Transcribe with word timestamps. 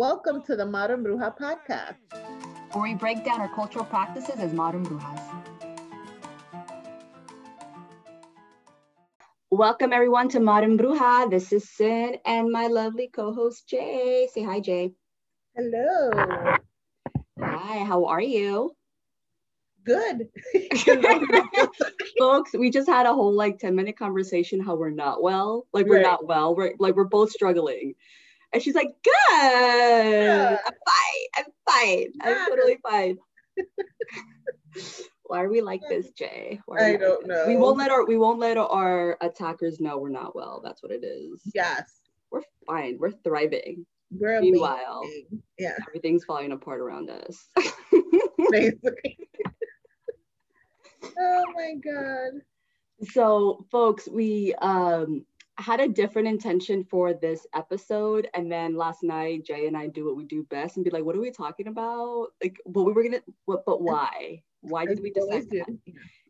Welcome 0.00 0.40
to 0.44 0.56
the 0.56 0.64
Modern 0.64 1.04
Bruja 1.04 1.36
podcast, 1.36 1.96
where 2.72 2.82
we 2.82 2.94
break 2.94 3.22
down 3.22 3.38
our 3.38 3.54
cultural 3.54 3.84
practices 3.84 4.36
as 4.38 4.54
modern 4.54 4.86
brujas. 4.86 5.20
Welcome 9.50 9.92
everyone 9.92 10.30
to 10.30 10.40
Modern 10.40 10.78
Bruja. 10.78 11.28
This 11.30 11.52
is 11.52 11.68
Sin 11.68 12.16
and 12.24 12.50
my 12.50 12.68
lovely 12.68 13.10
co-host 13.12 13.68
Jay. 13.68 14.26
Say 14.32 14.42
hi, 14.42 14.60
Jay. 14.60 14.94
Hello. 15.54 16.10
Hi, 17.38 17.84
how 17.84 18.06
are 18.06 18.22
you? 18.22 18.74
Good. 19.84 20.30
Folks, 22.18 22.54
we 22.54 22.70
just 22.70 22.88
had 22.88 23.04
a 23.04 23.12
whole 23.12 23.34
like 23.34 23.58
10 23.58 23.76
minute 23.76 23.98
conversation 23.98 24.60
how 24.60 24.76
we're 24.76 24.88
not 24.88 25.22
well. 25.22 25.66
Like 25.74 25.84
we're 25.84 25.96
right. 25.96 26.04
not 26.04 26.26
well. 26.26 26.56
We're 26.56 26.72
like 26.78 26.96
we're 26.96 27.04
both 27.04 27.32
struggling. 27.32 27.96
And 28.52 28.62
she's 28.62 28.74
like, 28.74 28.92
good. 29.04 29.12
Yeah. 29.30 30.58
I'm 30.66 30.72
fine. 30.72 31.28
I'm 31.36 31.44
fine. 31.68 32.06
I'm 32.22 32.48
totally 32.48 32.78
fine. 32.82 33.18
Why 35.24 35.42
are 35.42 35.48
we 35.48 35.60
like 35.60 35.82
this, 35.88 36.10
Jay? 36.10 36.60
I 36.76 36.96
don't 36.96 37.26
know. 37.26 37.44
We 37.46 37.56
won't 37.56 37.78
let 37.78 37.92
our 37.92 38.04
we 38.04 38.16
won't 38.16 38.40
let 38.40 38.56
our 38.56 39.16
attackers 39.20 39.78
know 39.78 39.96
we're 39.98 40.08
not 40.08 40.34
well. 40.34 40.60
That's 40.64 40.82
what 40.82 40.90
it 40.90 41.04
is. 41.04 41.40
Yes. 41.54 42.00
We're 42.32 42.42
fine. 42.66 42.96
We're 42.98 43.12
thriving. 43.12 43.86
We're 44.10 44.40
Meanwhile, 44.40 45.02
amazing. 45.04 45.42
yeah, 45.56 45.76
everything's 45.86 46.24
falling 46.24 46.50
apart 46.50 46.80
around 46.80 47.10
us. 47.10 47.48
Basically. 48.50 49.18
oh 51.18 51.44
my 51.54 51.74
god. 51.74 52.40
So, 53.12 53.64
folks, 53.70 54.08
we 54.08 54.52
um 54.60 55.24
had 55.60 55.80
a 55.80 55.88
different 55.88 56.26
intention 56.26 56.84
for 56.84 57.12
this 57.12 57.46
episode 57.54 58.28
and 58.34 58.50
then 58.50 58.74
last 58.74 59.02
night 59.02 59.44
jay 59.44 59.66
and 59.66 59.76
i 59.76 59.86
do 59.86 60.06
what 60.06 60.16
we 60.16 60.24
do 60.24 60.42
best 60.44 60.76
and 60.76 60.84
be 60.84 60.90
like 60.90 61.04
what 61.04 61.14
are 61.14 61.20
we 61.20 61.30
talking 61.30 61.68
about 61.68 62.28
like 62.42 62.56
what 62.64 62.86
we 62.86 62.92
were 62.92 63.02
gonna 63.02 63.20
what 63.44 63.64
but 63.66 63.82
why 63.82 64.42
why 64.62 64.84
did 64.86 65.00
we 65.02 65.10
decide 65.10 65.48
that? 65.50 65.78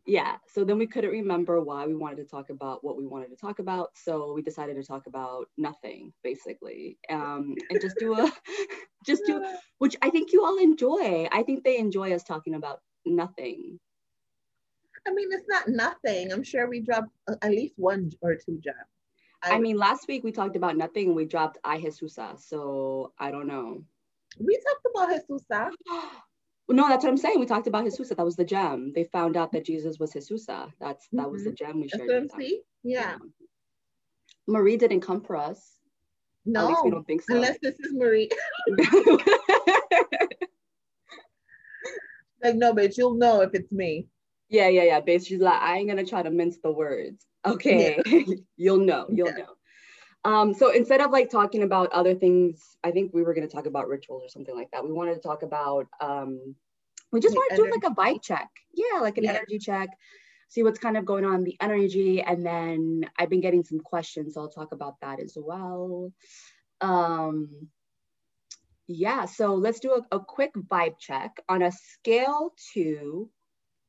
yeah 0.05 0.35
so 0.47 0.63
then 0.65 0.77
we 0.77 0.85
couldn't 0.87 1.11
remember 1.11 1.61
why 1.61 1.87
we 1.87 1.95
wanted 1.95 2.17
to 2.17 2.25
talk 2.25 2.49
about 2.49 2.83
what 2.83 2.97
we 2.97 3.07
wanted 3.07 3.29
to 3.29 3.35
talk 3.35 3.59
about 3.59 3.89
so 3.93 4.33
we 4.33 4.41
decided 4.41 4.75
to 4.75 4.83
talk 4.83 5.07
about 5.07 5.47
nothing 5.57 6.11
basically 6.23 6.97
um 7.09 7.55
and 7.69 7.79
just 7.79 7.97
do 7.99 8.13
a 8.13 8.31
just 9.05 9.23
do 9.25 9.43
which 9.77 9.95
i 10.01 10.09
think 10.09 10.33
you 10.33 10.43
all 10.43 10.57
enjoy 10.57 11.27
i 11.31 11.41
think 11.43 11.63
they 11.63 11.77
enjoy 11.77 12.13
us 12.13 12.23
talking 12.23 12.55
about 12.55 12.79
nothing 13.05 13.79
I 15.07 15.11
mean, 15.11 15.29
it's 15.31 15.47
not 15.47 15.67
nothing. 15.67 16.31
I'm 16.31 16.43
sure 16.43 16.69
we 16.69 16.79
dropped 16.79 17.09
at 17.41 17.49
least 17.49 17.73
one 17.77 18.11
or 18.21 18.35
two 18.35 18.59
gems. 18.63 19.00
I, 19.43 19.55
I 19.55 19.59
mean, 19.59 19.77
last 19.77 20.07
week 20.07 20.23
we 20.23 20.31
talked 20.31 20.55
about 20.55 20.77
nothing 20.77 21.07
and 21.07 21.15
we 21.15 21.25
dropped 21.25 21.57
I 21.63 21.79
Jesusa. 21.79 22.39
So 22.39 23.13
I 23.17 23.31
don't 23.31 23.47
know. 23.47 23.83
We 24.39 24.57
talked 24.57 24.87
about 24.93 25.09
Jesusa. 25.09 25.71
no, 26.69 26.87
that's 26.87 27.03
what 27.03 27.09
I'm 27.09 27.17
saying. 27.17 27.39
We 27.39 27.45
talked 27.45 27.67
about 27.67 27.85
Jesusa. 27.85 28.15
That 28.15 28.25
was 28.25 28.35
the 28.35 28.45
gem. 28.45 28.93
They 28.93 29.05
found 29.05 29.37
out 29.37 29.51
that 29.53 29.65
Jesus 29.65 29.99
was 29.99 30.13
Jesusa. 30.13 30.71
That's 30.79 31.07
that 31.11 31.21
mm-hmm. 31.21 31.31
was 31.31 31.43
the 31.43 31.51
mm-hmm. 31.51 31.65
gem 31.65 31.81
we 31.81 31.89
shared. 31.89 32.31
See? 32.37 32.61
Yeah. 32.83 32.99
yeah. 32.99 33.17
Marie 34.47 34.77
didn't 34.77 35.01
come 35.01 35.21
for 35.21 35.35
us. 35.35 35.77
No, 36.45 36.81
we 36.83 36.89
don't 36.89 37.05
think 37.05 37.21
so. 37.21 37.35
Unless 37.35 37.59
this 37.61 37.75
is 37.79 37.93
Marie. 37.93 38.29
like 42.43 42.55
no, 42.55 42.73
bitch, 42.73 42.97
you'll 42.97 43.13
know 43.13 43.41
if 43.41 43.51
it's 43.53 43.71
me. 43.71 44.07
Yeah, 44.49 44.67
yeah, 44.67 44.83
yeah. 44.83 44.99
Basically, 44.99 45.35
she's 45.35 45.43
like 45.43 45.61
I 45.61 45.77
ain't 45.77 45.87
gonna 45.87 46.05
try 46.05 46.23
to 46.23 46.31
mince 46.31 46.57
the 46.57 46.71
words. 46.71 47.25
Okay, 47.45 48.01
yeah. 48.05 48.35
you'll 48.57 48.77
know, 48.77 49.07
you'll 49.09 49.27
yeah. 49.27 49.43
know. 49.43 49.55
Um, 50.23 50.53
so 50.53 50.71
instead 50.71 51.01
of 51.01 51.11
like 51.11 51.29
talking 51.29 51.63
about 51.63 51.91
other 51.91 52.13
things, 52.13 52.77
I 52.83 52.91
think 52.91 53.11
we 53.13 53.23
were 53.23 53.33
going 53.33 53.47
to 53.47 53.53
talk 53.53 53.65
about 53.65 53.87
rituals 53.87 54.23
or 54.23 54.29
something 54.29 54.55
like 54.55 54.69
that. 54.71 54.83
We 54.83 54.91
wanted 54.91 55.15
to 55.15 55.21
talk 55.21 55.41
about, 55.41 55.87
um, 55.99 56.55
we 57.11 57.19
just 57.19 57.35
want 57.35 57.49
to 57.51 57.55
do 57.57 57.71
like 57.71 57.83
a 57.83 57.95
vibe 57.95 58.21
check. 58.21 58.47
Yeah, 58.73 58.99
like 58.99 59.17
an 59.17 59.23
yeah. 59.23 59.31
energy 59.31 59.57
check, 59.57 59.89
see 60.49 60.63
what's 60.63 60.79
kind 60.79 60.95
of 60.95 61.05
going 61.05 61.25
on 61.25 61.43
the 61.43 61.57
energy. 61.59 62.21
And 62.21 62.45
then 62.45 63.09
I've 63.17 63.29
been 63.29 63.41
getting 63.41 63.63
some 63.63 63.79
questions. 63.79 64.35
So 64.35 64.41
I'll 64.41 64.49
talk 64.49 64.71
about 64.73 64.99
that 65.01 65.19
as 65.19 65.35
well. 65.35 66.13
Um, 66.81 67.67
yeah, 68.87 69.25
so 69.25 69.55
let's 69.55 69.79
do 69.79 69.93
a, 69.93 70.15
a 70.15 70.19
quick 70.19 70.53
vibe 70.53 70.99
check 70.99 71.39
on 71.49 71.61
a 71.61 71.71
scale 71.71 72.53
to 72.73 73.29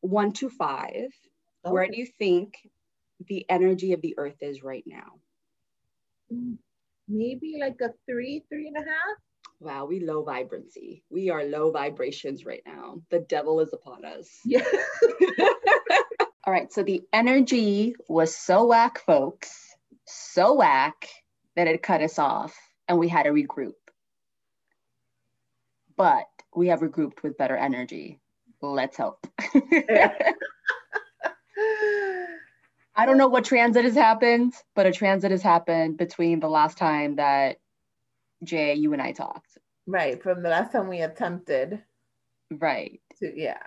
one 0.01 0.33
to 0.35 0.49
five. 0.49 1.11
Okay. 1.65 1.73
Where 1.73 1.87
do 1.87 1.99
you 1.99 2.07
think 2.19 2.55
the 3.27 3.47
energy 3.49 3.93
of 3.93 4.01
the 4.01 4.15
earth 4.19 4.37
is 4.41 4.63
right 4.63 4.85
now? 4.87 5.19
Mm, 6.33 6.57
maybe 7.09 7.57
like 7.61 7.81
a 7.81 7.91
three, 8.07 8.45
three 8.49 8.69
and 8.69 8.77
a 8.77 8.81
half. 8.81 9.17
Wow, 9.61 9.85
we 9.87 10.01
low 10.01 10.25
vibrancy. 10.25 11.05
We 11.09 11.31
are 11.31 11.45
low 11.45 11.71
vibrations 11.71 12.45
right 12.45 12.63
now. 12.67 13.01
The 13.11 13.21
devil 13.21 13.61
is 13.61 13.73
upon 13.73 14.05
us. 14.05 14.29
Yeah. 14.45 14.65
All 16.45 16.53
right, 16.53 16.73
so 16.73 16.83
the 16.83 17.03
energy 17.13 17.95
was 18.09 18.37
so 18.37 18.67
whack, 18.67 18.99
folks, 19.07 19.77
so 20.07 20.55
whack 20.55 21.09
that 21.55 21.69
it 21.69 21.83
cut 21.83 22.03
us 22.03 22.19
off 22.19 22.57
and 22.89 22.99
we 22.99 23.09
had 23.09 23.25
to 23.25 23.31
regroup. 23.31 23.75
But 25.97 26.27
we 26.57 26.69
have 26.69 26.81
regrouped 26.81 27.23
with 27.23 27.39
better 27.39 27.57
energy. 27.57 28.21
Let's 28.61 28.97
hope. 28.97 29.27
I 32.95 33.07
don't 33.07 33.17
know 33.17 33.29
what 33.29 33.45
transit 33.45 33.85
has 33.85 33.95
happened, 33.95 34.53
but 34.75 34.87
a 34.87 34.93
transit 34.93 35.31
has 35.31 35.43
happened 35.43 35.97
between 35.97 36.41
the 36.41 36.49
last 36.49 36.77
time 36.77 37.17
that 37.17 37.57
Jay, 38.45 38.75
you 38.75 38.93
and 38.93 39.01
I 39.01 39.13
talked. 39.13 39.59
Right. 39.87 40.23
From 40.23 40.43
the 40.43 40.49
last 40.49 40.73
time 40.73 40.89
we 40.89 41.01
attempted. 41.01 41.83
Right. 42.51 43.01
To, 43.19 43.33
yeah. 43.35 43.63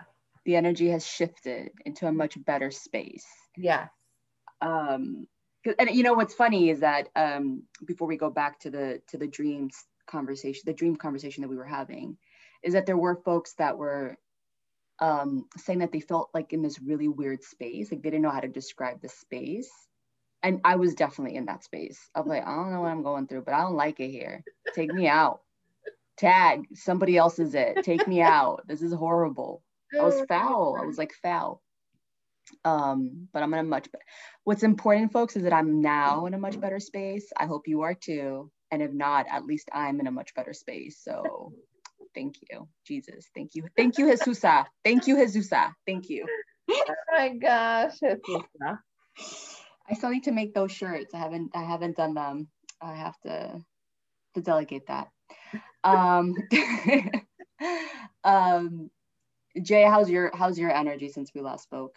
The 0.45 0.55
energy 0.55 0.89
has 0.89 1.05
shifted 1.05 1.71
into 1.85 2.07
a 2.07 2.11
much 2.11 2.37
better 2.45 2.71
space. 2.71 3.25
Yeah. 3.57 3.87
Um, 4.61 5.27
and 5.79 5.89
you 5.89 6.03
know 6.03 6.13
what's 6.13 6.35
funny 6.35 6.69
is 6.69 6.81
that 6.81 7.09
um, 7.15 7.63
before 7.85 8.07
we 8.07 8.17
go 8.17 8.29
back 8.29 8.59
to 8.59 8.69
the 8.69 9.01
to 9.07 9.17
the 9.17 9.27
dreams 9.27 9.75
conversation, 10.05 10.61
the 10.65 10.73
dream 10.73 10.95
conversation 10.95 11.41
that 11.41 11.49
we 11.49 11.57
were 11.57 11.65
having, 11.65 12.17
is 12.63 12.73
that 12.73 12.85
there 12.85 12.97
were 12.97 13.21
folks 13.25 13.53
that 13.57 13.77
were 13.77 14.17
um, 14.99 15.47
saying 15.57 15.79
that 15.79 15.91
they 15.91 15.99
felt 15.99 16.29
like 16.33 16.53
in 16.53 16.61
this 16.61 16.79
really 16.81 17.07
weird 17.07 17.43
space, 17.43 17.91
like 17.91 18.01
they 18.01 18.09
didn't 18.09 18.23
know 18.23 18.29
how 18.31 18.39
to 18.39 18.47
describe 18.47 19.01
the 19.01 19.09
space. 19.09 19.71
And 20.43 20.61
I 20.63 20.75
was 20.75 20.93
definitely 20.93 21.37
in 21.37 21.45
that 21.47 21.63
space. 21.63 21.99
I'm 22.13 22.27
like, 22.27 22.45
I 22.45 22.55
don't 22.55 22.71
know 22.71 22.81
what 22.81 22.91
I'm 22.91 23.03
going 23.03 23.27
through, 23.27 23.41
but 23.41 23.53
I 23.53 23.61
don't 23.61 23.75
like 23.75 23.99
it 23.99 24.09
here. 24.09 24.43
Take 24.73 24.93
me 24.93 25.07
out. 25.07 25.41
Tag 26.17 26.67
somebody 26.73 27.17
else 27.17 27.39
is 27.39 27.55
it. 27.55 27.83
Take 27.83 28.07
me 28.07 28.21
out. 28.21 28.61
This 28.67 28.81
is 28.81 28.93
horrible. 28.93 29.63
I 29.99 30.03
was 30.03 30.21
foul. 30.27 30.77
I 30.79 30.85
was 30.85 30.97
like 30.97 31.13
foul. 31.21 31.61
Um, 32.63 33.27
but 33.33 33.43
I'm 33.43 33.53
in 33.53 33.59
a 33.59 33.63
much 33.63 33.91
better. 33.91 34.03
What's 34.43 34.63
important, 34.63 35.11
folks, 35.11 35.35
is 35.35 35.43
that 35.43 35.53
I'm 35.53 35.81
now 35.81 36.25
in 36.25 36.33
a 36.33 36.37
much 36.37 36.59
better 36.59 36.79
space. 36.79 37.31
I 37.35 37.47
hope 37.47 37.67
you 37.67 37.81
are 37.81 37.95
too. 37.95 38.51
And 38.71 38.81
if 38.81 38.91
not, 38.91 39.25
at 39.29 39.45
least 39.45 39.69
I'm 39.73 39.99
in 39.99 40.07
a 40.07 40.11
much 40.11 40.33
better 40.35 40.53
space. 40.53 40.99
So 41.03 41.53
Thank 42.15 42.37
you, 42.49 42.67
Jesus. 42.87 43.29
Thank 43.35 43.55
you. 43.55 43.65
Thank 43.75 43.97
you, 43.97 44.07
Jesusa. 44.07 44.65
Thank 44.83 45.07
you, 45.07 45.17
Jesusa. 45.17 45.73
Thank 45.85 46.09
you. 46.09 46.25
oh 46.71 46.93
my 47.11 47.29
gosh, 47.29 47.99
Jesusa. 48.01 48.79
I 49.87 49.93
still 49.93 50.09
need 50.09 50.23
to 50.23 50.31
make 50.31 50.53
those 50.53 50.71
shirts. 50.71 51.13
I 51.13 51.19
haven't 51.19 51.51
I 51.53 51.63
haven't 51.63 51.97
done 51.97 52.13
them. 52.13 52.47
I 52.81 52.95
have 52.95 53.19
to 53.21 53.61
to 54.35 54.41
delegate 54.41 54.87
that. 54.87 55.09
Um, 55.83 56.35
um 58.23 58.89
Jay, 59.61 59.83
how's 59.83 60.09
your 60.09 60.31
how's 60.33 60.57
your 60.57 60.71
energy 60.71 61.09
since 61.09 61.31
we 61.33 61.41
last 61.41 61.63
spoke? 61.63 61.95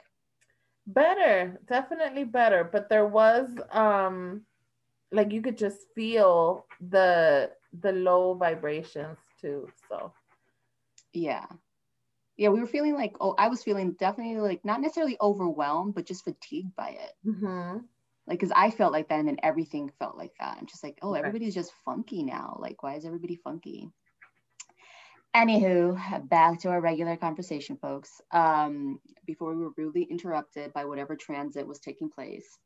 Better, 0.87 1.59
definitely 1.67 2.25
better. 2.25 2.65
But 2.65 2.89
there 2.89 3.07
was 3.07 3.49
um 3.73 4.43
like 5.11 5.33
you 5.33 5.43
could 5.43 5.57
just 5.57 5.79
feel 5.95 6.67
the 6.81 7.51
the 7.81 7.93
low 7.93 8.35
vibrations 8.35 9.19
too. 9.41 9.69
So 9.89 10.13
yeah. 11.13 11.47
Yeah, 12.37 12.51
we 12.51 12.61
were 12.61 12.67
feeling 12.67 12.95
like 12.95 13.17
oh, 13.21 13.35
I 13.37 13.49
was 13.49 13.65
feeling 13.65 13.97
definitely 13.99 14.41
like 14.41 14.65
not 14.65 14.81
necessarily 14.81 15.17
overwhelmed, 15.21 15.95
but 15.95 16.07
just 16.07 16.25
fatigued 16.25 16.75
by 16.77 16.91
it. 16.91 17.13
Mm-hmm. 17.27 17.79
Like, 18.27 18.41
cause 18.41 18.53
I 18.55 18.71
felt 18.71 18.93
like 18.93 19.09
that, 19.09 19.19
and 19.19 19.29
then 19.29 19.39
everything 19.43 19.91
felt 19.99 20.17
like 20.17 20.33
that. 20.39 20.59
I'm 20.59 20.67
just 20.67 20.85
like, 20.85 20.99
oh, 21.03 21.15
everybody's 21.15 21.55
just 21.55 21.73
funky 21.85 22.23
now. 22.23 22.59
Like, 22.61 22.83
why 22.83 22.95
is 22.95 23.07
everybody 23.07 23.37
funky? 23.43 23.91
Anywho, 25.35 26.29
back 26.29 26.61
to 26.61 26.69
our 26.69 26.81
regular 26.81 27.17
conversation, 27.17 27.77
folks. 27.77 28.21
Um, 28.33 29.01
before 29.27 29.55
we 29.55 29.65
were 29.65 29.73
rudely 29.77 30.03
interrupted 30.03 30.73
by 30.73 30.85
whatever 30.85 31.17
transit 31.17 31.67
was 31.67 31.79
taking 31.79 32.11
place 32.11 32.59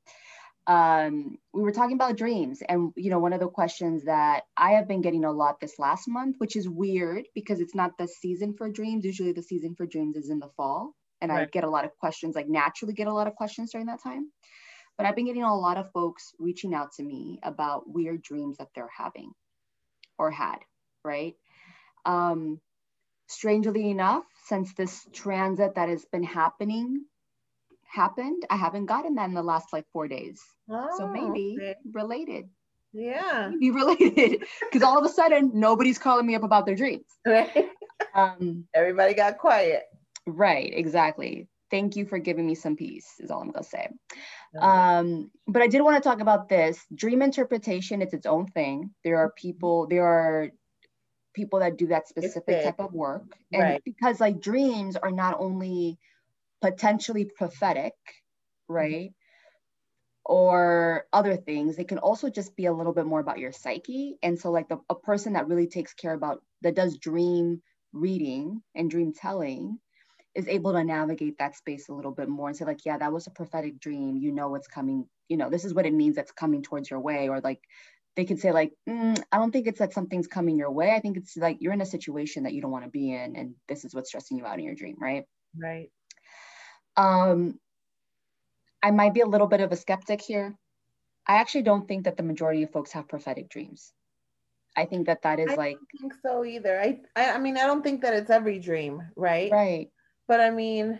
um, 0.67 1.38
we 1.53 1.62
were 1.62 1.73
talking 1.73 1.97
about 1.97 2.17
dreams 2.17 2.62
and 2.69 2.93
you 2.97 3.11
know 3.11 3.19
one 3.19 3.32
of 3.32 3.41
the 3.41 3.49
questions 3.49 4.05
that 4.05 4.44
i 4.56 4.73
have 4.73 4.87
been 4.87 5.00
getting 5.00 5.25
a 5.25 5.32
lot 5.32 5.61
this 5.61 5.79
last 5.79 6.06
month 6.06 6.37
which 6.38 6.56
is 6.56 6.69
weird 6.69 7.25
because 7.35 7.61
it's 7.61 7.75
not 7.75 7.99
the 7.99 8.06
season 8.06 8.55
for 8.55 8.70
dreams 8.70 9.05
usually 9.05 9.32
the 9.32 9.43
season 9.43 9.75
for 9.75 9.87
dreams 9.87 10.17
is 10.17 10.31
in 10.31 10.38
the 10.38 10.50
fall 10.56 10.94
and 11.20 11.32
right. 11.32 11.43
i 11.43 11.50
get 11.50 11.64
a 11.64 11.70
lot 11.70 11.85
of 11.85 11.97
questions 11.99 12.37
like 12.37 12.49
naturally 12.49 12.94
get 12.94 13.09
a 13.09 13.12
lot 13.12 13.26
of 13.26 13.35
questions 13.35 13.73
during 13.73 13.87
that 13.87 14.03
time 14.03 14.31
but 14.97 15.05
i've 15.05 15.17
been 15.17 15.26
getting 15.26 15.43
a 15.43 15.56
lot 15.56 15.76
of 15.76 15.91
folks 15.91 16.32
reaching 16.38 16.75
out 16.75 16.93
to 16.93 17.03
me 17.03 17.41
about 17.43 17.88
weird 17.88 18.23
dreams 18.23 18.59
that 18.59 18.69
they're 18.75 18.88
having 18.97 19.32
or 20.17 20.31
had 20.31 20.59
right? 21.05 21.35
Um, 22.05 22.61
strangely 23.29 23.91
enough, 23.91 24.25
since 24.47 24.73
this 24.75 25.06
transit 25.12 25.75
that 25.76 25.88
has 25.88 26.05
been 26.06 26.25
happening 26.25 27.05
happened, 27.93 28.44
I 28.50 28.56
haven't 28.56 28.87
gotten 28.87 29.15
that 29.17 29.29
in 29.29 29.35
the 29.35 29.43
last 29.43 29.73
like 29.73 29.85
four 29.93 30.09
days. 30.09 30.41
Oh, 30.71 30.89
so 30.97 31.06
maybe 31.06 31.56
okay. 31.61 31.75
related. 31.93 32.49
Yeah. 32.93 33.50
Maybe 33.50 33.71
related. 33.71 34.44
Because 34.61 34.83
all 34.83 34.99
of 34.99 35.05
a 35.05 35.09
sudden 35.09 35.53
nobody's 35.55 35.99
calling 35.99 36.27
me 36.27 36.35
up 36.35 36.43
about 36.43 36.67
their 36.67 36.75
dreams. 36.75 37.06
Right. 37.27 37.69
Um, 38.15 38.65
Everybody 38.75 39.15
got 39.15 39.39
quiet. 39.39 39.85
Right, 40.27 40.73
exactly. 40.75 41.49
Thank 41.71 41.97
you 41.97 42.05
for 42.05 42.19
giving 42.19 42.47
me 42.47 42.55
some 42.55 42.77
peace, 42.77 43.15
is 43.19 43.31
all 43.31 43.41
I'm 43.41 43.50
gonna 43.50 43.65
say. 43.65 43.89
Um, 44.61 45.31
but 45.47 45.62
I 45.62 45.67
did 45.67 45.81
want 45.81 46.03
to 46.03 46.06
talk 46.06 46.21
about 46.21 46.49
this. 46.49 46.85
Dream 46.95 47.23
interpretation, 47.23 48.03
it's 48.03 48.12
its 48.12 48.27
own 48.27 48.47
thing. 48.49 48.91
There 49.05 49.19
are 49.19 49.33
people, 49.37 49.87
there 49.87 50.05
are 50.05 50.50
people 51.35 51.61
that 51.61 51.79
do 51.79 51.87
that 51.87 52.09
specific 52.09 52.62
type 52.62 52.79
of 52.79 52.93
work. 52.93 53.25
And 53.53 53.62
right. 53.62 53.83
because 53.85 54.21
like 54.21 54.41
dreams 54.41 54.97
are 54.97 55.11
not 55.11 55.37
only 55.38 55.99
potentially 56.62 57.26
prophetic, 57.37 57.94
right? 58.69 59.11
Mm-hmm. 59.11 59.17
Or 60.25 61.06
other 61.12 61.37
things, 61.37 61.79
It 61.79 61.88
can 61.88 61.99
also 61.99 62.31
just 62.31 62.56
be 62.56 62.67
a 62.67 62.73
little 62.73 62.93
bit 62.93 63.06
more 63.06 63.19
about 63.19 63.41
your 63.41 63.50
psyche. 63.50 64.19
And 64.23 64.38
so, 64.38 64.53
like 64.53 64.69
the, 64.69 64.79
a 64.88 64.94
person 64.94 65.32
that 65.32 65.49
really 65.49 65.67
takes 65.67 65.94
care 65.94 66.14
about 66.14 66.43
that 66.62 66.76
does 66.76 66.97
dream 66.97 67.61
reading 67.93 68.62
and 68.75 68.91
dream 68.91 69.12
telling 69.12 69.79
is 70.35 70.49
able 70.49 70.73
to 70.73 70.85
navigate 70.85 71.38
that 71.38 71.56
space 71.56 71.88
a 71.88 71.93
little 71.93 72.12
bit 72.12 72.29
more 72.29 72.49
and 72.49 72.56
say 72.56 72.64
like 72.64 72.85
yeah 72.85 72.97
that 72.97 73.12
was 73.12 73.26
a 73.26 73.31
prophetic 73.31 73.79
dream 73.79 74.17
you 74.17 74.32
know 74.32 74.49
what's 74.49 74.69
coming 74.69 75.06
you 75.29 75.37
know 75.37 75.50
this 75.50 75.64
is 75.64 75.75
what 75.75 75.87
it 75.87 75.93
means 75.93 76.17
that's 76.17 76.32
coming 76.32 76.62
towards 76.62 76.91
your 76.91 77.00
way 77.00 77.29
or 77.29 77.41
like 77.41 77.61
they 78.17 78.25
can 78.25 78.38
say 78.38 78.53
like 78.53 78.73
mm, 78.88 79.20
i 79.31 79.37
don't 79.37 79.50
think 79.50 79.67
it's 79.67 79.79
that 79.79 79.93
something's 79.93 80.26
coming 80.26 80.56
your 80.56 80.70
way 80.70 80.91
i 80.93 81.00
think 81.00 81.17
it's 81.17 81.37
like 81.37 81.59
you're 81.61 81.73
in 81.73 81.81
a 81.81 81.87
situation 81.87 82.44
that 82.44 82.55
you 82.55 82.62
don't 82.62 82.70
want 82.70 82.85
to 82.85 82.91
be 82.91 83.12
in 83.12 83.37
and 83.37 83.55
this 83.69 83.85
is 83.85 83.94
what's 83.94 84.09
stressing 84.09 84.38
you 84.38 84.47
out 84.47 84.59
in 84.59 84.64
your 84.64 84.75
dream 84.75 84.97
right 84.99 85.25
right 85.61 85.91
um 86.97 87.59
i 88.83 88.91
might 88.91 89.15
be 89.15 89.21
a 89.21 89.27
little 89.27 89.47
bit 89.47 89.61
of 89.61 89.73
a 89.73 89.77
skeptic 89.77 90.21
here. 90.21 90.56
I 91.27 91.37
actually 91.37 91.62
don't 91.62 91.87
think 91.87 92.05
that 92.05 92.17
the 92.17 92.25
majority 92.25 92.65
of 92.65 92.73
folks 92.73 92.91
have 92.93 93.09
prophetic 93.09 93.49
dreams. 93.49 93.93
I 94.77 94.87
think 94.87 95.06
that 95.06 95.23
that 95.23 95.39
is 95.39 95.50
I 95.50 95.55
like 95.55 95.77
don't 95.77 96.00
think 96.00 96.15
so 96.21 96.44
either. 96.44 96.81
I, 96.81 97.00
I 97.15 97.33
i 97.33 97.39
mean 97.39 97.56
i 97.56 97.67
don't 97.67 97.83
think 97.83 98.03
that 98.03 98.15
it's 98.15 98.31
every 98.31 98.59
dream 98.59 99.03
right? 99.17 99.50
Right. 99.53 99.91
But 100.27 100.41
i 100.41 100.50
mean 100.50 100.99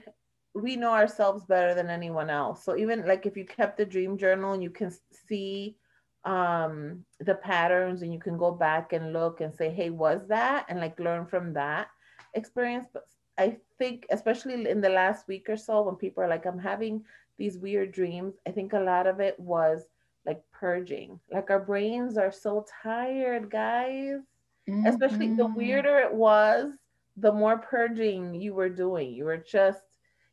we 0.55 0.77
know 0.77 0.93
ourselves 0.93 1.45
better 1.47 1.75
than 1.75 1.89
anyone 1.89 2.29
else. 2.31 2.63
So 2.65 2.77
even 2.77 3.07
like 3.07 3.25
if 3.27 3.37
you 3.37 3.45
kept 3.45 3.79
the 3.79 3.87
dream 3.87 4.19
journal 4.19 4.53
and 4.53 4.63
you 4.63 4.71
can 4.71 4.93
see 5.29 5.77
um 6.25 7.05
the 7.19 7.35
patterns 7.35 8.03
and 8.03 8.13
you 8.13 8.21
can 8.21 8.37
go 8.39 8.53
back 8.53 8.93
and 8.93 9.13
look 9.13 9.41
and 9.41 9.53
say 9.53 9.71
hey 9.71 9.91
was 9.91 10.21
that? 10.29 10.67
and 10.69 10.79
like 10.79 11.01
learn 11.01 11.27
from 11.27 11.55
that 11.55 11.89
experience. 12.35 12.87
But 12.93 13.05
i 13.39 13.57
think 13.83 14.07
especially 14.11 14.69
in 14.69 14.81
the 14.81 14.89
last 14.89 15.27
week 15.27 15.49
or 15.49 15.57
so 15.57 15.83
when 15.83 15.97
people 15.97 16.23
are 16.23 16.29
like 16.29 16.47
i'm 16.47 16.59
having 16.59 17.03
these 17.37 17.59
weird 17.59 17.91
dreams 17.91 18.35
i 18.47 18.51
think 18.51 18.73
a 18.73 18.87
lot 18.93 19.09
of 19.09 19.19
it 19.19 19.39
was 19.41 19.87
like 20.25 20.41
purging 20.53 21.19
like 21.33 21.51
our 21.51 21.59
brains 21.59 22.17
are 22.17 22.31
so 22.31 22.65
tired 22.83 23.51
guys 23.51 24.21
mm-hmm. 24.69 24.87
especially 24.87 25.35
the 25.35 25.43
mm-hmm. 25.43 25.57
weirder 25.57 25.99
it 25.99 26.15
was 26.15 26.71
the 27.17 27.33
more 27.33 27.59
purging 27.59 28.33
you 28.35 28.55
were 28.55 28.69
doing 28.69 29.13
you 29.13 29.25
were 29.25 29.45
just 29.59 29.83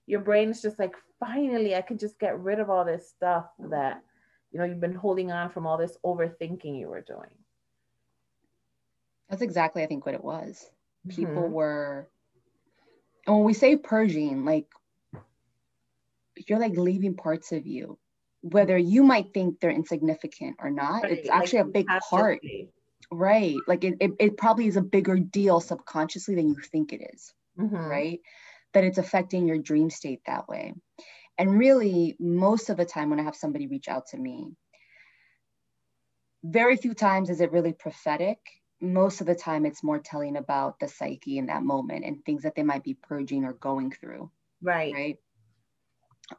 your 0.06 0.19
brain 0.19 0.52
is 0.52 0.62
just 0.62 0.78
like 0.78 0.94
finally 1.19 1.75
i 1.75 1.81
could 1.81 2.00
just 2.00 2.19
get 2.19 2.40
rid 2.40 2.60
of 2.60 2.69
all 2.69 2.86
this 2.86 3.10
stuff 3.10 3.48
that 3.57 4.04
you 4.52 4.60
know 4.60 4.66
you've 4.66 4.80
been 4.80 4.94
holding 4.94 5.31
on 5.31 5.50
from 5.50 5.66
all 5.66 5.78
this 5.78 5.98
overthinking 6.06 6.80
you 6.80 6.88
were 6.88 7.02
doing 7.02 7.36
that's 9.28 9.42
exactly 9.42 9.81
i 9.81 9.88
think 9.88 10.06
what 10.06 10.13
it 10.13 10.24
was 10.24 10.69
people 11.07 11.34
mm-hmm. 11.34 11.54
were 11.54 12.07
and 13.30 13.38
when 13.38 13.46
we 13.46 13.54
say 13.54 13.78
purging 13.78 14.44
like 14.44 14.66
you're 16.48 16.60
like 16.60 16.76
leaving 16.76 17.16
parts 17.16 17.52
of 17.52 17.66
you 17.66 17.98
whether 18.42 18.78
you 18.78 19.04
might 19.04 19.34
think 19.34 19.60
they're 19.60 19.70
insignificant 19.72 20.56
or 20.60 20.70
not 20.70 21.04
right. 21.04 21.12
it's 21.12 21.30
actually 21.30 21.60
like 21.60 21.68
a 21.68 21.72
big 21.72 21.88
part 22.10 22.40
right 23.12 23.56
like 23.68 23.84
it, 23.84 23.96
it, 24.00 24.12
it, 24.20 24.38
probably 24.38 24.68
is 24.68 24.78
a 24.78 24.81
bigger 24.81 25.18
deal 25.18 25.60
subconsciously 25.60 26.36
than 26.36 26.50
you 26.50 26.56
think 26.72 26.94
it 26.94 27.02
is, 27.14 27.34
mm-hmm. 27.58 27.76
right 27.76 28.20
that 28.74 28.84
it's 28.84 28.98
affecting 28.98 29.48
your 29.48 29.58
dream 29.58 29.90
state 29.90 30.22
that 30.26 30.48
way 30.48 30.74
and 31.40 31.58
really, 31.58 32.18
most 32.20 32.70
of 32.70 32.76
the 32.76 32.84
time 32.84 33.10
when 33.10 33.20
I 33.20 33.24
have 33.24 33.36
somebody 33.36 33.66
reach 33.66 33.88
out 33.88 34.08
to 34.08 34.18
me, 34.18 34.50
very 36.44 36.76
few 36.76 36.94
times 36.94 37.30
is 37.30 37.40
it 37.40 37.54
really 37.54 37.72
prophetic. 37.72 38.40
Most 38.81 39.22
of 39.22 39.28
the 39.28 39.36
time, 39.36 39.66
it's 39.66 39.84
more 39.84 40.00
telling 40.00 40.38
about 40.38 40.80
the 40.80 40.88
psyche 40.88 41.38
in 41.38 41.48
that 41.48 41.64
moment 41.64 42.06
and 42.06 42.24
things 42.24 42.44
that 42.44 42.56
they 42.56 42.64
might 42.64 42.84
be 42.84 42.94
purging 42.94 43.44
or 43.44 43.54
going 43.54 43.92
through. 43.92 44.31
Right. 44.62 44.94
Right. 44.94 45.18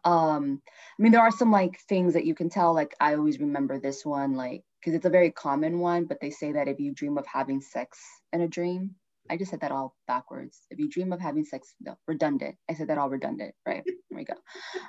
Um, 0.04 0.62
I 0.98 1.02
mean, 1.02 1.12
there 1.12 1.20
are 1.20 1.32
some 1.32 1.50
like 1.50 1.80
things 1.88 2.14
that 2.14 2.24
you 2.24 2.34
can 2.34 2.48
tell. 2.48 2.72
Like, 2.72 2.94
I 3.00 3.14
always 3.14 3.40
remember 3.40 3.78
this 3.78 4.04
one, 4.04 4.34
like, 4.34 4.62
because 4.80 4.94
it's 4.94 5.06
a 5.06 5.10
very 5.10 5.30
common 5.30 5.80
one, 5.80 6.04
but 6.04 6.20
they 6.20 6.30
say 6.30 6.52
that 6.52 6.68
if 6.68 6.78
you 6.78 6.92
dream 6.94 7.18
of 7.18 7.26
having 7.26 7.60
sex 7.60 7.98
in 8.32 8.40
a 8.40 8.48
dream, 8.48 8.94
I 9.28 9.36
just 9.36 9.50
said 9.50 9.60
that 9.60 9.72
all 9.72 9.94
backwards. 10.06 10.60
If 10.70 10.78
you 10.78 10.88
dream 10.88 11.12
of 11.12 11.20
having 11.20 11.44
sex, 11.44 11.74
no, 11.80 11.96
redundant. 12.06 12.56
I 12.68 12.74
said 12.74 12.88
that 12.88 12.98
all 12.98 13.10
redundant, 13.10 13.54
right? 13.66 13.84
There 14.10 14.18
we 14.18 14.24
go. 14.24 14.34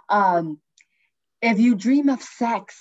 Um, 0.09 0.59
if 1.44 1.59
you 1.59 1.75
dream 1.75 2.09
of 2.09 2.24
sex, 2.24 2.80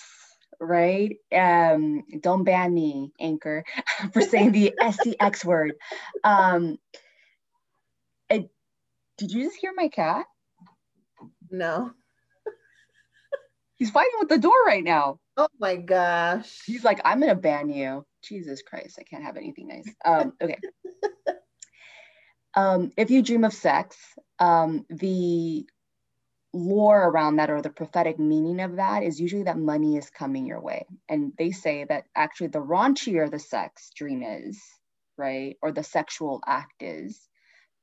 right? 0.61 1.17
Um, 1.35 2.05
don't 2.21 2.45
ban 2.45 2.73
me, 2.73 3.13
Anchor, 3.19 3.65
for 4.13 4.21
saying 4.21 4.53
the 4.53 4.75
SCX 4.83 5.45
word. 5.45 5.75
Um, 6.23 6.79
it, 8.29 8.51
did 9.19 9.33
you 9.33 9.45
just 9.45 9.57
hear 9.57 9.73
my 9.75 9.89
cat? 9.89 10.27
No. 11.51 11.91
He's 13.77 13.91
fighting 13.91 14.13
with 14.19 14.29
the 14.29 14.39
door 14.39 14.65
right 14.67 14.85
now. 14.85 15.19
Oh 15.37 15.49
my 15.59 15.77
gosh. 15.77 16.61
He's 16.67 16.85
like, 16.85 17.01
I'm 17.05 17.21
gonna 17.21 17.35
ban 17.35 17.71
you. 17.71 18.05
Jesus 18.23 18.61
Christ, 18.61 18.99
I 19.01 19.05
can't 19.05 19.25
have 19.25 19.39
anything 19.39 19.69
nice. 19.69 19.89
Um, 20.05 20.35
okay. 20.43 20.59
Um, 22.55 22.91
if 22.97 23.11
you 23.11 23.23
dream 23.23 23.45
of 23.45 23.55
sex, 23.55 23.97
um, 24.39 24.85
the 24.91 25.67
lore 26.53 27.09
around 27.09 27.37
that 27.37 27.51
or 27.51 27.63
the 27.63 27.71
prophetic 27.71 28.19
meaning 28.19 28.61
of 28.61 28.77
that 28.77 29.03
is 29.03 29.21
usually 29.21 29.45
that 29.45 29.59
money 29.59 29.97
is 29.97 30.11
coming 30.11 30.47
your 30.47 30.61
way. 30.61 30.87
And 31.09 31.33
they 31.39 31.53
say 31.53 31.85
that 31.85 32.05
actually 32.15 32.49
the 32.49 32.59
raunchier 32.61 33.31
the 33.31 33.39
sex 33.39 33.91
dream 33.95 34.23
is, 34.23 34.61
right, 35.17 35.57
or 35.63 35.73
the 35.73 35.85
sexual 35.85 36.43
act 36.47 36.83
is, 36.83 37.21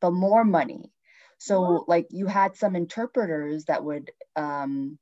the 0.02 0.12
more 0.12 0.44
money. 0.44 0.92
So, 1.40 1.86
like, 1.88 2.08
you 2.10 2.26
had 2.26 2.58
some 2.58 2.76
interpreters 2.76 3.66
that 3.66 3.84
would 3.84 4.12
um, 4.36 4.98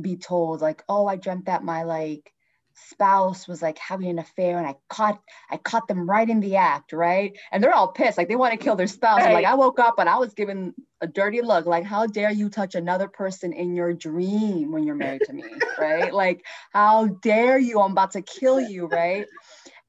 be 0.00 0.16
told, 0.16 0.60
like, 0.60 0.84
oh, 0.88 1.06
I 1.06 1.16
dreamt 1.16 1.46
that 1.46 1.64
my 1.64 1.84
like 1.84 2.32
spouse 2.76 3.48
was 3.48 3.62
like 3.62 3.78
having 3.78 4.10
an 4.10 4.18
affair 4.18 4.58
and 4.58 4.66
I 4.66 4.76
caught 4.88 5.20
I 5.50 5.56
caught 5.56 5.88
them 5.88 6.08
right 6.08 6.28
in 6.28 6.40
the 6.40 6.56
act, 6.56 6.92
right? 6.92 7.36
And 7.50 7.62
they're 7.62 7.74
all 7.74 7.88
pissed, 7.88 8.18
like 8.18 8.28
they 8.28 8.36
want 8.36 8.52
to 8.52 8.62
kill 8.62 8.76
their 8.76 8.86
spouse. 8.86 9.20
Right. 9.20 9.32
Like 9.32 9.46
I 9.46 9.54
woke 9.54 9.78
up 9.78 9.98
and 9.98 10.08
I 10.08 10.18
was 10.18 10.34
given 10.34 10.74
a 11.00 11.06
dirty 11.06 11.40
look, 11.40 11.66
like 11.66 11.84
how 11.84 12.06
dare 12.06 12.30
you 12.30 12.48
touch 12.48 12.74
another 12.74 13.08
person 13.08 13.52
in 13.52 13.74
your 13.74 13.92
dream 13.92 14.72
when 14.72 14.84
you're 14.84 14.94
married 14.94 15.22
to 15.26 15.32
me, 15.32 15.44
right? 15.78 16.12
Like 16.12 16.44
how 16.72 17.06
dare 17.06 17.58
you? 17.58 17.80
I'm 17.80 17.92
about 17.92 18.12
to 18.12 18.22
kill 18.22 18.60
you, 18.60 18.86
right? 18.86 19.26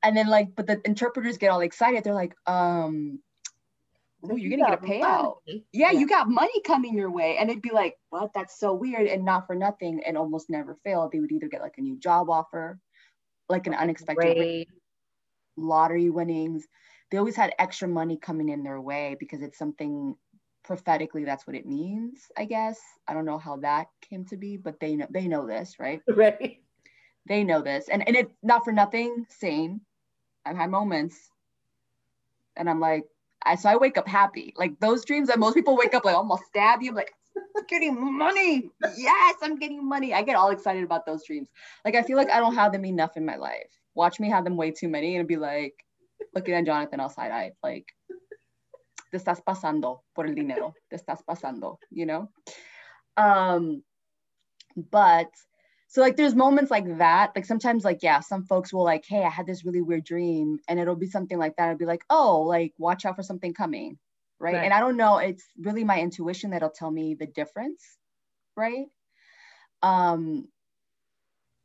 And 0.03 0.15
then 0.15 0.27
like, 0.27 0.55
but 0.55 0.67
the 0.67 0.81
interpreters 0.85 1.37
get 1.37 1.49
all 1.49 1.61
excited. 1.61 2.03
They're 2.03 2.13
like, 2.13 2.35
um, 2.45 3.19
oh, 4.23 4.35
you're 4.35 4.49
gonna 4.57 4.69
get 4.69 4.83
a 4.83 4.85
payout. 4.85 5.35
Yeah, 5.45 5.59
yeah, 5.71 5.91
you 5.91 6.07
got 6.07 6.29
money 6.29 6.61
coming 6.65 6.97
your 6.97 7.11
way. 7.11 7.37
And 7.37 7.49
it'd 7.49 7.61
be 7.61 7.71
like, 7.71 7.95
what? 8.09 8.31
That's 8.33 8.59
so 8.59 8.73
weird. 8.73 9.07
And 9.07 9.25
not 9.25 9.47
for 9.47 9.55
nothing, 9.55 10.01
and 10.05 10.17
almost 10.17 10.49
never 10.49 10.77
fail. 10.83 11.09
They 11.11 11.19
would 11.19 11.31
either 11.31 11.47
get 11.47 11.61
like 11.61 11.77
a 11.77 11.81
new 11.81 11.97
job 11.97 12.29
offer, 12.29 12.79
like 13.49 13.67
an 13.67 13.73
unexpected 13.73 14.67
lottery 15.55 16.09
winnings. 16.09 16.65
They 17.09 17.17
always 17.17 17.35
had 17.35 17.53
extra 17.57 17.87
money 17.87 18.17
coming 18.17 18.49
in 18.49 18.63
their 18.63 18.81
way 18.81 19.15
because 19.19 19.41
it's 19.41 19.57
something 19.57 20.15
prophetically 20.63 21.23
that's 21.23 21.47
what 21.47 21.55
it 21.55 21.65
means, 21.65 22.25
I 22.37 22.45
guess. 22.45 22.79
I 23.07 23.13
don't 23.13 23.25
know 23.25 23.37
how 23.37 23.57
that 23.57 23.87
came 24.09 24.25
to 24.25 24.37
be, 24.37 24.57
but 24.57 24.79
they 24.79 24.95
know 24.95 25.07
they 25.09 25.27
know 25.27 25.47
this, 25.47 25.75
right? 25.79 26.01
Right. 26.07 26.61
They 27.27 27.43
know 27.43 27.61
this. 27.61 27.89
And 27.89 28.05
and 28.07 28.15
it's 28.15 28.33
not 28.43 28.63
for 28.63 28.71
nothing, 28.71 29.25
same. 29.29 29.81
I've 30.45 30.55
had 30.55 30.69
moments 30.69 31.29
and 32.57 32.69
I'm 32.69 32.79
like, 32.79 33.05
I, 33.43 33.55
so 33.55 33.69
I 33.69 33.77
wake 33.77 33.97
up 33.97 34.07
happy. 34.07 34.53
Like 34.57 34.79
those 34.79 35.05
dreams 35.05 35.27
that 35.27 35.39
most 35.39 35.53
people 35.53 35.77
wake 35.77 35.93
up 35.93 36.05
like 36.05 36.15
almost 36.15 36.45
stab 36.45 36.81
you. 36.81 36.89
I'm 36.89 36.95
like, 36.95 37.13
I'm 37.55 37.63
getting 37.67 38.17
money. 38.17 38.69
Yes, 38.97 39.35
I'm 39.41 39.57
getting 39.57 39.87
money. 39.87 40.13
I 40.13 40.23
get 40.23 40.35
all 40.35 40.49
excited 40.49 40.83
about 40.83 41.05
those 41.05 41.25
dreams. 41.25 41.49
Like 41.85 41.95
I 41.95 42.01
feel 42.03 42.17
like 42.17 42.31
I 42.31 42.39
don't 42.39 42.55
have 42.55 42.71
them 42.71 42.85
enough 42.85 43.15
in 43.15 43.25
my 43.25 43.35
life. 43.35 43.69
Watch 43.95 44.19
me 44.19 44.29
have 44.29 44.43
them 44.43 44.57
way 44.57 44.71
too 44.71 44.87
many 44.87 45.17
and 45.17 45.27
be 45.27 45.37
like, 45.37 45.73
looking 46.33 46.53
at 46.53 46.65
Jonathan 46.65 46.99
all 46.99 47.09
side 47.09 47.31
eyed, 47.31 47.53
like, 47.63 47.93
te 49.11 49.17
estás 49.17 49.41
pasando 49.43 50.01
por 50.15 50.25
el 50.25 50.35
dinero. 50.35 50.73
Te 50.89 50.97
estás 50.97 51.23
pasando, 51.27 51.77
you 51.89 52.05
know? 52.05 52.29
Um, 53.15 53.83
but 54.75 55.29
so 55.87 56.01
like 56.01 56.17
there's 56.17 56.35
moments 56.35 56.69
like 56.69 56.97
that 56.97 57.31
like 57.35 57.45
sometimes 57.45 57.83
like 57.83 58.03
yeah 58.03 58.19
some 58.19 58.43
folks 58.43 58.73
will 58.73 58.83
like 58.83 59.05
hey 59.07 59.23
i 59.23 59.29
had 59.29 59.47
this 59.47 59.65
really 59.65 59.81
weird 59.81 60.03
dream 60.03 60.59
and 60.67 60.79
it'll 60.79 60.95
be 60.95 61.07
something 61.07 61.37
like 61.37 61.55
that 61.55 61.69
i'll 61.69 61.77
be 61.77 61.85
like 61.85 62.03
oh 62.09 62.41
like 62.41 62.73
watch 62.77 63.05
out 63.05 63.15
for 63.15 63.23
something 63.23 63.53
coming 63.53 63.97
right? 64.39 64.55
right. 64.55 64.65
And 64.65 64.73
i 64.73 64.79
don't 64.79 64.97
know 64.97 65.17
it's 65.17 65.45
really 65.59 65.83
my 65.83 65.99
intuition 65.99 66.51
that'll 66.51 66.69
tell 66.69 66.91
me 66.91 67.15
the 67.15 67.25
difference 67.25 67.97
right? 68.55 68.87
Um 69.83 70.47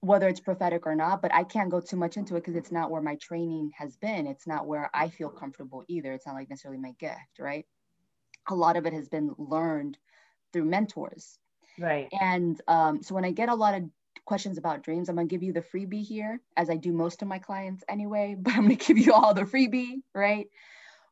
whether 0.00 0.28
it's 0.28 0.40
prophetic 0.40 0.84
or 0.86 0.94
not 0.94 1.22
but 1.22 1.32
i 1.32 1.44
can't 1.44 1.70
go 1.70 1.80
too 1.80 1.96
much 1.96 2.16
into 2.16 2.34
it 2.36 2.40
because 2.40 2.56
it's 2.56 2.72
not 2.72 2.90
where 2.90 3.02
my 3.02 3.16
training 3.16 3.70
has 3.76 3.96
been. 3.96 4.26
It's 4.26 4.46
not 4.46 4.66
where 4.66 4.90
i 4.94 5.08
feel 5.08 5.30
comfortable 5.30 5.84
either. 5.88 6.12
It's 6.12 6.26
not 6.26 6.34
like 6.34 6.50
necessarily 6.50 6.80
my 6.80 6.92
gift 6.98 7.38
right? 7.40 7.66
A 8.48 8.54
lot 8.54 8.76
of 8.76 8.86
it 8.86 8.92
has 8.92 9.08
been 9.08 9.34
learned 9.38 9.98
through 10.52 10.64
mentors. 10.64 11.38
Right. 11.78 12.08
And 12.20 12.60
um, 12.68 13.02
so 13.02 13.14
when 13.14 13.24
i 13.24 13.30
get 13.30 13.48
a 13.48 13.54
lot 13.54 13.74
of 13.74 13.84
questions 14.24 14.58
about 14.58 14.82
dreams, 14.82 15.08
I'm 15.08 15.16
gonna 15.16 15.26
give 15.28 15.42
you 15.42 15.52
the 15.52 15.62
freebie 15.62 16.04
here, 16.04 16.40
as 16.56 16.70
I 16.70 16.76
do 16.76 16.92
most 16.92 17.22
of 17.22 17.28
my 17.28 17.38
clients 17.38 17.84
anyway, 17.88 18.36
but 18.38 18.54
I'm 18.54 18.62
gonna 18.62 18.76
give 18.76 18.98
you 18.98 19.12
all 19.12 19.34
the 19.34 19.42
freebie, 19.42 20.02
right? 20.14 20.48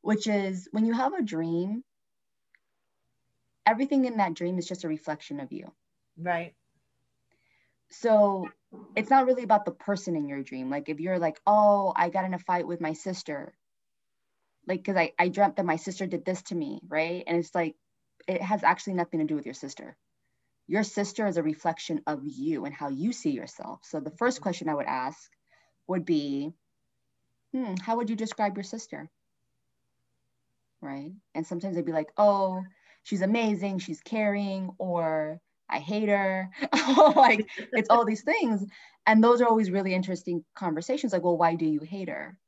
Which 0.02 0.26
is 0.26 0.68
when 0.72 0.86
you 0.86 0.94
have 0.94 1.14
a 1.14 1.22
dream, 1.22 1.84
everything 3.66 4.04
in 4.04 4.16
that 4.18 4.34
dream 4.34 4.58
is 4.58 4.66
just 4.66 4.84
a 4.84 4.88
reflection 4.88 5.40
of 5.40 5.52
you. 5.52 5.70
Right. 6.16 6.54
So 7.90 8.48
it's 8.94 9.10
not 9.10 9.26
really 9.26 9.42
about 9.42 9.64
the 9.64 9.72
person 9.72 10.16
in 10.16 10.28
your 10.28 10.42
dream. 10.42 10.70
Like 10.70 10.88
if 10.88 11.00
you're 11.00 11.18
like, 11.18 11.40
oh, 11.46 11.92
I 11.94 12.08
got 12.08 12.24
in 12.24 12.34
a 12.34 12.38
fight 12.38 12.66
with 12.66 12.80
my 12.80 12.92
sister, 12.92 13.52
like 14.66 14.80
because 14.80 14.96
I, 14.96 15.12
I 15.18 15.28
dreamt 15.28 15.56
that 15.56 15.66
my 15.66 15.76
sister 15.76 16.06
did 16.06 16.24
this 16.24 16.42
to 16.44 16.54
me, 16.54 16.80
right? 16.88 17.24
And 17.26 17.38
it's 17.38 17.54
like 17.54 17.74
it 18.28 18.40
has 18.40 18.62
actually 18.62 18.94
nothing 18.94 19.20
to 19.20 19.26
do 19.26 19.34
with 19.34 19.46
your 19.46 19.54
sister 19.54 19.96
your 20.66 20.82
sister 20.84 21.26
is 21.26 21.36
a 21.36 21.42
reflection 21.42 22.00
of 22.06 22.20
you 22.24 22.64
and 22.64 22.74
how 22.74 22.88
you 22.88 23.12
see 23.12 23.30
yourself. 23.30 23.80
So 23.82 24.00
the 24.00 24.12
first 24.12 24.40
question 24.40 24.68
I 24.68 24.74
would 24.74 24.86
ask 24.86 25.30
would 25.88 26.04
be, 26.04 26.52
hmm, 27.52 27.74
how 27.82 27.96
would 27.96 28.08
you 28.08 28.16
describe 28.16 28.56
your 28.56 28.64
sister? 28.64 29.10
Right. 30.80 31.12
And 31.34 31.46
sometimes 31.46 31.74
they'd 31.74 31.84
be 31.84 31.92
like, 31.92 32.12
oh, 32.16 32.62
she's 33.02 33.22
amazing, 33.22 33.80
she's 33.80 34.00
caring, 34.00 34.70
or 34.78 35.40
I 35.68 35.78
hate 35.78 36.08
her. 36.08 36.50
like 37.16 37.48
it's 37.72 37.90
all 37.90 38.04
these 38.04 38.22
things. 38.22 38.64
And 39.06 39.22
those 39.24 39.40
are 39.40 39.48
always 39.48 39.70
really 39.70 39.94
interesting 39.94 40.44
conversations. 40.54 41.12
Like, 41.12 41.24
well, 41.24 41.36
why 41.36 41.56
do 41.56 41.66
you 41.66 41.80
hate 41.80 42.08
her? 42.08 42.38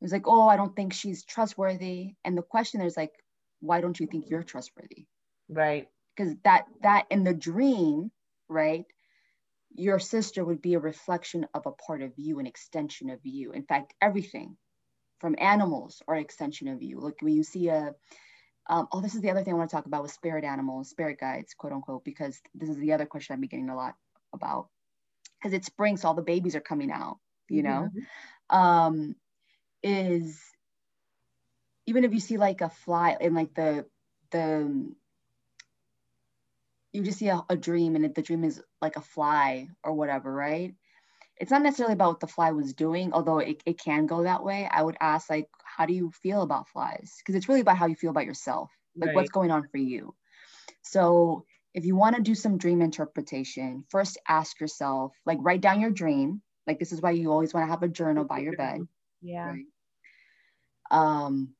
It's 0.00 0.12
like, 0.12 0.26
oh, 0.26 0.48
I 0.48 0.56
don't 0.56 0.74
think 0.74 0.92
she's 0.92 1.24
trustworthy. 1.24 2.14
And 2.24 2.36
the 2.36 2.42
question 2.42 2.80
is 2.80 2.96
like, 2.96 3.12
why 3.60 3.80
don't 3.80 3.98
you 3.98 4.06
think 4.06 4.26
you're 4.28 4.42
trustworthy? 4.42 5.06
Right 5.48 5.88
because 6.16 6.34
that 6.44 6.66
that 6.82 7.06
in 7.10 7.24
the 7.24 7.34
dream 7.34 8.10
right 8.48 8.84
your 9.74 9.98
sister 9.98 10.44
would 10.44 10.60
be 10.60 10.74
a 10.74 10.78
reflection 10.78 11.46
of 11.54 11.66
a 11.66 11.72
part 11.72 12.02
of 12.02 12.12
you 12.16 12.38
an 12.38 12.46
extension 12.46 13.10
of 13.10 13.20
you. 13.24 13.52
In 13.52 13.62
fact 13.64 13.94
everything 14.00 14.56
from 15.20 15.36
animals 15.38 16.02
are 16.06 16.16
extension 16.16 16.68
of 16.68 16.82
you. 16.82 17.00
Like 17.00 17.22
when 17.22 17.34
you 17.34 17.42
see 17.42 17.68
a 17.68 17.94
um, 18.68 18.88
oh 18.92 19.00
this 19.00 19.14
is 19.14 19.20
the 19.22 19.30
other 19.30 19.42
thing 19.42 19.54
i 19.54 19.56
want 19.56 19.70
to 19.70 19.76
talk 19.76 19.86
about 19.86 20.02
with 20.02 20.12
spirit 20.12 20.44
animals 20.44 20.88
spirit 20.88 21.18
guides 21.18 21.52
quote 21.52 21.72
unquote 21.72 22.04
because 22.04 22.40
this 22.54 22.68
is 22.68 22.76
the 22.76 22.92
other 22.92 23.06
question 23.06 23.34
i've 23.34 23.40
been 23.40 23.48
getting 23.48 23.70
a 23.70 23.76
lot 23.76 23.94
about. 24.32 24.68
Because 25.40 25.52
it's 25.52 25.66
spring 25.66 25.96
so 25.96 26.08
all 26.08 26.14
the 26.14 26.22
babies 26.22 26.54
are 26.54 26.60
coming 26.60 26.92
out 26.92 27.18
you 27.48 27.62
know? 27.62 27.90
Mm-hmm. 28.50 28.56
um 28.56 29.16
is 29.82 30.40
even 31.86 32.04
if 32.04 32.14
you 32.14 32.20
see 32.20 32.36
like 32.36 32.60
a 32.60 32.70
fly 32.70 33.16
in 33.20 33.34
like 33.34 33.52
the 33.54 33.84
the 34.30 34.94
you 36.92 37.02
just 37.02 37.18
see 37.18 37.28
a, 37.28 37.42
a 37.48 37.56
dream 37.56 37.96
and 37.96 38.14
the 38.14 38.22
dream 38.22 38.44
is 38.44 38.62
like 38.80 38.96
a 38.96 39.00
fly 39.00 39.68
or 39.82 39.94
whatever, 39.94 40.32
right? 40.32 40.74
It's 41.38 41.50
not 41.50 41.62
necessarily 41.62 41.94
about 41.94 42.10
what 42.10 42.20
the 42.20 42.26
fly 42.26 42.52
was 42.52 42.74
doing, 42.74 43.12
although 43.12 43.38
it, 43.38 43.62
it 43.64 43.78
can 43.80 44.06
go 44.06 44.22
that 44.22 44.44
way. 44.44 44.68
I 44.70 44.82
would 44.82 44.96
ask, 45.00 45.30
like, 45.30 45.48
how 45.64 45.86
do 45.86 45.94
you 45.94 46.12
feel 46.22 46.42
about 46.42 46.68
flies? 46.68 47.14
Because 47.18 47.34
it's 47.34 47.48
really 47.48 47.62
about 47.62 47.78
how 47.78 47.86
you 47.86 47.96
feel 47.96 48.10
about 48.10 48.26
yourself, 48.26 48.70
like 48.94 49.08
right. 49.08 49.16
what's 49.16 49.30
going 49.30 49.50
on 49.50 49.66
for 49.68 49.78
you. 49.78 50.14
So 50.82 51.44
if 51.74 51.84
you 51.84 51.96
want 51.96 52.16
to 52.16 52.22
do 52.22 52.34
some 52.34 52.58
dream 52.58 52.82
interpretation, 52.82 53.84
first 53.88 54.18
ask 54.28 54.60
yourself, 54.60 55.14
like, 55.24 55.38
write 55.40 55.62
down 55.62 55.80
your 55.80 55.90
dream. 55.90 56.42
Like, 56.66 56.78
this 56.78 56.92
is 56.92 57.00
why 57.00 57.12
you 57.12 57.32
always 57.32 57.54
want 57.54 57.66
to 57.66 57.70
have 57.70 57.82
a 57.82 57.88
journal 57.88 58.24
by 58.24 58.38
your 58.38 58.56
bed. 58.56 58.80
Yeah. 59.22 59.46
Right? 59.46 59.64
Um, 60.90 61.54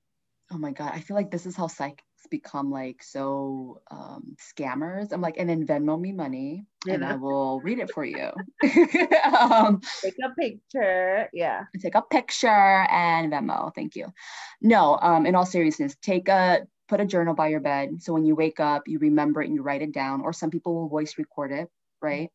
oh 0.53 0.59
my 0.59 0.73
God, 0.73 0.93
I 0.95 1.01
feel 1.01 1.17
like 1.17 1.31
this 1.31 1.47
is 1.47 1.57
how 1.57 1.69
psych 1.69 2.03
become 2.29 2.71
like 2.71 3.03
so 3.03 3.81
um, 3.91 4.37
scammers. 4.41 5.13
I'm 5.13 5.21
like, 5.21 5.37
and 5.39 5.49
then 5.49 5.67
Venmo 5.67 6.01
me 6.01 6.13
money 6.13 6.67
yeah. 6.87 6.95
and 6.95 7.05
I 7.05 7.17
will 7.17 7.61
read 7.61 7.79
it 7.79 7.91
for 7.93 8.05
you. 8.05 8.31
um, 9.39 9.81
take 10.01 10.17
a 10.25 10.31
picture. 10.39 11.29
Yeah. 11.33 11.65
Take 11.81 11.95
a 11.95 12.03
picture 12.03 12.49
and 12.49 13.33
Venmo. 13.33 13.75
Thank 13.75 13.97
you. 13.97 14.13
No, 14.61 14.99
um, 15.01 15.27
in 15.27 15.35
all 15.35 15.47
seriousness, 15.47 15.97
take 16.03 16.29
a, 16.29 16.67
put 16.89 17.01
a 17.01 17.07
journal 17.07 17.35
by 17.35 17.49
your 17.49 17.61
bed. 17.61 18.03
So 18.03 18.13
when 18.13 18.25
you 18.25 18.35
wake 18.35 18.61
up, 18.61 18.83
you 18.87 18.99
remember 18.99 19.43
it 19.43 19.47
and 19.47 19.55
you 19.55 19.63
write 19.63 19.83
it 19.83 19.93
down, 19.93 20.21
or 20.21 20.33
some 20.33 20.51
people 20.51 20.75
will 20.75 20.89
voice 20.89 21.17
record 21.19 21.53
it, 21.53 21.69
right? 22.01 22.31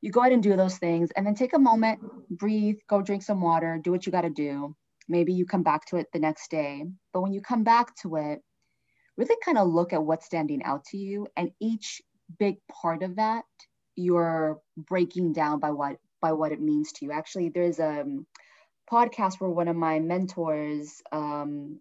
You 0.00 0.10
go 0.10 0.20
ahead 0.20 0.32
and 0.32 0.42
do 0.42 0.56
those 0.56 0.78
things 0.78 1.10
and 1.14 1.24
then 1.24 1.34
take 1.34 1.52
a 1.52 1.58
moment, 1.58 2.00
breathe, 2.28 2.78
go 2.88 3.02
drink 3.02 3.22
some 3.22 3.40
water, 3.40 3.78
do 3.82 3.92
what 3.92 4.04
you 4.04 4.10
got 4.10 4.22
to 4.22 4.30
do. 4.30 4.74
Maybe 5.08 5.32
you 5.32 5.46
come 5.46 5.62
back 5.62 5.86
to 5.86 5.96
it 5.96 6.08
the 6.12 6.18
next 6.18 6.50
day. 6.50 6.84
But 7.12 7.20
when 7.22 7.32
you 7.32 7.40
come 7.40 7.62
back 7.62 7.94
to 8.02 8.16
it, 8.16 8.40
really 9.16 9.36
kind 9.44 9.58
of 9.58 9.68
look 9.68 9.92
at 9.92 10.02
what's 10.02 10.26
standing 10.26 10.62
out 10.64 10.84
to 10.86 10.96
you 10.96 11.26
and 11.36 11.50
each 11.60 12.02
big 12.38 12.56
part 12.68 13.02
of 13.02 13.16
that 13.16 13.44
you're 13.96 14.60
breaking 14.76 15.32
down 15.32 15.58
by 15.60 15.70
what 15.70 15.96
by 16.20 16.32
what 16.32 16.52
it 16.52 16.60
means 16.60 16.92
to 16.92 17.04
you. 17.04 17.12
Actually 17.12 17.50
there's 17.50 17.78
a 17.78 18.04
podcast 18.90 19.40
where 19.40 19.50
one 19.50 19.68
of 19.68 19.76
my 19.76 19.98
mentors 20.00 21.02
um, 21.10 21.80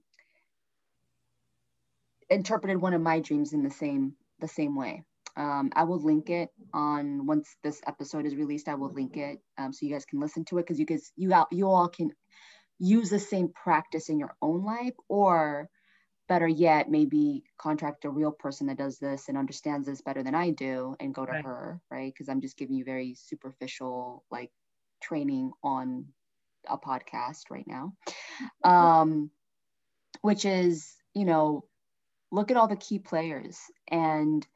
interpreted 2.30 2.82
one 2.82 2.94
of 2.94 3.02
my 3.02 3.20
dreams 3.20 3.54
in 3.54 3.64
the 3.64 3.72
same 3.72 4.14
the 4.40 4.48
same 4.48 4.76
way. 4.76 5.04
Um, 5.38 5.72
i 5.78 5.86
will 5.86 6.02
link 6.04 6.30
it 6.30 6.50
on 6.74 7.26
once 7.26 7.56
this 7.64 7.80
episode 7.88 8.26
is 8.26 8.36
released 8.36 8.68
i 8.68 8.76
will 8.76 8.92
link 8.92 9.16
it 9.16 9.40
um, 9.58 9.72
so 9.72 9.86
you 9.86 9.94
guys 9.94 10.04
can 10.04 10.20
listen 10.20 10.44
to 10.46 10.58
it 10.58 10.64
because 10.64 10.78
you 10.78 10.86
guys 10.86 11.10
you 11.16 11.34
out 11.34 11.48
you 11.52 11.70
all 11.70 11.88
can 11.88 12.12
use 12.80 13.10
the 13.10 13.18
same 13.18 13.48
practice 13.48 14.10
in 14.10 14.20
your 14.20 14.36
own 14.42 14.66
life 14.66 14.94
or 15.08 15.70
better 16.32 16.48
yet, 16.48 16.90
maybe 16.90 17.44
contract 17.58 18.06
a 18.06 18.10
real 18.10 18.32
person 18.32 18.68
that 18.68 18.78
does 18.78 18.98
this 19.00 19.28
and 19.28 19.38
understands 19.38 19.86
this 19.86 20.00
better 20.00 20.24
than 20.24 20.34
I 20.34 20.52
do 20.52 20.96
and 21.02 21.14
go 21.14 21.26
to 21.26 21.32
right. 21.34 21.44
her, 21.44 21.82
right? 21.92 22.14
Because 22.14 22.30
I'm 22.30 22.40
just 22.40 22.56
giving 22.56 22.78
you 22.78 22.86
very 22.86 23.16
superficial 23.16 24.24
like 24.32 24.50
training 25.04 25.52
on 25.62 26.06
a 26.70 26.78
podcast 26.78 27.50
right 27.50 27.68
now. 27.68 27.96
Um, 28.64 29.30
which 30.22 30.46
is, 30.46 30.96
you 31.14 31.26
know, 31.26 31.66
look 32.32 32.50
at 32.50 32.56
all 32.56 32.70
the 32.70 32.78
key 32.78 33.00
players 33.00 33.60
and 33.90 34.48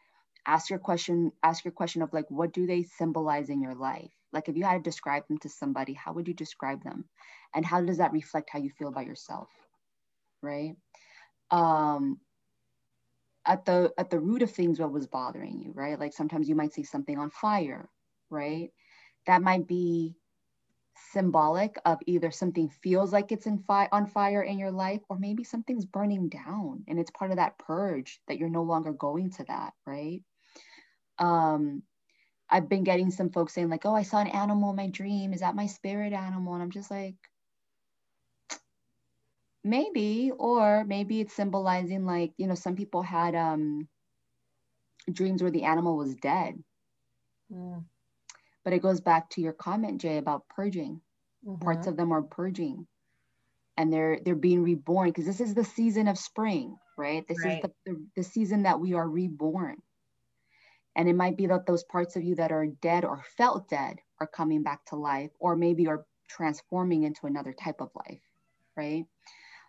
ask 0.48 0.70
your 0.70 0.80
question, 0.80 1.34
ask 1.44 1.66
your 1.66 1.74
question 1.74 2.02
of 2.02 2.14
like, 2.14 2.32
what 2.32 2.54
do 2.54 2.66
they 2.68 2.84
symbolize 2.84 3.50
in 3.50 3.62
your 3.62 3.76
life? 3.76 4.14
Like 4.32 4.48
if 4.48 4.56
you 4.56 4.64
had 4.64 4.76
to 4.76 4.90
describe 4.90 5.28
them 5.28 5.40
to 5.40 5.50
somebody, 5.50 5.92
how 5.92 6.14
would 6.14 6.30
you 6.30 6.34
describe 6.34 6.86
them? 6.86 7.04
And 7.54 7.66
how 7.66 7.82
does 7.82 7.98
that 7.98 8.14
reflect 8.14 8.50
how 8.50 8.60
you 8.60 8.70
feel 8.70 8.88
about 8.88 9.08
yourself? 9.08 9.50
Right 10.42 10.78
um 11.56 12.20
at 13.46 13.66
the 13.66 13.94
at 13.98 14.10
the 14.10 14.20
root 14.20 14.42
of 14.42 14.52
things 14.52 14.80
what 14.80 14.92
was 14.92 15.08
bothering 15.08 15.60
you 15.60 15.72
right? 15.74 16.00
Like 16.00 16.14
sometimes 16.14 16.50
you 16.50 16.56
might 16.56 16.74
see 16.74 16.84
something 16.84 17.18
on 17.18 17.30
fire 17.30 17.90
right? 18.30 18.72
That 19.28 19.42
might 19.42 19.68
be 19.68 20.16
symbolic 21.14 21.78
of 21.86 22.00
either 22.08 22.32
something 22.32 22.70
feels 22.70 23.14
like 23.14 23.32
it's 23.32 23.48
in 23.48 23.60
fi- 23.60 23.90
on 23.92 24.08
fire 24.08 24.44
in 24.44 24.58
your 24.60 24.72
life 24.72 25.02
or 25.10 25.18
maybe 25.20 25.44
something's 25.44 25.86
burning 25.86 26.30
down 26.30 26.84
and 26.88 27.00
it's 27.00 27.12
part 27.12 27.32
of 27.32 27.38
that 27.38 27.58
purge 27.60 28.20
that 28.28 28.38
you're 28.38 28.50
no 28.50 28.64
longer 28.64 28.94
going 28.94 29.30
to 29.32 29.44
that 29.46 29.74
right? 29.86 30.22
Um 31.20 31.84
i've 32.50 32.70
been 32.70 32.84
getting 32.84 33.12
some 33.12 33.32
folks 33.32 33.54
saying 33.54 33.70
like 33.70 33.86
oh 33.86 33.96
i 33.96 34.04
saw 34.04 34.20
an 34.20 34.28
animal 34.28 34.72
in 34.72 34.76
my 34.76 34.90
dream. 34.90 35.34
Is 35.34 35.42
that 35.42 35.56
my 35.56 35.68
spirit 35.68 36.14
animal? 36.14 36.54
And 36.54 36.64
i'm 36.64 36.72
just 36.72 36.92
like 36.92 37.16
maybe 39.66 40.32
or 40.38 40.86
maybe 40.86 41.20
it's 41.20 41.34
symbolizing 41.34 42.06
like 42.06 42.32
you 42.38 42.46
know 42.46 42.54
some 42.54 42.76
people 42.76 43.02
had 43.02 43.34
um 43.34 43.88
dreams 45.12 45.42
where 45.42 45.52
the 45.52 45.64
animal 45.64 45.98
was 45.98 46.14
dead 46.16 46.54
mm. 47.52 47.84
but 48.64 48.74
it 48.74 48.82
goes 48.82 49.02
back 49.02 49.28
to 49.30 49.42
your 49.42 49.54
comment 49.54 50.00
jay 50.00 50.18
about 50.18 50.48
purging 50.50 51.02
mm-hmm. 51.46 51.60
parts 51.64 51.88
of 51.88 51.98
them 51.98 52.12
are 52.12 52.22
purging 52.22 52.86
and 53.76 53.92
they're 53.92 54.20
they're 54.24 54.36
being 54.36 54.62
reborn 54.62 55.10
because 55.10 55.26
this 55.26 55.42
is 55.42 55.56
the 55.56 55.64
season 55.64 56.08
of 56.08 56.18
spring 56.18 56.78
right 56.96 57.28
this 57.28 57.44
right. 57.44 57.58
is 57.58 57.62
the, 57.64 57.92
the, 57.92 58.06
the 58.18 58.24
season 58.24 58.64
that 58.64 58.80
we 58.80 58.94
are 58.94 59.10
reborn 59.10 59.78
and 60.96 61.10
it 61.10 61.16
might 61.16 61.38
be 61.38 61.48
that 61.48 61.66
those 61.66 61.84
parts 61.84 62.16
of 62.16 62.24
you 62.24 62.36
that 62.36 62.52
are 62.52 62.68
dead 62.68 63.04
or 63.04 63.24
felt 63.36 63.68
dead 63.68 63.98
are 64.20 64.28
coming 64.28 64.62
back 64.62 64.86
to 64.86 64.96
life 64.96 65.32
or 65.40 65.56
maybe 65.56 65.88
are 65.88 66.06
transforming 66.30 67.02
into 67.02 67.26
another 67.26 67.52
type 67.52 67.82
of 67.82 67.90
life 67.96 68.22
right 68.78 69.06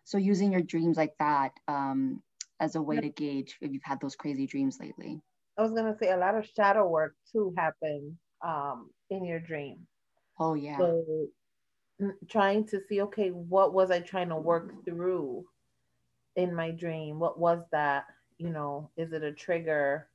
so 0.06 0.18
using 0.18 0.52
your 0.52 0.62
dreams 0.62 0.96
like 0.96 1.14
that 1.18 1.50
um, 1.66 2.22
as 2.60 2.76
a 2.76 2.80
way 2.80 3.00
to 3.00 3.08
gauge 3.08 3.56
if 3.60 3.72
you've 3.72 3.82
had 3.82 4.00
those 4.00 4.14
crazy 4.14 4.46
dreams 4.46 4.78
lately. 4.80 5.20
I 5.58 5.62
was 5.62 5.72
gonna 5.72 5.96
say 6.00 6.12
a 6.12 6.16
lot 6.16 6.36
of 6.36 6.48
shadow 6.56 6.86
work 6.86 7.16
too 7.32 7.52
happens 7.58 8.14
um, 8.40 8.90
in 9.10 9.24
your 9.24 9.40
dream. 9.40 9.86
Oh 10.38 10.54
yeah. 10.54 10.78
So 10.78 11.26
trying 12.28 12.66
to 12.68 12.80
see, 12.88 13.02
okay, 13.02 13.30
what 13.30 13.74
was 13.74 13.90
I 13.90 13.98
trying 13.98 14.28
to 14.28 14.36
work 14.36 14.84
through 14.84 15.44
in 16.36 16.54
my 16.54 16.70
dream? 16.70 17.18
What 17.18 17.38
was 17.38 17.64
that? 17.72 18.04
You 18.38 18.50
know, 18.50 18.90
is 18.96 19.12
it 19.12 19.24
a 19.24 19.32
trigger 19.32 20.08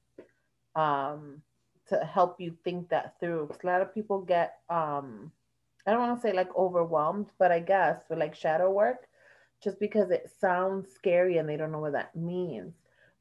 um, 0.76 1.42
to 1.90 1.98
help 1.98 2.40
you 2.40 2.56
think 2.64 2.88
that 2.90 3.20
through? 3.20 3.48
Because 3.48 3.64
a 3.64 3.68
lot 3.68 3.82
of 3.82 3.94
people 3.94 4.22
get, 4.22 4.60
um, 4.70 5.34
I 5.86 5.92
don't 5.92 6.00
want 6.00 6.22
to 6.22 6.26
say 6.26 6.32
like 6.34 6.56
overwhelmed, 6.56 7.28
but 7.38 7.52
I 7.52 7.60
guess 7.60 8.04
for 8.08 8.16
like 8.16 8.36
shadow 8.36 8.72
work, 8.72 9.08
just 9.64 9.80
because 9.80 10.12
it 10.12 10.32
sounds 10.40 10.92
scary 10.94 11.38
and 11.38 11.48
they 11.48 11.58
don't 11.58 11.72
know 11.72 11.80
what 11.80 11.94
that 11.94 12.16
means. 12.16 12.74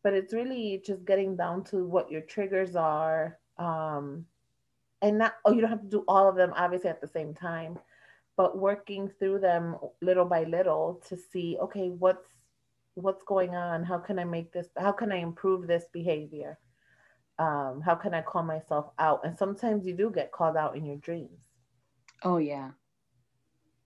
But 0.02 0.14
it's 0.14 0.32
really 0.32 0.82
just 0.84 1.04
getting 1.04 1.36
down 1.36 1.64
to 1.64 1.86
what 1.86 2.10
your 2.10 2.22
triggers 2.22 2.74
are. 2.74 3.38
Um, 3.58 4.24
and 5.02 5.18
not, 5.18 5.34
oh, 5.44 5.52
you 5.52 5.60
don't 5.60 5.70
have 5.70 5.82
to 5.82 5.88
do 5.88 6.04
all 6.08 6.28
of 6.28 6.36
them 6.36 6.52
obviously 6.56 6.90
at 6.90 7.00
the 7.00 7.08
same 7.08 7.34
time, 7.34 7.78
but 8.36 8.58
working 8.58 9.10
through 9.18 9.40
them 9.40 9.76
little 10.02 10.24
by 10.24 10.44
little 10.44 11.02
to 11.08 11.16
see, 11.16 11.56
okay, 11.60 11.88
what's 11.88 12.26
what's 12.94 13.22
going 13.24 13.54
on? 13.54 13.84
How 13.84 13.98
can 13.98 14.18
I 14.18 14.24
make 14.24 14.52
this? 14.52 14.68
How 14.78 14.92
can 14.92 15.12
I 15.12 15.16
improve 15.16 15.66
this 15.66 15.84
behavior? 15.92 16.58
Um, 17.38 17.80
how 17.84 17.94
can 17.94 18.12
I 18.12 18.20
call 18.20 18.42
myself 18.42 18.90
out? 18.98 19.20
And 19.24 19.36
sometimes 19.38 19.86
you 19.86 19.94
do 19.94 20.10
get 20.10 20.32
called 20.32 20.56
out 20.56 20.76
in 20.76 20.84
your 20.84 20.96
dreams. 20.96 21.40
Oh 22.22 22.36
yeah, 22.36 22.70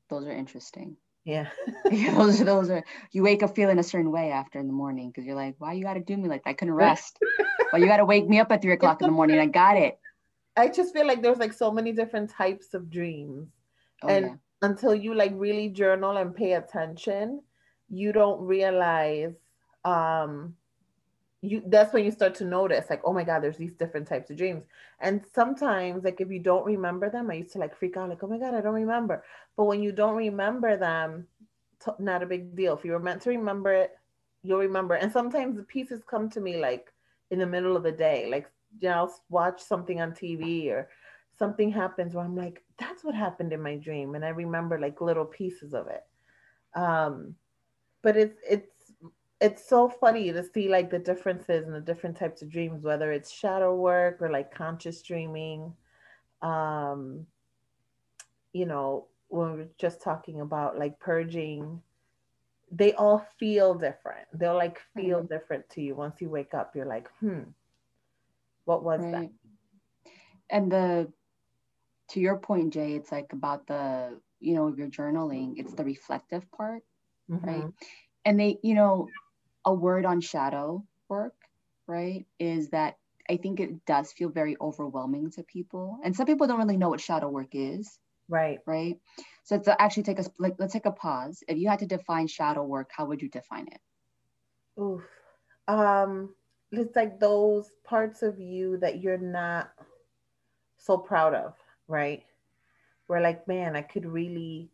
those 0.09 0.27
are 0.27 0.33
interesting. 0.33 0.97
Yeah. 1.25 1.49
those 1.91 2.41
are 2.41 2.45
those 2.45 2.71
are 2.71 2.85
you 3.13 3.23
wake 3.23 3.43
up 3.43 3.55
feeling 3.55 3.79
a 3.79 3.83
certain 3.83 4.11
way 4.11 4.31
after 4.31 4.59
in 4.59 4.67
the 4.67 4.73
morning 4.73 5.09
because 5.11 5.25
you're 5.25 5.37
like, 5.37 5.55
why 5.59 5.73
you 5.73 5.85
gotta 5.85 6.01
do 6.01 6.17
me 6.17 6.29
like 6.29 6.45
that? 6.45 6.51
I 6.51 6.55
couldn't 6.55 6.75
rest. 6.75 7.19
well, 7.73 7.81
you 7.81 7.87
gotta 7.87 8.05
wake 8.05 8.29
me 8.29 8.41
up 8.41 8.53
at 8.53 8.63
three 8.63 8.73
o'clock 8.79 9.01
in 9.01 9.07
the 9.07 9.13
morning. 9.13 9.39
I 9.39 9.47
got 9.47 9.77
it. 9.77 9.99
I 10.57 10.69
just 10.69 10.93
feel 10.93 11.07
like 11.07 11.23
there's 11.23 11.39
like 11.39 11.53
so 11.53 11.71
many 11.71 11.93
different 11.93 12.31
types 12.31 12.75
of 12.75 12.91
dreams. 12.91 13.49
Oh, 14.03 14.09
and 14.09 14.27
yeah. 14.27 14.35
until 14.63 14.95
you 14.95 15.15
like 15.15 15.33
really 15.35 15.69
journal 15.69 16.17
and 16.17 16.35
pay 16.35 16.53
attention, 16.53 17.43
you 17.89 18.13
don't 18.13 18.41
realize 18.41 19.35
um 19.85 20.55
you 21.45 21.63
that's 21.67 21.93
when 21.93 22.05
you 22.05 22.11
start 22.11 22.35
to 22.37 22.45
notice 22.45 22.87
like 22.91 23.01
oh 23.05 23.13
my 23.13 23.25
god 23.25 23.43
there's 23.43 23.57
these 23.59 23.75
different 23.75 24.07
types 24.09 24.31
of 24.31 24.37
dreams. 24.37 24.65
And 25.01 25.23
sometimes 25.35 26.05
like 26.05 26.21
if 26.21 26.31
you 26.31 26.41
don't 26.41 26.65
remember 26.65 27.11
them 27.11 27.31
i 27.31 27.35
used 27.35 27.53
to 27.53 27.59
like 27.59 27.77
freak 27.77 27.97
out 27.97 28.09
like 28.09 28.23
oh 28.23 28.27
my 28.29 28.39
god 28.39 28.55
i 28.55 28.61
don't 28.61 28.75
remember. 28.75 29.25
But 29.57 29.65
when 29.65 29.83
you 29.83 29.93
don't 29.93 30.17
remember 30.17 30.77
them 30.77 31.27
t- 31.85 31.93
not 31.99 32.23
a 32.23 32.27
big 32.27 32.57
deal. 32.57 32.77
If 32.77 32.85
you 32.85 32.93
were 32.93 32.99
meant 32.99 33.23
to 33.23 33.31
remember 33.31 33.73
it 33.73 33.93
you'll 34.43 34.59
remember. 34.59 34.95
And 34.95 35.11
sometimes 35.13 35.57
the 35.57 35.63
pieces 35.63 36.03
come 36.09 36.29
to 36.31 36.41
me 36.41 36.57
like 36.59 36.93
in 37.31 37.39
the 37.39 37.47
middle 37.47 37.77
of 37.77 37.83
the 37.83 37.93
day 37.93 38.29
like 38.31 38.51
you 38.81 38.89
know 38.89 38.95
I'll 38.95 39.21
watch 39.31 39.61
something 39.63 40.01
on 40.01 40.13
tv 40.13 40.69
or 40.71 40.89
something 41.39 41.71
happens 41.71 42.15
where 42.15 42.25
i'm 42.25 42.37
like 42.37 42.63
that's 42.79 43.03
what 43.05 43.15
happened 43.15 43.53
in 43.53 43.61
my 43.63 43.77
dream 43.77 44.15
and 44.15 44.25
i 44.25 44.29
remember 44.29 44.79
like 44.79 45.01
little 45.01 45.25
pieces 45.25 45.75
of 45.75 45.89
it. 45.89 46.05
Um 46.75 47.35
but 48.03 48.17
it's 48.17 48.39
it's 48.49 48.69
it's 49.45 49.69
so 49.69 49.91
funny 49.91 50.33
to 50.33 50.43
see 50.43 50.69
like 50.69 50.91
the 50.91 50.99
differences 50.99 51.67
and 51.67 51.75
the 51.75 51.81
different 51.81 52.17
types 52.17 52.41
of 52.41 52.49
dreams 52.49 52.83
whether 52.83 53.13
it's 53.13 53.31
shadow 53.31 53.75
work 53.75 54.23
or 54.23 54.31
like 54.31 54.55
conscious 54.55 55.03
dreaming 55.03 55.71
um 56.41 57.27
you 58.55 58.65
know 58.65 59.07
when 59.29 59.53
we 59.53 59.63
are 59.63 59.69
just 59.79 60.03
talking 60.03 60.41
about 60.41 60.79
like 60.79 60.99
purging 60.99 61.83
they 62.73 62.95
all 62.95 63.27
feel 63.39 63.75
different 63.75 64.27
they'll 64.33 64.55
like 64.55 64.81
feel 64.97 65.19
mm-hmm. 65.19 65.35
different 65.35 65.69
to 65.69 65.83
you 65.83 65.95
once 65.95 66.23
you 66.23 66.31
wake 66.31 66.55
up 66.55 66.75
you're 66.75 66.87
like 66.87 67.09
hmm 67.21 67.43
what 68.65 68.83
was 68.83 69.03
right. 69.03 69.13
that 69.13 70.13
and 70.49 70.73
the 70.73 71.07
to 72.09 72.19
your 72.19 72.37
point 72.39 72.73
jay 72.73 72.95
it's 72.95 73.13
like 73.13 73.31
about 73.35 73.67
the 73.67 74.19
you 74.41 74.55
know 74.55 74.69
if 74.69 74.79
you're 74.79 74.89
journaling 74.89 75.53
it's 75.59 75.75
the 75.75 75.85
reflective 75.85 76.51
part 76.51 76.83
mm-hmm. 77.31 77.47
right 77.47 77.69
and 78.25 78.41
they 78.41 78.59
you 78.63 78.75
know 78.75 79.07
a 79.65 79.73
word 79.75 80.05
on 80.05 80.21
shadow 80.21 80.85
work 81.09 81.35
right 81.87 82.27
is 82.39 82.71
that 82.71 82.97
i 83.31 83.37
think 83.37 83.61
it 83.61 83.85
does 83.87 84.13
feel 84.13 84.29
very 84.29 84.57
overwhelming 84.61 85.31
to 85.31 85.43
people. 85.45 85.99
And 86.05 86.15
some 86.15 86.27
people 86.27 86.47
don't 86.47 86.59
really 86.59 86.77
know 86.77 86.91
what 86.91 87.01
shadow 87.01 87.29
work 87.29 87.49
is 87.53 87.99
right. 88.29 88.59
right? 88.67 88.99
So 89.45 89.59
to 89.59 89.81
actually 89.81 90.05
take 90.05 90.19
a 90.19 90.25
like 90.39 90.55
let's 90.59 90.73
take 90.73 90.87
a 90.87 90.93
pause. 90.93 91.43
If 91.49 91.59
you 91.59 91.69
had 91.69 91.81
to 91.81 91.87
define 91.87 92.27
shadow 92.27 92.65
work 92.65 92.91
how 92.97 93.07
would 93.07 93.23
you 93.23 93.29
define 93.29 93.69
it? 93.69 93.81
Oof. 94.81 95.05
um 95.69 96.35
it's 96.73 96.97
like 96.97 97.21
those 97.21 97.71
parts 97.85 98.23
of 98.23 98.41
you 98.41 98.77
that 98.79 99.01
you're 99.01 99.19
not 99.19 99.71
so 100.79 100.99
proud 100.99 101.35
of 101.35 101.55
right? 101.89 102.25
Where 103.07 103.21
like 103.21 103.47
man 103.47 103.77
i 103.77 103.83
could 103.83 104.07
really 104.07 104.71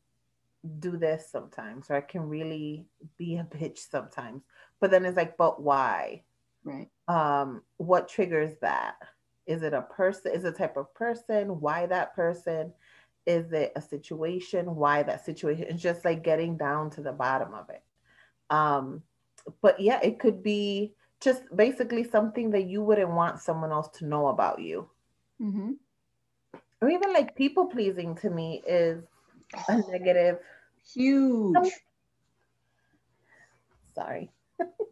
do 0.78 0.96
this 0.96 1.28
sometimes 1.30 1.90
or 1.90 1.96
I 1.96 2.00
can 2.00 2.28
really 2.28 2.86
be 3.18 3.36
a 3.36 3.44
bitch 3.44 3.78
sometimes. 3.90 4.42
But 4.80 4.90
then 4.90 5.04
it's 5.04 5.16
like, 5.16 5.36
but 5.36 5.62
why? 5.62 6.22
Right. 6.64 6.88
Um, 7.08 7.62
what 7.78 8.08
triggers 8.08 8.54
that? 8.60 8.96
Is 9.46 9.62
it 9.62 9.72
a 9.72 9.82
person? 9.82 10.32
Is 10.32 10.44
it 10.44 10.54
a 10.54 10.56
type 10.56 10.76
of 10.76 10.92
person? 10.94 11.60
Why 11.60 11.86
that 11.86 12.14
person? 12.14 12.72
Is 13.26 13.52
it 13.52 13.72
a 13.76 13.80
situation? 13.80 14.74
Why 14.74 15.02
that 15.02 15.24
situation? 15.24 15.66
It's 15.68 15.82
just 15.82 16.04
like 16.04 16.22
getting 16.22 16.56
down 16.56 16.90
to 16.90 17.02
the 17.02 17.12
bottom 17.12 17.54
of 17.54 17.68
it. 17.70 17.82
Um, 18.50 19.02
but 19.62 19.80
yeah, 19.80 20.00
it 20.02 20.18
could 20.18 20.42
be 20.42 20.94
just 21.20 21.42
basically 21.54 22.04
something 22.04 22.50
that 22.50 22.64
you 22.64 22.82
wouldn't 22.82 23.10
want 23.10 23.40
someone 23.40 23.72
else 23.72 23.88
to 23.98 24.06
know 24.06 24.28
about 24.28 24.60
you. 24.60 24.88
Mm-hmm. 25.40 25.72
Or 26.82 26.88
even 26.88 27.12
like 27.12 27.36
people 27.36 27.66
pleasing 27.66 28.14
to 28.16 28.30
me 28.30 28.62
is 28.66 29.04
a 29.68 29.78
negative. 29.90 30.38
Huge. 30.94 31.70
Sorry. 33.94 34.30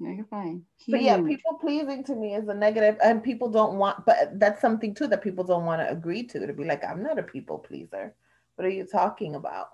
No, 0.01 0.11
you're 0.12 0.25
fine. 0.27 0.64
Huge. 0.79 0.94
But 0.94 1.03
yeah, 1.03 1.21
people 1.21 1.59
pleasing 1.61 2.05
to 2.05 2.14
me 2.14 2.37
is 2.37 2.47
a 2.47 2.55
negative, 2.55 2.97
and 3.03 3.21
people 3.21 3.51
don't 3.51 3.75
want. 3.75 4.07
But 4.07 4.38
that's 4.38 4.61
something 4.61 4.94
too 4.94 5.09
that 5.09 5.25
people 5.25 5.42
don't 5.42 5.64
want 5.64 5.83
to 5.83 5.90
agree 5.90 6.23
to. 6.23 6.47
To 6.47 6.53
be 6.53 6.64
like, 6.64 6.85
I'm 6.85 7.03
not 7.03 7.18
a 7.18 7.23
people 7.25 7.59
pleaser. 7.59 8.14
What 8.55 8.64
are 8.64 8.71
you 8.71 8.87
talking 8.87 9.35
about? 9.35 9.71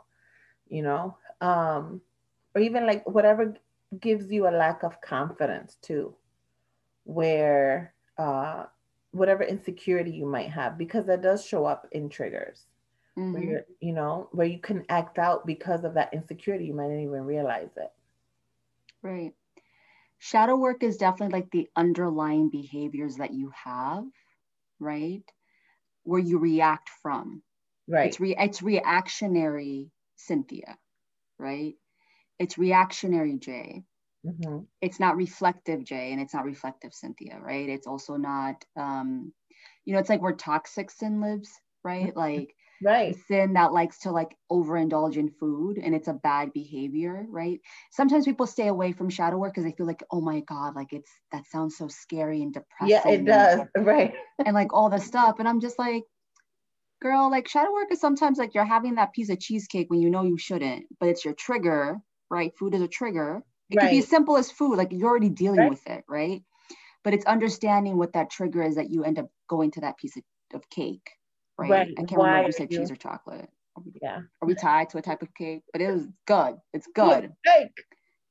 You 0.66 0.82
know, 0.82 1.18
um, 1.42 2.00
or 2.54 2.62
even 2.62 2.86
like 2.86 3.06
whatever 3.06 3.54
gives 4.00 4.32
you 4.32 4.48
a 4.48 4.50
lack 4.50 4.82
of 4.82 5.00
confidence 5.02 5.76
too, 5.82 6.14
where 7.04 7.92
uh, 8.16 8.64
whatever 9.10 9.42
insecurity 9.42 10.10
you 10.10 10.24
might 10.26 10.48
have, 10.50 10.78
because 10.78 11.04
that 11.06 11.22
does 11.22 11.44
show 11.44 11.66
up 11.66 11.86
in 11.92 12.08
triggers 12.08 12.64
mm-hmm. 13.18 13.32
where 13.32 13.42
you're, 13.42 13.64
you 13.80 13.92
know, 13.92 14.28
where 14.32 14.46
you 14.46 14.58
can 14.58 14.84
act 14.88 15.18
out 15.18 15.46
because 15.46 15.84
of 15.84 15.94
that 15.94 16.14
insecurity. 16.14 16.66
You 16.66 16.74
might 16.74 16.88
not 16.88 17.00
even 17.00 17.24
realize 17.24 17.70
it. 17.76 17.92
Right. 19.02 19.32
Shadow 20.18 20.56
work 20.56 20.82
is 20.82 20.96
definitely 20.96 21.38
like 21.38 21.50
the 21.50 21.68
underlying 21.76 22.48
behaviors 22.48 23.16
that 23.16 23.34
you 23.34 23.52
have, 23.62 24.04
right? 24.80 25.22
Where 26.04 26.20
you 26.20 26.38
react 26.38 26.88
from. 27.02 27.42
Right. 27.86 28.08
It's 28.08 28.20
re- 28.20 28.36
it's 28.38 28.62
reactionary 28.62 29.90
Cynthia, 30.16 30.78
right? 31.38 31.74
It's 32.38 32.56
reactionary 32.56 33.36
Jay. 33.38 33.82
Mm-hmm. 34.26 34.60
It's 34.80 34.98
not 34.98 35.16
reflective 35.16 35.84
Jay, 35.84 36.12
and 36.12 36.20
it's 36.20 36.32
not 36.32 36.46
reflective 36.46 36.94
Cynthia, 36.94 37.38
right? 37.38 37.68
It's 37.68 37.86
also 37.86 38.16
not, 38.16 38.64
um, 38.76 39.32
you 39.84 39.92
know, 39.92 39.98
it's 39.98 40.08
like 40.08 40.22
where 40.22 40.32
toxic 40.32 40.90
sin 40.90 41.20
lives, 41.20 41.50
right? 41.82 42.06
Mm-hmm. 42.06 42.18
Like 42.18 42.54
right. 42.82 43.16
sin 43.28 43.54
that 43.54 43.72
likes 43.72 44.00
to 44.00 44.10
like 44.10 44.36
overindulge 44.50 45.16
in 45.16 45.30
food 45.30 45.78
and 45.78 45.94
it's 45.94 46.08
a 46.08 46.12
bad 46.12 46.52
behavior 46.52 47.26
right? 47.28 47.60
Sometimes 47.90 48.24
people 48.24 48.46
stay 48.46 48.68
away 48.68 48.92
from 48.92 49.10
shadow 49.10 49.38
work 49.38 49.52
because 49.52 49.64
they 49.64 49.76
feel 49.76 49.86
like 49.86 50.02
oh 50.10 50.20
my 50.20 50.40
god 50.40 50.74
like 50.74 50.92
it's 50.92 51.10
that 51.32 51.46
sounds 51.46 51.76
so 51.76 51.88
scary 51.88 52.42
and 52.42 52.52
depressing. 52.52 52.88
Yeah 52.88 53.08
it 53.08 53.24
does. 53.24 53.60
right. 53.76 54.14
and 54.44 54.54
like 54.54 54.72
all 54.72 54.90
the 54.90 54.98
stuff. 54.98 55.36
And 55.38 55.48
i'm 55.48 55.60
just 55.60 55.78
like 55.78 56.04
girl 57.02 57.30
like 57.30 57.48
shadow 57.48 57.72
work 57.72 57.92
is 57.92 58.00
sometimes 58.00 58.38
like 58.38 58.54
you're 58.54 58.64
having 58.64 58.94
that 58.94 59.12
piece 59.12 59.28
of 59.28 59.38
cheesecake 59.38 59.90
when 59.90 60.00
you 60.00 60.08
know 60.08 60.22
you 60.22 60.38
shouldn't 60.38 60.86
but 60.98 61.08
it's 61.08 61.24
your 61.24 61.34
trigger 61.34 62.00
right? 62.30 62.56
Food 62.58 62.74
is 62.74 62.82
a 62.82 62.88
trigger. 62.88 63.42
It 63.70 63.76
right. 63.76 63.84
can 63.84 63.90
be 63.92 63.98
as 63.98 64.08
simple 64.08 64.36
as 64.36 64.50
food 64.50 64.76
like 64.76 64.88
you're 64.92 65.08
already 65.08 65.30
dealing 65.30 65.60
right. 65.60 65.70
with 65.70 65.86
it 65.86 66.04
right? 66.08 66.42
But 67.02 67.14
it's 67.14 67.26
understanding 67.26 67.96
what 67.96 68.14
that 68.14 68.30
trigger 68.30 68.62
is 68.62 68.76
that 68.76 68.90
you 68.90 69.04
end 69.04 69.18
up 69.18 69.28
going 69.48 69.70
to 69.72 69.80
that 69.82 69.98
piece 69.98 70.16
of, 70.16 70.22
of 70.54 70.68
cake 70.70 71.10
right? 71.58 71.70
right. 71.70 71.94
I 71.98 72.02
can't 72.02 72.18
Why 72.18 72.28
remember 72.28 72.48
if 72.50 72.54
you 72.54 72.58
said 72.58 72.72
you... 72.72 72.78
cheese 72.78 72.90
or 72.90 72.96
chocolate. 72.96 73.48
Yeah. 74.00 74.20
Are 74.40 74.46
we 74.46 74.54
tied 74.54 74.90
to 74.90 74.98
a 74.98 75.02
type 75.02 75.22
of 75.22 75.34
cake? 75.34 75.62
But 75.72 75.82
it 75.82 75.90
was 75.90 76.06
good. 76.26 76.56
It's 76.72 76.86
good. 76.94 77.32
Cake. 77.44 77.76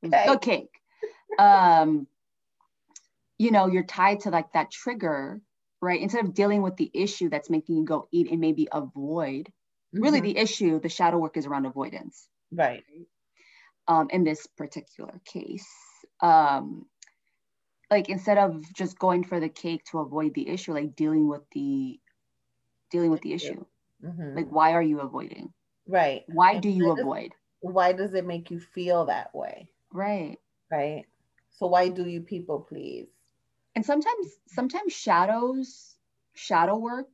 Cake. 0.04 0.28
good 0.28 0.42
cake. 0.42 0.70
Um, 1.38 2.08
you 3.38 3.52
know, 3.52 3.68
you're 3.68 3.84
tied 3.84 4.22
to 4.22 4.30
like 4.30 4.54
that 4.54 4.72
trigger, 4.72 5.42
right? 5.82 6.00
Instead 6.00 6.26
of 6.26 6.34
dealing 6.34 6.62
with 6.62 6.78
the 6.78 6.90
issue 6.94 7.30
that's 7.30 7.50
making 7.50 7.78
you 7.78 7.86
go 7.86 8.08
eat 8.12 8.30
and 8.32 8.40
maybe 8.40 8.68
avoid, 8.72 9.48
mm-hmm. 9.48 10.02
really 10.02 10.22
the 10.22 10.38
issue, 10.38 10.80
the 10.80 10.90
shadow 10.90 11.18
work 11.18 11.36
is 11.36 11.46
around 11.46 11.66
avoidance. 11.66 12.28
Right. 12.52 12.84
Um, 13.88 14.08
in 14.12 14.24
this 14.24 14.48
particular 14.58 15.20
case. 15.26 15.68
Um, 16.22 16.86
like 17.92 18.10
instead 18.10 18.38
of 18.38 18.64
just 18.74 18.98
going 18.98 19.24
for 19.24 19.40
the 19.40 19.50
cake 19.50 19.84
to 19.92 20.00
avoid 20.00 20.34
the 20.34 20.48
issue, 20.48 20.74
like 20.74 20.96
dealing 20.96 21.28
with 21.28 21.42
the 21.52 22.00
dealing 22.94 23.12
with 23.12 23.22
the 23.22 23.34
issue. 23.34 23.66
Mm-hmm. 24.06 24.38
Like, 24.38 24.48
why 24.50 24.74
are 24.74 24.82
you 24.82 25.02
avoiding? 25.02 25.52
Right. 25.88 26.24
Why 26.28 26.60
do 26.60 26.70
you 26.70 26.92
avoid? 26.92 27.34
Why 27.60 27.92
does 27.92 28.14
it 28.14 28.26
make 28.26 28.52
you 28.52 28.60
feel 28.60 29.06
that 29.06 29.34
way? 29.34 29.68
Right. 29.92 30.38
Right. 30.72 31.06
So 31.52 31.68
why 31.68 31.90
do 31.90 32.08
you 32.08 32.22
people 32.22 32.60
please? 32.60 33.08
And 33.76 33.84
sometimes, 33.86 34.28
sometimes 34.48 34.94
shadows, 34.94 35.96
shadow 36.36 36.78
work, 36.78 37.10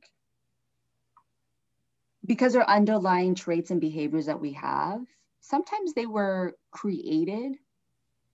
because 2.26 2.52
they're 2.52 2.68
underlying 2.68 3.34
traits 3.34 3.70
and 3.70 3.80
behaviors 3.80 4.26
that 4.26 4.40
we 4.40 4.52
have, 4.52 5.00
sometimes 5.40 5.94
they 5.94 6.06
were 6.06 6.54
created 6.70 7.56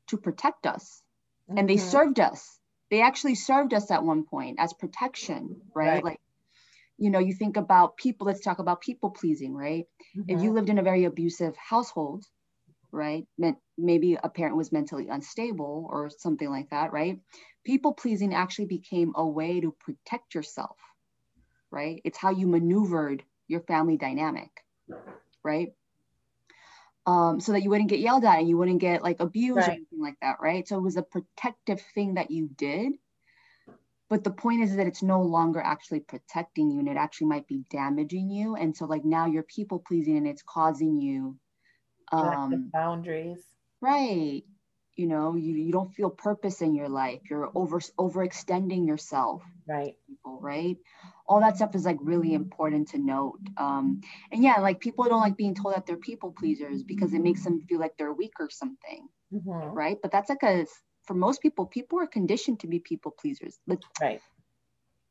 to 0.09 0.17
protect 0.17 0.67
us 0.67 1.03
mm-hmm. 1.49 1.59
and 1.59 1.69
they 1.69 1.77
mm-hmm. 1.77 1.89
served 1.89 2.21
us. 2.21 2.59
They 2.91 3.03
actually 3.03 3.37
served 3.37 3.75
us 3.75 3.91
at 3.91 4.05
one 4.05 4.25
point 4.25 4.59
as 4.59 4.73
protection, 4.73 5.61
right? 5.75 5.89
right. 5.89 6.05
Like, 6.05 6.21
you 6.99 7.11
know, 7.11 7.19
you 7.19 7.35
think 7.35 7.57
about 7.57 7.97
people, 7.97 8.27
let's 8.27 8.41
talk 8.41 8.59
about 8.59 8.81
people 8.81 9.11
pleasing, 9.11 9.55
right? 9.55 9.87
Mm-hmm. 10.17 10.31
If 10.31 10.43
you 10.43 10.53
lived 10.53 10.71
in 10.71 10.79
a 10.79 10.83
very 10.83 11.05
abusive 11.05 11.57
household, 11.57 12.25
right? 12.91 13.27
Maybe 13.77 14.19
a 14.23 14.29
parent 14.29 14.57
was 14.57 14.73
mentally 14.73 15.09
unstable 15.09 15.89
or 15.91 16.11
something 16.11 16.49
like 16.49 16.71
that, 16.71 16.93
right? 16.93 17.21
People 17.65 17.93
pleasing 17.93 18.35
actually 18.35 18.67
became 18.67 19.13
a 19.15 19.27
way 19.27 19.61
to 19.61 19.77
protect 19.81 20.35
yourself, 20.35 20.77
right? 21.71 22.01
It's 22.05 22.19
how 22.19 22.31
you 22.31 22.47
maneuvered 22.47 23.23
your 23.49 23.61
family 23.61 23.97
dynamic, 23.97 24.51
right? 25.45 25.75
Um, 27.05 27.39
so 27.39 27.53
that 27.53 27.63
you 27.63 27.71
wouldn't 27.71 27.91
get 27.91 28.01
yelled 28.01 28.25
at 28.25 28.41
and 28.41 28.49
you 28.49 28.57
wouldn't 28.57 28.81
get 28.81 29.03
like 29.03 29.21
abused 29.21 29.59
right. 29.59 29.69
or 29.69 29.73
anything 29.73 30.01
like 30.01 30.17
that, 30.23 30.39
right? 30.41 30.67
So 30.67 30.77
it 30.77 30.83
was 30.83 30.97
a 30.97 31.03
protective 31.03 31.81
thing 31.95 32.15
that 32.15 32.31
you 32.31 32.49
did. 32.49 32.95
But 34.09 34.23
the 34.23 34.31
point 34.31 34.63
is 34.63 34.77
that 34.77 34.87
it's 34.87 35.03
no 35.03 35.23
longer 35.23 35.61
actually 35.61 36.01
protecting 36.01 36.71
you 36.71 36.79
and 36.79 36.89
it 36.89 36.97
actually 36.97 37.27
might 37.27 37.49
be 37.49 37.65
damaging 37.71 38.31
you. 38.31 38.55
And 38.55 38.77
so 38.77 38.87
like 38.87 39.05
now 39.05 39.27
you're 39.27 39.43
people 39.43 39.83
pleasing 39.87 40.17
and 40.17 40.29
it's 40.29 40.43
causing 40.43 41.01
you 41.01 41.37
um 42.13 42.71
boundaries. 42.73 43.43
Right. 43.81 44.43
You 44.95 45.07
know, 45.07 45.35
you, 45.35 45.55
you 45.55 45.73
don't 45.73 45.95
feel 45.95 46.09
purpose 46.09 46.63
in 46.63 46.75
your 46.75 46.89
life. 46.89 47.21
You're 47.29 47.51
over 47.55 47.81
overextending 47.81 48.87
yourself. 48.87 49.43
Right. 49.69 49.97
People, 50.09 50.39
right? 50.41 50.79
all 51.29 51.41
that 51.41 51.57
stuff 51.57 51.75
is 51.75 51.85
like 51.85 51.99
really 52.01 52.35
important 52.35 52.89
to 52.89 52.99
note. 52.99 53.41
Um, 53.57 54.01
and 54.31 54.43
yeah, 54.43 54.61
like 54.61 54.81
people 54.81 55.05
don't 55.05 55.21
like 55.21 55.37
being 55.37 55.55
told 55.55 55.75
that 55.75 55.87
they're 55.87 55.97
people 55.97 56.33
pleasers 56.33 56.83
because 56.83 57.13
it 57.15 57.21
makes 57.21 57.45
them 57.45 57.61
feel 57.69 57.81
like 57.81 57.97
they're 57.99 58.13
weak 58.13 58.35
or 58.39 58.49
something, 58.51 59.09
mm-hmm. 59.33 59.51
right? 59.51 59.97
But 60.01 60.13
that's 60.13 60.29
like 60.29 60.43
a 60.43 60.67
for 61.07 61.15
most 61.15 61.41
people, 61.41 61.67
people 61.67 62.01
are 62.01 62.07
conditioned 62.07 62.61
to 62.61 62.67
be 62.67 62.79
people 62.79 63.11
pleasers. 63.11 63.59
Let's 63.67 63.87
right. 64.01 64.21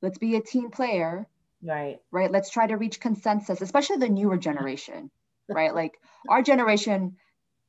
Let's 0.02 0.18
be 0.18 0.36
a 0.36 0.42
team 0.42 0.72
player. 0.72 1.28
Right. 1.64 2.00
Right. 2.12 2.32
Let's 2.32 2.50
try 2.50 2.68
to 2.68 2.76
reach 2.76 3.00
consensus, 3.00 3.62
especially 3.62 3.98
the 3.98 4.10
newer 4.10 4.38
generation. 4.38 5.10
right. 5.50 5.74
Like 5.74 6.00
our 6.30 6.42
generation, 6.42 7.18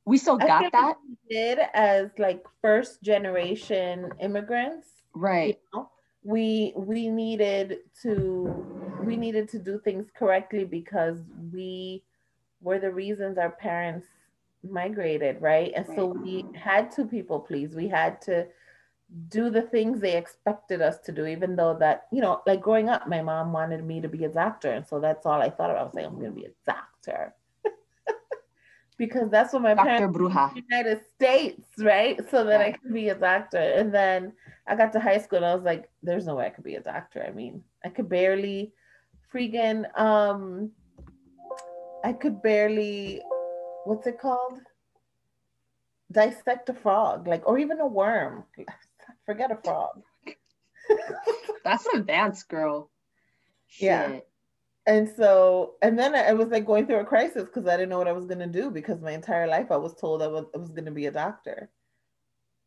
we 0.05 0.17
still 0.17 0.37
got 0.37 0.71
that. 0.71 0.95
did 1.29 1.59
as 1.73 2.09
like 2.17 2.43
first 2.61 3.01
generation 3.01 4.09
immigrants. 4.19 4.87
Right. 5.13 5.59
You 5.73 5.79
know? 5.79 5.89
we 6.27 6.73
we 6.75 7.07
needed 7.07 7.77
to 8.01 8.53
we 9.03 9.15
needed 9.15 9.47
to 9.47 9.59
do 9.59 9.79
things 9.79 10.07
correctly 10.13 10.65
because 10.65 11.19
we 11.53 12.03
were 12.61 12.79
the 12.79 12.91
reasons 12.91 13.37
our 13.37 13.51
parents 13.51 14.07
migrated 14.71 15.41
right 15.41 15.71
and 15.75 15.85
so 15.95 16.05
we 16.05 16.45
had 16.55 16.91
to 16.91 17.05
people 17.05 17.39
please 17.39 17.75
we 17.75 17.87
had 17.87 18.21
to 18.21 18.45
do 19.29 19.49
the 19.49 19.61
things 19.61 20.01
they 20.01 20.17
expected 20.17 20.81
us 20.81 20.99
to 20.99 21.11
do 21.11 21.25
even 21.25 21.55
though 21.55 21.75
that 21.77 22.07
you 22.11 22.21
know 22.21 22.41
like 22.45 22.61
growing 22.61 22.89
up 22.89 23.07
my 23.07 23.21
mom 23.21 23.53
wanted 23.53 23.83
me 23.85 24.01
to 24.01 24.09
be 24.09 24.25
a 24.25 24.29
doctor 24.29 24.71
and 24.71 24.85
so 24.85 24.99
that's 24.99 25.25
all 25.25 25.41
i 25.41 25.49
thought 25.49 25.69
about 25.69 25.81
I 25.81 25.83
was 25.83 25.93
like 25.93 26.05
i'm 26.05 26.15
going 26.15 26.25
to 26.25 26.31
be 26.31 26.45
a 26.45 26.51
doctor 26.65 27.33
because 28.97 29.29
that's 29.29 29.53
what 29.53 29.61
my 29.61 29.73
Dr. 29.73 29.85
parents 29.85 30.17
Bruja. 30.17 30.55
United 30.55 31.01
States, 31.15 31.69
right? 31.79 32.19
So 32.29 32.43
that 32.43 32.59
yeah. 32.59 32.65
I 32.67 32.71
could 32.71 32.93
be 32.93 33.09
a 33.09 33.15
doctor. 33.15 33.57
And 33.59 33.93
then 33.93 34.33
I 34.65 34.75
got 34.75 34.91
to 34.93 34.99
high 34.99 35.19
school 35.19 35.37
and 35.37 35.45
I 35.45 35.55
was 35.55 35.63
like, 35.63 35.89
there's 36.01 36.25
no 36.25 36.35
way 36.35 36.47
I 36.47 36.49
could 36.49 36.63
be 36.63 36.75
a 36.75 36.81
doctor. 36.81 37.23
I 37.25 37.31
mean, 37.31 37.63
I 37.85 37.89
could 37.89 38.09
barely 38.09 38.73
freaking 39.33 39.85
um 39.99 40.71
I 42.03 42.13
could 42.13 42.41
barely 42.41 43.21
what's 43.87 44.07
it 44.07 44.19
called? 44.19 44.59
Dissect 46.11 46.69
a 46.69 46.73
frog, 46.73 47.27
like 47.27 47.47
or 47.47 47.57
even 47.57 47.79
a 47.79 47.87
worm. 47.87 48.43
Forget 49.25 49.51
a 49.51 49.57
frog. 49.63 50.01
That's 51.63 51.85
advanced, 51.87 52.47
girl. 52.47 52.89
Shit. 53.67 53.85
Yeah 53.85 54.19
and 54.87 55.09
so 55.17 55.73
and 55.81 55.99
then 55.99 56.15
I 56.15 56.31
was 56.31 56.47
like 56.47 56.65
going 56.65 56.87
through 56.87 57.01
a 57.01 57.05
crisis 57.05 57.43
because 57.43 57.67
I 57.67 57.75
didn't 57.75 57.89
know 57.89 57.97
what 57.97 58.07
I 58.07 58.13
was 58.13 58.25
going 58.25 58.39
to 58.39 58.47
do 58.47 58.71
because 58.71 59.01
my 59.01 59.11
entire 59.11 59.45
life 59.45 59.67
I 59.69 59.75
was 59.75 59.93
told 59.93 60.23
I 60.23 60.27
was, 60.27 60.45
I 60.55 60.57
was 60.57 60.71
going 60.71 60.85
to 60.85 60.91
be 60.91 61.05
a 61.05 61.11
doctor. 61.11 61.69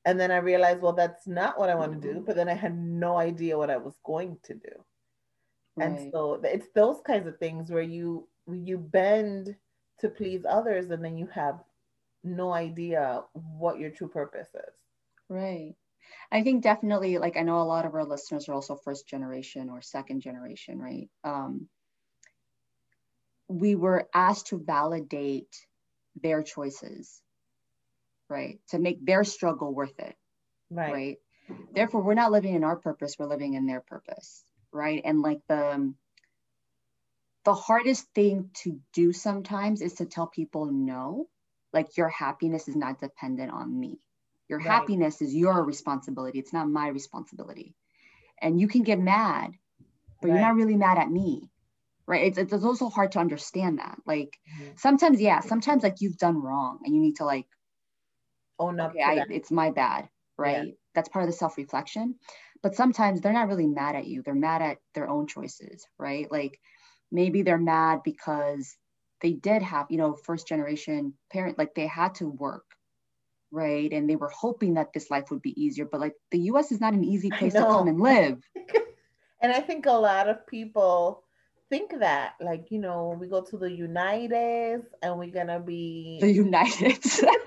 And 0.04 0.20
then 0.20 0.30
I 0.30 0.36
realized, 0.36 0.80
well, 0.80 0.92
that's 0.92 1.26
not 1.26 1.58
what 1.58 1.68
I 1.68 1.74
want 1.74 1.92
to 1.92 1.98
do. 2.00 2.16
Mm-hmm. 2.16 2.24
But 2.24 2.36
then 2.36 2.48
I 2.48 2.54
had 2.54 2.76
no 2.78 3.18
idea 3.18 3.58
what 3.58 3.70
I 3.70 3.76
was 3.76 3.94
going 4.04 4.38
to 4.44 4.54
do. 4.54 4.84
Right. 5.76 5.88
And 5.88 6.12
so 6.12 6.40
it's 6.44 6.68
those 6.74 7.00
kinds 7.06 7.26
of 7.26 7.38
things 7.38 7.70
where 7.70 7.82
you 7.82 8.28
you 8.50 8.76
bend 8.76 9.56
to 10.00 10.08
please 10.08 10.44
others 10.48 10.90
and 10.90 11.04
then 11.04 11.16
you 11.16 11.26
have 11.26 11.60
no 12.22 12.52
idea 12.52 13.22
what 13.32 13.78
your 13.78 13.90
true 13.90 14.08
purpose 14.08 14.48
is. 14.54 14.74
Right. 15.28 15.74
I 16.32 16.42
think 16.42 16.62
definitely 16.62 17.18
like 17.18 17.36
I 17.36 17.42
know 17.42 17.60
a 17.60 17.64
lot 17.64 17.86
of 17.86 17.94
our 17.94 18.04
listeners 18.04 18.48
are 18.48 18.54
also 18.54 18.76
first 18.76 19.08
generation 19.08 19.70
or 19.70 19.80
second 19.80 20.20
generation, 20.20 20.78
right? 20.78 21.08
Um, 21.24 21.68
we 23.48 23.74
were 23.74 24.08
asked 24.14 24.48
to 24.48 24.58
validate 24.58 25.66
their 26.20 26.42
choices, 26.42 27.20
right? 28.28 28.60
To 28.70 28.78
make 28.78 29.04
their 29.04 29.24
struggle 29.24 29.74
worth 29.74 29.98
it, 29.98 30.14
right? 30.70 30.92
right? 30.92 31.18
Therefore, 31.72 32.02
we're 32.02 32.14
not 32.14 32.30
living 32.30 32.54
in 32.54 32.64
our 32.64 32.76
purpose, 32.76 33.16
we're 33.18 33.26
living 33.26 33.54
in 33.54 33.66
their 33.66 33.80
purpose, 33.80 34.44
right? 34.72 35.02
And 35.04 35.20
like 35.20 35.40
the 35.48 35.92
the 37.44 37.54
hardest 37.54 38.06
thing 38.14 38.50
to 38.62 38.78
do 38.92 39.12
sometimes 39.12 39.80
is 39.80 39.94
to 39.94 40.06
tell 40.06 40.26
people 40.26 40.66
no, 40.66 41.28
like 41.72 41.96
your 41.96 42.08
happiness 42.08 42.68
is 42.68 42.76
not 42.76 43.00
dependent 43.00 43.50
on 43.52 43.78
me. 43.78 43.98
Your 44.48 44.58
right. 44.58 44.68
happiness 44.68 45.22
is 45.22 45.34
your 45.34 45.64
responsibility. 45.64 46.38
It's 46.38 46.52
not 46.52 46.68
my 46.68 46.88
responsibility. 46.88 47.74
And 48.42 48.60
you 48.60 48.68
can 48.68 48.82
get 48.82 48.98
mad, 48.98 49.52
but 50.20 50.28
right. 50.28 50.34
you're 50.34 50.46
not 50.46 50.56
really 50.56 50.76
mad 50.76 50.98
at 50.98 51.10
me 51.10 51.50
right 52.10 52.36
it's, 52.36 52.52
it's 52.52 52.64
also 52.64 52.88
hard 52.88 53.12
to 53.12 53.20
understand 53.20 53.78
that 53.78 53.96
like 54.04 54.36
mm-hmm. 54.52 54.72
sometimes 54.76 55.20
yeah 55.20 55.40
sometimes 55.40 55.82
like 55.84 56.00
you've 56.00 56.18
done 56.18 56.42
wrong 56.42 56.80
and 56.84 56.94
you 56.94 57.00
need 57.00 57.16
to 57.16 57.24
like 57.24 57.46
own 58.58 58.80
up 58.80 58.90
okay, 58.90 59.02
I, 59.02 59.24
it's 59.30 59.50
my 59.50 59.70
bad 59.70 60.08
right 60.36 60.66
yeah. 60.66 60.72
that's 60.94 61.08
part 61.08 61.24
of 61.24 61.30
the 61.30 61.36
self-reflection 61.36 62.16
but 62.62 62.74
sometimes 62.74 63.20
they're 63.20 63.32
not 63.32 63.48
really 63.48 63.68
mad 63.68 63.94
at 63.94 64.06
you 64.06 64.22
they're 64.22 64.34
mad 64.34 64.60
at 64.60 64.78
their 64.94 65.08
own 65.08 65.28
choices 65.28 65.86
right 65.98 66.30
like 66.32 66.58
maybe 67.10 67.42
they're 67.42 67.58
mad 67.58 68.00
because 68.04 68.76
they 69.20 69.32
did 69.32 69.62
have 69.62 69.86
you 69.90 69.98
know 69.98 70.14
first 70.24 70.46
generation 70.46 71.14
parent 71.32 71.58
like 71.58 71.74
they 71.74 71.86
had 71.86 72.14
to 72.16 72.28
work 72.28 72.64
right? 73.52 73.92
And 73.92 74.08
they 74.08 74.14
were 74.14 74.30
hoping 74.30 74.74
that 74.74 74.92
this 74.92 75.10
life 75.10 75.30
would 75.30 75.42
be 75.42 75.60
easier 75.60 75.84
but 75.84 76.00
like 76.00 76.14
the 76.30 76.38
us 76.38 76.70
is 76.70 76.80
not 76.80 76.94
an 76.94 77.02
easy 77.04 77.30
place 77.30 77.52
to 77.54 77.60
come 77.60 77.88
and 77.88 78.00
live. 78.00 78.42
And 79.42 79.50
i 79.54 79.60
think 79.60 79.86
a 79.86 79.92
lot 79.92 80.28
of 80.28 80.46
people 80.46 81.24
think 81.70 81.98
that 82.00 82.34
like 82.42 82.70
you 82.70 82.78
know 82.78 83.16
we 83.18 83.26
go 83.26 83.40
to 83.40 83.56
the 83.56 83.72
United 83.72 84.82
and 85.00 85.18
we're 85.18 85.32
gonna 85.32 85.58
be 85.58 86.18
the 86.20 86.30
United. 86.30 87.00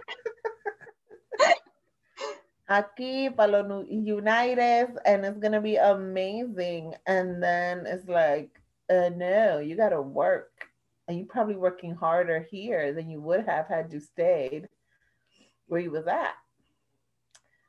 aquí 2.69 3.29
para 3.35 3.61
los 3.61 3.85
United 3.91 4.97
and 5.05 5.25
it's 5.25 5.37
gonna 5.37 5.61
be 5.61 5.75
amazing. 5.75 6.95
And 7.05 7.43
then 7.43 7.85
it's 7.85 8.07
like 8.07 8.62
uh, 8.89 9.09
no 9.15 9.59
you 9.59 9.75
gotta 9.75 10.01
work 10.01 10.67
and 11.07 11.17
you're 11.17 11.27
probably 11.27 11.55
working 11.55 11.93
harder 11.93 12.45
here 12.49 12.93
than 12.93 13.09
you 13.09 13.21
would 13.21 13.45
have 13.45 13.67
had 13.67 13.91
you 13.91 13.99
stayed 13.99 14.67
where 15.67 15.81
you 15.81 15.91
was 15.91 16.07
at 16.07 16.33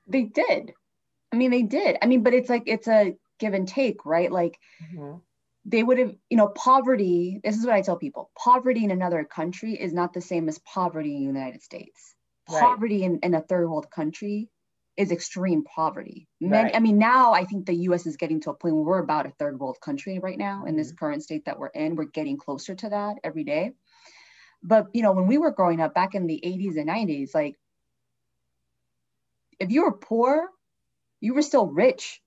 they 0.07 0.23
did 0.23 0.73
i 1.33 1.37
mean 1.37 1.51
they 1.51 1.63
did 1.63 1.97
i 2.03 2.07
mean 2.07 2.23
but 2.23 2.35
it's 2.35 2.51
like 2.51 2.65
it's 2.67 2.89
a 2.89 3.15
give 3.39 3.55
and 3.55 3.69
take 3.69 4.05
right 4.05 4.31
like 4.31 4.59
mm-hmm 4.83 5.17
they 5.65 5.83
would 5.83 5.99
have, 5.99 6.15
you 6.29 6.37
know, 6.37 6.49
poverty. 6.49 7.41
This 7.43 7.57
is 7.57 7.65
what 7.65 7.75
I 7.75 7.83
tell 7.83 7.97
people 7.97 8.31
poverty 8.37 8.85
in 8.85 8.91
another 8.91 9.25
country 9.25 9.75
is 9.75 9.93
not 9.93 10.13
the 10.13 10.21
same 10.21 10.49
as 10.49 10.59
poverty 10.59 11.17
in 11.17 11.21
the 11.21 11.27
United 11.27 11.63
States. 11.63 12.15
Right. 12.51 12.61
Poverty 12.61 13.05
in, 13.05 13.19
in 13.23 13.35
a 13.35 13.41
third 13.41 13.69
world 13.69 13.91
country 13.91 14.51
is 14.97 15.11
extreme 15.11 15.65
poverty. 15.65 16.29
right. 16.41 16.75
I 16.75 16.79
mean, 16.79 16.99
now 16.99 17.33
I 17.33 17.45
think 17.45 17.67
the 17.67 17.75
US 17.89 18.07
is 18.07 18.17
getting 18.17 18.41
to 18.43 18.51
a 18.51 18.55
point 18.55 18.77
where 18.77 18.85
we're 18.85 18.99
about 18.99 19.27
a 19.27 19.31
third 19.31 19.59
world 19.59 19.79
country 19.81 20.19
right 20.19 20.39
now 20.39 20.59
mm-hmm. 20.59 20.69
in 20.69 20.77
this 20.77 20.89
mm-hmm. 20.89 21.05
current 21.05 21.23
state 21.23 21.47
that 21.47 21.59
we're 21.59 21.69
in. 21.69 21.97
We're 21.97 22.05
getting 22.05 22.37
closer 22.37 22.75
to 22.75 22.89
that 22.91 23.17
every 23.25 23.45
day. 23.45 23.73
But, 24.63 24.87
you 24.95 25.03
know, 25.03 25.13
when 25.13 25.27
we 25.27 25.37
were 25.37 25.51
growing 25.51 25.81
up 25.81 25.95
back 25.95 26.15
in 26.15 26.27
the 26.27 26.41
80s 26.45 26.79
and 26.79 26.89
90s, 26.89 27.35
like 27.35 27.57
if 29.59 29.71
you 29.71 29.83
were 29.83 29.93
poor, 29.93 30.49
you 31.21 31.35
were 31.35 31.43
still 31.43 31.67
rich. 31.67 32.23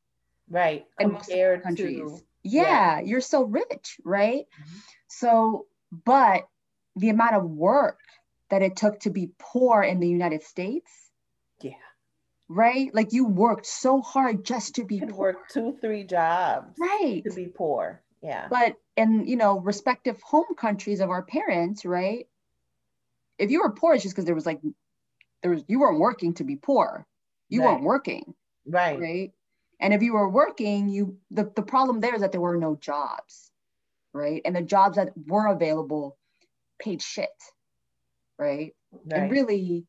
Right. 0.49 0.85
In 0.99 1.11
Compared 1.11 1.59
most 1.59 1.65
countries. 1.65 1.99
To 1.99 2.21
yeah, 2.43 2.99
you're 2.99 3.21
so 3.21 3.43
rich, 3.43 3.99
right? 4.03 4.45
Mhm. 4.59 4.81
So, 5.07 5.67
but 5.91 6.47
the 6.95 7.09
amount 7.09 7.35
of 7.35 7.49
work 7.49 7.99
that 8.49 8.61
it 8.61 8.75
took 8.75 8.99
to 9.01 9.09
be 9.09 9.31
poor 9.37 9.83
in 9.83 9.99
the 9.99 10.07
United 10.07 10.43
States, 10.43 10.91
Yeah. 10.91 11.06
Right? 12.49 12.93
Like 12.93 13.13
you 13.13 13.25
worked 13.25 13.65
so 13.65 14.01
hard 14.01 14.43
just 14.45 14.75
to 14.75 14.83
be 14.85 14.99
poor, 15.01 15.13
work 15.13 15.49
two, 15.49 15.77
three 15.81 16.03
jobs 16.03 16.77
right? 16.79 17.21
to 17.25 17.33
be 17.33 17.47
poor. 17.47 18.01
Yeah. 18.21 18.47
But 18.49 18.75
in 18.95 19.27
you 19.27 19.35
know 19.35 19.59
respective 19.59 20.21
home 20.21 20.55
countries 20.57 20.99
of 20.99 21.09
our 21.09 21.23
parents, 21.23 21.85
right? 21.85 22.27
If 23.37 23.51
you 23.51 23.61
were 23.61 23.71
poor, 23.71 23.93
it's 23.93 24.03
just 24.03 24.15
because 24.15 24.25
there 24.25 24.35
was 24.35 24.45
like 24.45 24.61
there 25.41 25.51
was 25.51 25.63
you 25.67 25.79
weren't 25.79 25.99
working 25.99 26.33
to 26.35 26.43
be 26.43 26.55
poor. 26.55 27.05
You 27.49 27.61
Right. 27.61 27.71
weren't 27.71 27.83
working, 27.83 28.33
Right. 28.65 28.99
right? 28.99 29.31
And 29.79 29.93
if 29.93 30.01
you 30.01 30.13
were 30.13 30.27
working, 30.27 30.89
you 30.89 31.17
the, 31.29 31.51
the 31.55 31.61
problem 31.61 31.99
there 31.99 32.15
is 32.15 32.21
that 32.21 32.31
there 32.31 32.41
were 32.41 32.57
no 32.57 32.75
jobs, 32.75 33.51
right? 34.13 34.41
And 34.43 34.55
the 34.55 34.63
jobs 34.63 34.95
that 34.97 35.13
were 35.27 35.47
available 35.47 36.17
paid 36.79 37.01
shit, 37.01 37.29
right? 38.39 38.73
Right. 38.91 39.21
And 39.21 39.31
really, 39.31 39.85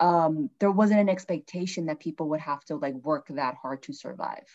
um, 0.00 0.50
there 0.60 0.72
wasn't 0.72 1.00
an 1.00 1.08
expectation 1.10 1.86
that 1.86 2.00
people 2.00 2.30
would 2.30 2.40
have 2.40 2.64
to 2.66 2.76
like 2.76 2.94
work 2.94 3.28
that 3.28 3.56
hard 3.56 3.82
to 3.84 3.92
survive, 3.94 4.46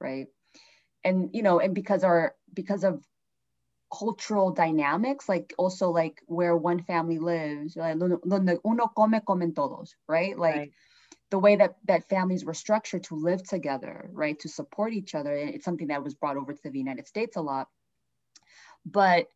right? 0.00 0.26
And 1.04 1.30
you 1.34 1.42
know, 1.42 1.60
and 1.60 1.74
because 1.74 2.04
our 2.04 2.36
because 2.54 2.84
of 2.84 3.04
cultural 3.96 4.52
dynamics, 4.52 5.28
like 5.28 5.54
also 5.58 5.90
like 5.90 6.22
where 6.26 6.56
one 6.56 6.82
family 6.82 7.18
lives, 7.18 7.76
like, 7.76 7.98
donde 7.98 8.58
uno 8.66 8.88
come, 8.96 9.20
comen 9.20 9.54
todos, 9.54 9.94
right? 10.08 10.38
Like 10.38 10.56
Right. 10.56 10.72
the 11.30 11.38
way 11.38 11.56
that 11.56 11.76
that 11.86 12.08
families 12.08 12.44
were 12.44 12.54
structured 12.54 13.04
to 13.04 13.16
live 13.16 13.42
together, 13.44 14.10
right, 14.12 14.38
to 14.40 14.48
support 14.48 14.92
each 14.94 15.14
other. 15.14 15.34
It's 15.34 15.64
something 15.64 15.88
that 15.88 16.04
was 16.04 16.14
brought 16.14 16.36
over 16.38 16.54
to 16.54 16.70
the 16.70 16.78
United 16.78 17.08
States 17.08 17.36
a 17.36 17.42
lot, 17.42 17.68
but 18.86 19.28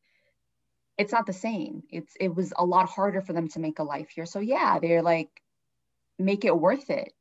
it's 0.98 1.12
not 1.12 1.26
the 1.26 1.32
same. 1.32 1.84
It's 1.90 2.14
it 2.20 2.34
was 2.34 2.52
a 2.56 2.64
lot 2.64 2.88
harder 2.88 3.20
for 3.22 3.32
them 3.32 3.48
to 3.48 3.61
make 3.61 3.78
a 3.78 3.84
life 3.84 4.08
here. 4.11 4.26
So 4.26 4.40
yeah, 4.40 4.78
they're 4.80 5.02
like, 5.02 5.30
make 6.18 6.44
it 6.44 6.58
worth 6.58 6.90
it. 6.90 7.12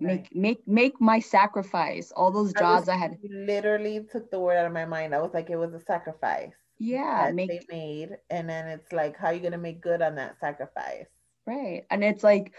Right. 0.00 0.26
Make 0.34 0.34
make 0.34 0.68
make 0.68 1.00
my 1.00 1.20
sacrifice. 1.20 2.10
All 2.16 2.30
those 2.32 2.54
I 2.56 2.60
jobs 2.60 2.80
was- 2.82 2.88
I, 2.88 2.96
had. 2.96 3.18
Literally 3.22 4.04
took 4.10 4.30
the 4.30 4.40
word 4.40 4.56
out 4.56 4.66
of 4.66 4.72
my 4.72 4.86
mind. 4.86 5.14
I 5.14 5.20
was 5.20 5.32
like, 5.34 5.50
it 5.50 5.56
was 5.56 5.74
a 5.74 5.80
sacrifice 5.80 6.54
Yeah, 6.78 7.30
make 7.34 7.50
they 7.50 7.60
made. 7.68 8.16
And 8.30 8.48
then 8.48 8.66
it's 8.68 8.90
like, 8.92 9.16
how 9.16 9.28
are 9.28 9.34
you 9.34 9.40
going 9.40 9.52
to 9.52 9.58
make 9.58 9.80
good 9.80 10.02
on 10.02 10.14
that 10.16 10.40
sacrifice? 10.40 11.06
right. 11.46 11.84
And 11.90 12.02
it's 12.02 12.24
like, 12.24 12.54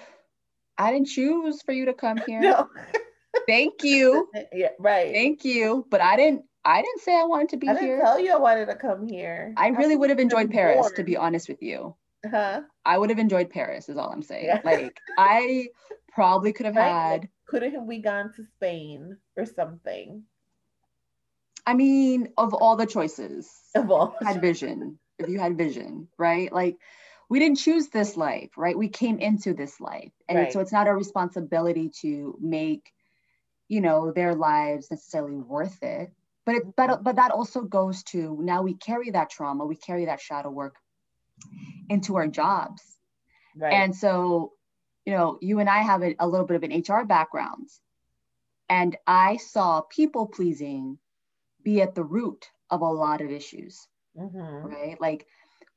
I 0.78 0.92
didn't 0.92 1.08
choose 1.08 1.62
for 1.64 1.72
you 1.72 1.86
to 1.86 1.94
come 1.94 2.18
here. 2.28 2.42
No. 2.42 2.70
Thank 3.48 3.84
you. 3.84 4.30
yeah, 4.54 4.70
right. 4.80 5.14
Thank 5.14 5.44
you. 5.46 5.86
But 5.90 6.02
I 6.02 6.16
didn't 6.16 6.46
I 6.66 6.82
didn't 6.82 7.02
say 7.02 7.14
I 7.16 7.24
wanted 7.26 7.50
to 7.50 7.58
be 7.58 7.68
here. 7.68 7.76
I 7.76 7.80
didn't 7.80 7.90
here. 7.90 8.02
tell 8.02 8.20
you 8.20 8.34
I 8.34 8.38
wanted 8.38 8.68
to 8.68 8.76
come 8.76 9.08
here. 9.08 9.54
I 9.58 9.70
really 9.70 9.96
would 9.96 10.10
have 10.10 10.20
enjoyed 10.20 10.50
Paris, 10.52 10.92
to 10.96 11.04
be 11.04 11.18
honest 11.18 11.50
with 11.50 11.62
you. 11.62 11.96
Huh? 12.30 12.62
I 12.86 12.98
would 12.98 13.10
have 13.10 13.20
enjoyed 13.20 13.50
Paris, 13.50 13.90
is 13.90 13.98
all 13.98 14.10
I'm 14.10 14.22
saying. 14.24 14.46
Yeah. 14.46 14.62
Like 14.64 14.98
I 15.18 15.68
probably 16.14 16.54
could 16.54 16.66
have 16.66 16.76
had. 16.92 17.28
Couldn't 17.48 17.74
have 17.74 17.84
we 17.84 18.00
gone 18.02 18.32
to 18.38 18.44
Spain 18.56 19.18
or 19.36 19.46
something? 19.46 20.24
I 21.66 21.74
mean, 21.74 22.30
of 22.38 22.54
all 22.54 22.76
the 22.76 22.86
choices, 22.86 23.50
Of 23.76 23.90
all. 23.92 24.16
had 24.22 24.42
vision. 24.42 25.00
If 25.20 25.30
you 25.30 25.40
had 25.40 25.58
vision, 25.58 26.08
right? 26.18 26.52
Like 26.52 26.78
we 27.30 27.40
didn't 27.40 27.58
choose 27.58 27.90
this 27.90 28.18
life, 28.18 28.50
right? 28.58 28.78
We 28.78 28.90
came 28.90 29.20
into 29.20 29.54
this 29.54 29.80
life, 29.80 30.12
and 30.28 30.38
Right. 30.40 30.54
so 30.54 30.60
it's 30.60 30.72
not 30.72 30.88
our 30.88 30.96
responsibility 30.98 31.90
to 32.02 32.38
make, 32.42 32.92
you 33.68 33.80
know, 33.82 34.12
their 34.12 34.34
lives 34.34 34.90
necessarily 34.92 35.38
worth 35.38 35.82
it. 35.84 36.12
But 36.46 36.56
it, 36.56 36.76
but 36.76 37.04
but 37.04 37.16
that 37.16 37.32
also 37.32 37.62
goes 37.62 38.04
to 38.04 38.38
now 38.42 38.64
we 38.64 38.74
carry 38.74 39.12
that 39.12 39.30
trauma, 39.30 39.66
we 39.66 39.76
carry 39.76 40.06
that 40.06 40.20
shadow 40.20 40.50
work 40.50 40.76
into 41.90 42.16
our 42.18 42.28
jobs. 42.28 42.82
Right. 43.56 43.74
And 43.74 43.96
so, 43.96 44.54
you 45.06 45.14
know, 45.14 45.38
you 45.42 45.60
and 45.60 45.70
I 45.70 45.80
have 45.80 46.04
a, 46.04 46.16
a 46.20 46.28
little 46.28 46.46
bit 46.46 46.58
of 46.58 46.64
an 46.64 46.72
HR 46.72 47.06
background. 47.06 47.70
And 48.70 48.98
I 49.06 49.38
saw 49.38 49.82
people 49.82 50.28
pleasing 50.28 50.98
be 51.64 51.82
at 51.82 51.96
the 51.96 52.04
root 52.04 52.50
of 52.70 52.82
a 52.82 52.86
lot 52.86 53.22
of 53.22 53.30
issues, 53.30 53.88
Mhm. 54.18 54.64
right? 54.64 55.00
Like 55.00 55.28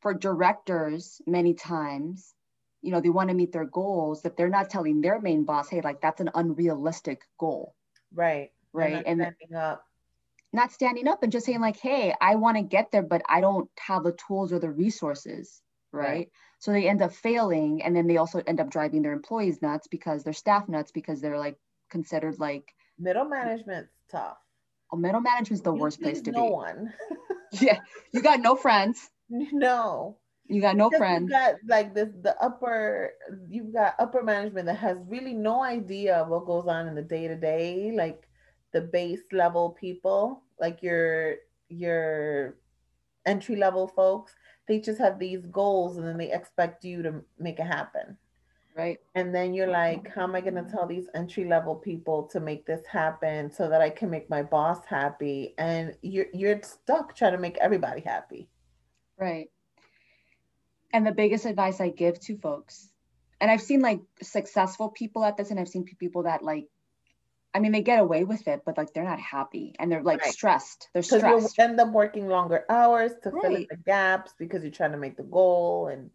for 0.01 0.15
directors, 0.15 1.21
many 1.27 1.55
times, 1.55 2.35
you 2.83 2.91
know, 2.93 3.01
they 3.01 3.11
want 3.11 3.29
to 3.29 3.35
meet 3.35 3.53
their 3.53 3.67
goals 3.67 4.23
that 4.23 4.37
they're 4.37 4.49
not 4.49 4.71
telling 4.71 5.01
their 5.01 5.21
main 5.21 5.45
boss, 5.45 5.69
hey, 5.69 5.81
like 5.81 6.01
that's 6.01 6.21
an 6.21 6.31
unrealistic 6.35 7.23
goal, 7.39 7.75
Right. 8.13 8.53
Right? 8.73 9.05
And 9.07 9.21
standing 9.21 9.55
up. 9.55 9.86
Not 10.57 10.73
standing 10.73 11.09
up 11.09 11.23
and 11.23 11.33
just 11.33 11.47
saying, 11.47 11.61
like, 11.61 11.79
hey, 11.79 12.15
I 12.21 12.37
want 12.37 12.57
to 12.59 12.63
get 12.65 12.91
there, 12.93 13.03
but 13.05 13.23
I 13.29 13.41
don't 13.41 13.71
have 13.79 14.05
the 14.05 14.13
tools 14.27 14.53
or 14.53 14.59
the 14.59 14.71
resources, 14.71 15.63
right? 15.93 16.11
Right. 16.11 16.31
So 16.59 16.73
they 16.73 16.89
end 16.89 17.03
up 17.03 17.13
failing. 17.15 17.83
And 17.83 17.95
then 17.97 18.07
they 18.09 18.17
also 18.19 18.43
end 18.47 18.61
up 18.61 18.71
driving 18.71 19.03
their 19.03 19.13
employees 19.13 19.63
nuts 19.63 19.89
because 19.89 20.25
their 20.25 20.33
staff 20.35 20.69
nuts 20.69 20.93
because 20.93 21.21
they're 21.21 21.39
like 21.39 21.59
considered 21.91 22.39
like, 22.41 22.75
Middle 22.99 23.27
management's 23.27 23.93
tough. 24.11 24.39
oh, 24.93 24.97
middle 24.97 25.21
management's 25.21 25.63
the 25.63 25.73
You 25.73 25.81
worst 25.81 26.01
place 26.03 26.23
to 26.23 26.33
no 26.33 26.45
be. 26.45 26.51
one. 26.51 26.93
Yeah. 27.61 27.79
You 28.13 28.23
got 28.23 28.41
no 28.41 28.57
friends. 28.57 29.11
no. 29.31 30.19
You 30.49 30.61
got 30.61 30.77
no 30.77 30.91
Because 30.91 30.99
friends. 30.99 31.29
You 31.31 31.37
got 31.37 31.55
like 31.69 31.95
this 31.95 32.09
the 32.23 32.37
upper 32.43 33.13
you've 33.49 33.73
got 33.73 33.95
upper 33.99 34.23
management 34.23 34.67
that 34.67 34.77
has 34.79 34.99
really 35.09 35.35
no 35.35 35.63
idea 35.63 36.17
of 36.19 36.29
what 36.29 36.47
goes 36.47 36.67
on 36.69 36.87
in 36.89 36.95
the 36.95 37.03
day 37.03 37.29
to 37.29 37.37
day, 37.37 37.93
like 37.93 38.29
the 38.73 38.81
base 38.81 39.23
level 39.33 39.71
people, 39.71 40.43
like 40.61 40.83
your 40.83 41.37
your 41.69 42.57
entry 43.27 43.57
level 43.57 43.89
folks, 43.89 44.35
they 44.69 44.81
just 44.81 45.01
have 45.01 45.19
these 45.19 45.45
goals 45.47 45.97
and 45.97 46.07
then 46.07 46.19
they 46.19 46.33
expect 46.33 46.85
you 46.85 47.03
to 47.03 47.23
make 47.39 47.59
it 47.59 47.67
happen. 47.67 48.17
Right. 48.77 48.99
And 49.15 49.35
then 49.35 49.55
you're 49.55 49.71
like, 49.71 50.15
how 50.15 50.25
am 50.25 50.35
I 50.35 50.43
going 50.43 50.63
to 50.63 50.71
tell 50.71 50.87
these 50.87 51.09
entry 51.15 51.47
level 51.47 51.75
people 51.75 52.25
to 52.25 52.41
make 52.41 52.67
this 52.67 52.85
happen 52.87 53.51
so 53.51 53.71
that 53.71 53.81
I 53.81 53.89
can 53.89 54.11
make 54.11 54.29
my 54.29 54.43
boss 54.43 54.85
happy? 54.85 55.55
And 55.57 55.95
you're 56.03 56.27
you're 56.35 56.61
stuck 56.63 57.17
trying 57.17 57.33
to 57.33 57.39
make 57.39 57.57
everybody 57.57 58.03
happy. 58.03 58.51
Right. 59.19 59.51
And 60.93 61.07
the 61.07 61.13
biggest 61.13 61.47
advice 61.47 61.81
I 61.81 61.89
give 61.89 62.21
to 62.21 62.37
folks, 62.37 62.91
and 63.41 63.51
I've 63.51 63.63
seen 63.63 63.81
like 63.81 64.01
successful 64.23 64.91
people 64.91 65.25
at 65.25 65.39
this, 65.39 65.51
and 65.51 65.59
I've 65.59 65.69
seen 65.69 65.85
people 65.85 66.25
that 66.25 66.43
like, 66.43 66.67
I 67.57 67.61
mean, 67.61 67.73
they 67.73 67.83
get 67.83 68.01
away 68.01 68.25
with 68.25 68.47
it, 68.49 68.63
but 68.67 68.77
like 68.77 68.93
they're 68.93 69.05
not 69.05 69.21
happy 69.21 69.75
and 69.79 69.91
they're 69.91 70.03
like 70.03 70.23
Right. 70.23 70.33
stressed. 70.33 70.91
They're 70.93 71.03
Because 71.09 71.27
you 71.27 71.51
stressed. 71.51 71.57
end 71.59 71.81
up 71.81 71.93
working 71.93 72.29
longer 72.29 72.65
hours 72.69 73.13
to 73.25 73.33
fill 73.33 73.57
in 73.57 73.67
the 73.71 73.77
gaps 73.77 74.35
because 74.39 74.63
you're 74.65 74.73
trying 74.73 74.93
to 74.93 74.99
make 74.99 75.17
the 75.17 75.23
goal 75.25 75.89
and 75.89 76.11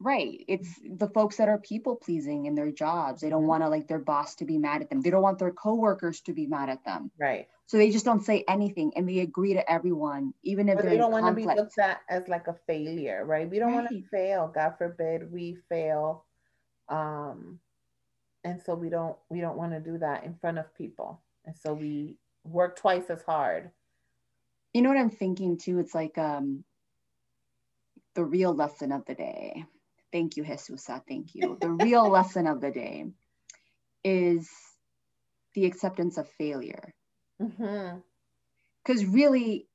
Right. 0.00 0.44
It's 0.46 0.80
the 0.84 1.08
folks 1.08 1.38
that 1.38 1.48
are 1.48 1.58
people 1.58 1.96
pleasing 1.96 2.46
in 2.46 2.54
their 2.54 2.70
jobs. 2.70 3.20
They 3.20 3.30
don't 3.30 3.42
Mhm. 3.42 3.48
want 3.48 3.64
to 3.64 3.68
like 3.68 3.88
their 3.88 3.98
boss 3.98 4.36
to 4.36 4.44
be 4.44 4.58
mad 4.58 4.82
at 4.82 4.90
them. 4.90 5.00
They 5.00 5.10
don't 5.10 5.22
want 5.22 5.38
their 5.38 5.52
coworkers 5.52 6.20
to 6.22 6.32
be 6.32 6.46
mad 6.46 6.68
at 6.68 6.84
them. 6.84 7.10
right. 7.18 7.48
So 7.66 7.78
they 7.78 7.90
just 7.90 8.04
don't 8.04 8.22
say 8.24 8.44
anything 8.48 8.92
and 8.96 9.08
they 9.08 9.18
agree 9.20 9.54
to 9.54 9.70
everyone, 9.70 10.34
even 10.44 10.68
if 10.68 10.76
But 10.76 10.82
they're 10.82 10.92
they 10.92 10.98
don't 10.98 11.12
want 11.12 11.26
to 11.26 11.34
be 11.34 11.46
looked 11.46 11.78
at 11.78 12.00
as 12.08 12.28
like 12.28 12.46
a 12.48 12.54
failure, 12.66 13.24
right? 13.24 13.48
We 13.50 13.58
don't 13.58 13.72
want 13.72 13.88
to 13.88 14.02
fail. 14.10 14.48
God 14.48 14.76
forbid 14.78 15.32
we 15.32 15.56
fail. 15.68 16.24
Um 16.88 17.60
and 18.48 18.62
so 18.62 18.74
we 18.74 18.88
don't 18.88 19.16
we 19.28 19.40
don't 19.40 19.56
want 19.58 19.72
to 19.72 19.80
do 19.80 19.98
that 19.98 20.24
in 20.24 20.34
front 20.34 20.58
of 20.58 20.74
people. 20.74 21.20
And 21.44 21.56
so 21.56 21.74
we 21.74 22.16
work 22.44 22.76
twice 22.76 23.10
as 23.10 23.22
hard. 23.22 23.70
You 24.72 24.82
know 24.82 24.88
what 24.90 24.98
I'm 24.98 25.10
thinking 25.10 25.58
too? 25.58 25.78
It's 25.78 25.94
like 25.94 26.16
um 26.18 26.64
the 28.14 28.24
real 28.24 28.54
lesson 28.54 28.92
of 28.92 29.04
the 29.06 29.14
day. 29.14 29.64
Thank 30.12 30.36
you, 30.36 30.44
Jesusa. 30.44 31.02
Thank 31.06 31.34
you. 31.34 31.58
The 31.60 31.68
real 31.70 32.08
lesson 32.18 32.46
of 32.46 32.60
the 32.60 32.70
day 32.70 33.06
is 34.04 34.48
the 35.54 35.66
acceptance 35.66 36.16
of 36.18 36.28
failure. 36.38 36.94
because 37.38 39.04
really 39.04 39.68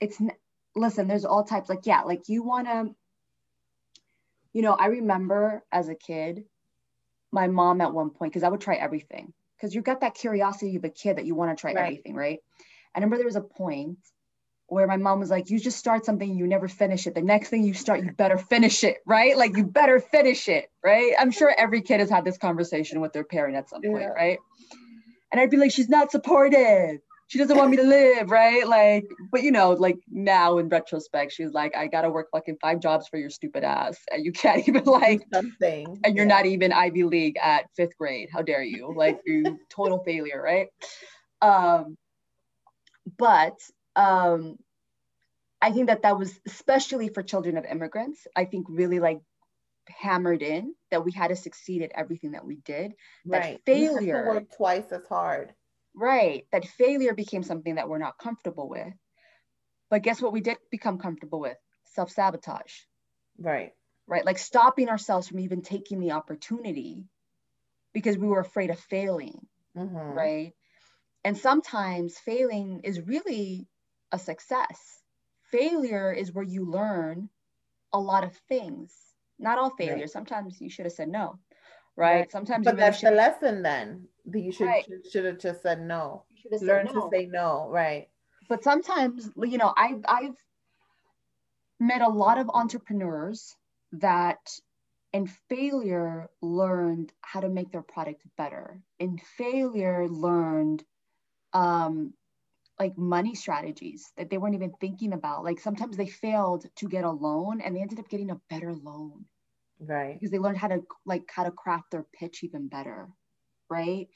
it's 0.00 0.20
n- 0.20 0.32
listen 0.76 1.08
there's 1.08 1.24
all 1.24 1.44
types 1.44 1.68
like 1.68 1.84
yeah 1.84 2.02
like 2.02 2.28
you 2.28 2.42
want 2.42 2.66
to 2.68 2.94
you 4.52 4.62
know 4.62 4.72
i 4.74 4.86
remember 4.86 5.64
as 5.72 5.88
a 5.88 5.94
kid 5.94 6.44
my 7.32 7.46
mom 7.46 7.80
at 7.80 7.92
one 7.92 8.10
point 8.10 8.32
because 8.32 8.42
i 8.42 8.48
would 8.48 8.60
try 8.60 8.74
everything 8.74 9.32
because 9.56 9.74
you've 9.74 9.84
got 9.84 10.00
that 10.00 10.14
curiosity 10.14 10.76
of 10.76 10.84
a 10.84 10.88
kid 10.90 11.16
that 11.16 11.24
you 11.26 11.34
want 11.34 11.56
to 11.56 11.60
try 11.60 11.72
Right. 11.72 11.82
everything 11.82 12.14
right? 12.14 12.38
I 12.94 12.98
remember 12.98 13.16
there 13.18 13.26
was 13.26 13.36
a 13.36 13.40
point 13.40 13.98
where 14.66 14.86
my 14.86 14.96
mom 14.96 15.20
was 15.20 15.30
like 15.30 15.50
you 15.50 15.58
just 15.58 15.78
start 15.78 16.04
something 16.04 16.36
you 16.36 16.46
never 16.46 16.68
finish 16.68 17.06
it. 17.06 17.14
The 17.14 17.22
next 17.22 17.48
thing 17.48 17.64
you 17.64 17.74
start 17.74 18.04
you 18.04 18.12
better 18.12 18.38
finish 18.38 18.82
it 18.84 18.98
right? 19.06 19.36
Like 19.36 19.56
you 19.56 19.64
better 19.64 20.00
finish 20.00 20.48
it 20.48 20.70
right? 20.82 21.12
I'm 21.18 21.30
sure 21.30 21.54
every 21.56 21.82
kid 21.82 22.00
has 22.00 22.08
had 22.10 22.24
this 22.24 22.38
conversation 22.38 23.00
with 23.00 23.12
their 23.12 23.24
parent 23.24 23.56
at 23.56 23.68
some 23.68 23.82
point 23.82 24.02
Yeah. 24.02 24.08
right? 24.10 24.38
And 25.32 25.40
i'd 25.40 25.50
be 25.50 25.56
like 25.56 25.72
she's 25.72 25.88
not 25.88 26.10
supportive 26.10 27.00
she 27.30 27.38
doesn't 27.38 27.56
want 27.56 27.70
me 27.70 27.76
to 27.76 27.84
live, 27.84 28.28
right? 28.32 28.66
Like, 28.66 29.04
but 29.30 29.44
you 29.44 29.52
know, 29.52 29.70
like 29.70 29.96
now 30.10 30.58
in 30.58 30.68
retrospect, 30.68 31.30
she's 31.32 31.52
like, 31.52 31.76
I 31.76 31.86
gotta 31.86 32.10
work 32.10 32.26
fucking 32.32 32.56
five 32.60 32.80
jobs 32.80 33.06
for 33.06 33.18
your 33.18 33.30
stupid 33.30 33.62
ass. 33.62 33.96
And 34.10 34.24
you 34.24 34.32
can't 34.32 34.66
even 34.68 34.82
like, 34.84 35.20
something. 35.32 36.00
and 36.02 36.16
you're 36.16 36.26
Yeah. 36.26 36.34
not 36.36 36.46
even 36.46 36.72
Ivy 36.72 37.04
League 37.04 37.36
at 37.40 37.66
fifth 37.76 37.96
grade. 37.96 38.30
How 38.32 38.42
dare 38.42 38.64
you? 38.64 38.92
Like, 38.96 39.20
you 39.24 39.60
total 39.70 40.02
failure, 40.04 40.42
right? 40.42 40.66
Um, 41.40 41.96
but 43.16 43.54
um, 43.94 44.56
I 45.62 45.70
think 45.70 45.86
that 45.86 46.02
that 46.02 46.18
was 46.18 46.38
especially 46.46 47.10
for 47.10 47.22
children 47.22 47.56
of 47.56 47.64
immigrants. 47.64 48.26
I 48.34 48.44
think 48.44 48.66
really 48.68 48.98
like 48.98 49.20
hammered 49.88 50.42
in 50.42 50.74
that 50.90 51.04
we 51.04 51.12
had 51.12 51.28
to 51.28 51.36
succeed 51.36 51.82
at 51.82 51.92
everything 51.94 52.32
that 52.32 52.44
we 52.44 52.56
did. 52.64 52.94
Right. 53.24 53.60
That 53.66 53.76
You 53.76 53.84
have 53.94 53.94
to 53.94 54.00
failure, 54.00 54.26
work 54.26 54.44
twice 54.56 54.90
as 54.90 55.06
hard. 55.08 55.54
Right? 55.94 56.46
That 56.52 56.66
failure 56.66 57.14
became 57.14 57.42
something 57.42 57.76
that 57.76 57.88
we're 57.88 57.98
not 57.98 58.18
comfortable 58.18 58.68
with. 58.68 58.94
But 59.90 60.02
guess 60.02 60.22
what? 60.22 60.32
We 60.32 60.40
did 60.40 60.58
become 60.70 60.98
comfortable 60.98 61.40
with 61.40 61.58
self 61.84 62.10
sabotage, 62.10 62.82
Right. 63.38 63.74
right? 64.06 64.24
Like 64.24 64.38
stopping 64.38 64.88
ourselves 64.88 65.28
from 65.28 65.40
even 65.40 65.62
taking 65.62 66.00
the 66.00 66.12
opportunity 66.12 67.08
because 67.94 68.18
we 68.18 68.28
were 68.28 68.40
afraid 68.40 68.70
of 68.70 68.80
failing. 68.80 69.48
Mhm. 69.74 70.24
right? 70.24 70.54
And 71.24 71.36
sometimes 71.38 72.18
failing 72.18 72.80
is 72.84 73.00
really 73.00 73.68
a 74.12 74.18
success. 74.18 75.02
Failure 75.50 76.12
is 76.12 76.32
where 76.32 76.44
you 76.44 76.64
learn 76.66 77.30
a 77.92 78.00
lot 78.00 78.24
of 78.24 78.36
things. 78.48 78.94
Not 79.38 79.58
all 79.58 79.70
failure. 79.70 80.06
Right. 80.06 80.08
Sometimes 80.08 80.60
you 80.60 80.70
should 80.70 80.86
have 80.86 80.92
said 80.94 81.08
no, 81.08 81.40
right? 82.00 82.20
Right. 82.20 82.32
Sometimes 82.32 82.64
But 82.64 82.76
that's 82.76 83.00
the 83.02 83.10
lesson 83.12 83.62
then. 83.62 84.08
that 84.26 84.40
You 84.40 84.52
should 84.52 84.66
Right. 84.66 84.84
should 85.10 85.24
have 85.26 85.38
just 85.38 85.62
said 85.62 85.80
no. 85.80 86.24
you 86.30 86.36
should 86.42 86.52
have 86.52 86.60
said 86.60 86.86
no. 86.86 86.92
to 87.02 87.08
say 87.10 87.26
no. 87.26 87.68
Right. 87.70 88.08
But 88.48 88.64
sometimes, 88.64 89.30
you 89.36 89.58
know, 89.58 89.72
I've 89.76 90.02
I've 90.08 90.36
met 91.78 92.02
a 92.02 92.08
lot 92.08 92.38
of 92.38 92.50
entrepreneurs 92.52 93.56
that 93.92 94.40
in 95.12 95.26
failure 95.48 96.30
learned 96.42 97.12
how 97.22 97.40
to 97.40 97.48
make 97.48 97.70
their 97.72 97.82
product 97.82 98.22
better. 98.36 98.80
In 98.98 99.18
failure 99.38 100.08
learned 100.08 100.84
um 101.52 102.14
like 102.78 102.96
money 102.96 103.34
strategies 103.34 104.12
that 104.16 104.30
they 104.30 104.38
weren't 104.38 104.54
even 104.54 104.72
thinking 104.80 105.12
about. 105.12 105.44
Like 105.44 105.60
sometimes 105.60 105.96
they 105.96 106.06
failed 106.06 106.66
to 106.76 106.88
get 106.88 107.04
a 107.04 107.10
loan 107.10 107.60
and 107.60 107.76
they 107.76 107.80
ended 107.82 108.00
up 108.00 108.08
getting 108.08 108.30
a 108.30 108.40
better 108.48 108.74
loan 108.74 109.26
Right. 109.80 110.14
because 110.14 110.30
they 110.30 110.38
learned 110.38 110.58
how 110.58 110.68
to 110.68 110.82
like 111.06 111.24
how 111.34 111.44
to 111.44 111.50
craft 111.50 111.90
their 111.90 112.06
pitch 112.12 112.44
even 112.44 112.68
better. 112.68 113.08
Right. 113.68 114.08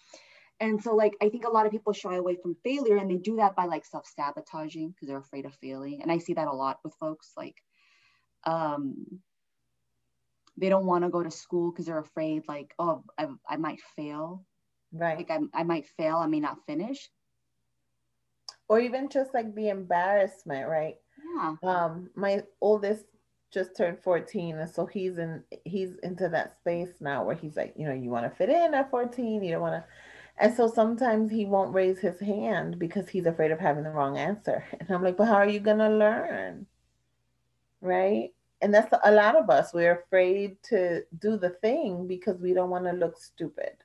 And 0.60 0.82
so 0.82 0.94
like 0.94 1.14
I 1.22 1.28
think 1.30 1.44
a 1.46 1.50
lot 1.50 1.66
of 1.66 1.72
people 1.72 1.92
shy 1.92 2.16
away 2.16 2.36
from 2.42 2.56
failure 2.64 2.96
and 2.96 3.10
they 3.10 3.16
do 3.16 3.36
that 3.36 3.56
by 3.56 3.66
like 3.66 3.84
self-sabotaging 3.84 4.90
because 4.90 5.08
they're 5.08 5.18
afraid 5.18 5.46
of 5.46 5.54
failing. 5.56 6.02
And 6.02 6.12
I 6.12 6.18
see 6.18 6.34
that 6.34 6.48
a 6.48 6.52
lot 6.52 6.78
with 6.84 6.94
folks 7.00 7.32
like 7.36 7.56
um 8.44 9.06
they 10.56 10.68
don't 10.68 10.86
want 10.86 11.04
to 11.04 11.10
go 11.10 11.22
to 11.22 11.30
school 11.30 11.72
because 11.72 11.86
they're 11.86 11.98
afraid 11.98 12.42
like 12.48 12.74
oh 12.78 13.02
I, 13.18 13.28
I 13.48 13.56
might 13.56 13.80
fail 13.96 14.46
Right. 14.92 15.16
like 15.18 15.30
I, 15.30 15.40
I 15.52 15.64
might 15.64 15.88
fail 15.96 16.18
i 16.18 16.26
may 16.26 16.38
not 16.38 16.64
finish 16.66 17.10
or 18.68 18.80
even 18.80 19.08
just 19.08 19.34
like 19.34 19.54
the 19.54 19.68
embarrassment, 19.68 20.68
right? 20.68 20.96
yeah 21.18 21.54
Um, 21.62 22.10
my 22.14 22.42
oldest 22.60 23.04
just 23.54 23.76
turned 23.76 24.00
14, 24.02 24.58
and 24.58 24.70
so 24.70 24.86
he's 24.86 25.18
in 25.18 25.44
he's 25.64 25.96
into 26.02 26.28
that 26.30 26.56
space 26.58 27.00
now 27.00 27.24
where 27.24 27.36
he's 27.36 27.56
like, 27.56 27.74
you 27.76 27.86
know, 27.86 27.94
you 27.94 28.10
want 28.10 28.24
to 28.30 28.36
fit 28.36 28.50
in 28.50 28.74
at 28.74 28.90
14, 28.90 29.42
you 29.44 29.52
don't 29.52 29.62
want 29.62 29.82
to. 29.82 29.88
And 30.38 30.54
so 30.54 30.66
sometimes 30.68 31.30
he 31.30 31.46
won't 31.46 31.74
raise 31.74 32.00
his 32.00 32.20
hand 32.20 32.78
because 32.78 33.08
he's 33.08 33.26
afraid 33.26 33.52
of 33.52 33.60
having 33.60 33.84
the 33.84 33.90
wrong 33.90 34.18
answer. 34.18 34.64
And 34.80 34.90
I'm 34.90 35.02
like, 35.02 35.16
but 35.16 35.26
how 35.28 35.34
are 35.36 35.48
you 35.48 35.60
gonna 35.60 35.90
learn? 35.90 36.66
Right? 37.80 38.34
And 38.60 38.74
that's 38.74 38.92
a 39.04 39.12
lot 39.12 39.36
of 39.36 39.50
us. 39.50 39.72
We're 39.74 40.00
afraid 40.00 40.62
to 40.64 41.04
do 41.18 41.36
the 41.36 41.50
thing 41.50 42.06
because 42.08 42.40
we 42.40 42.54
don't 42.54 42.70
want 42.70 42.84
to 42.86 42.92
look 42.92 43.18
stupid. 43.18 43.76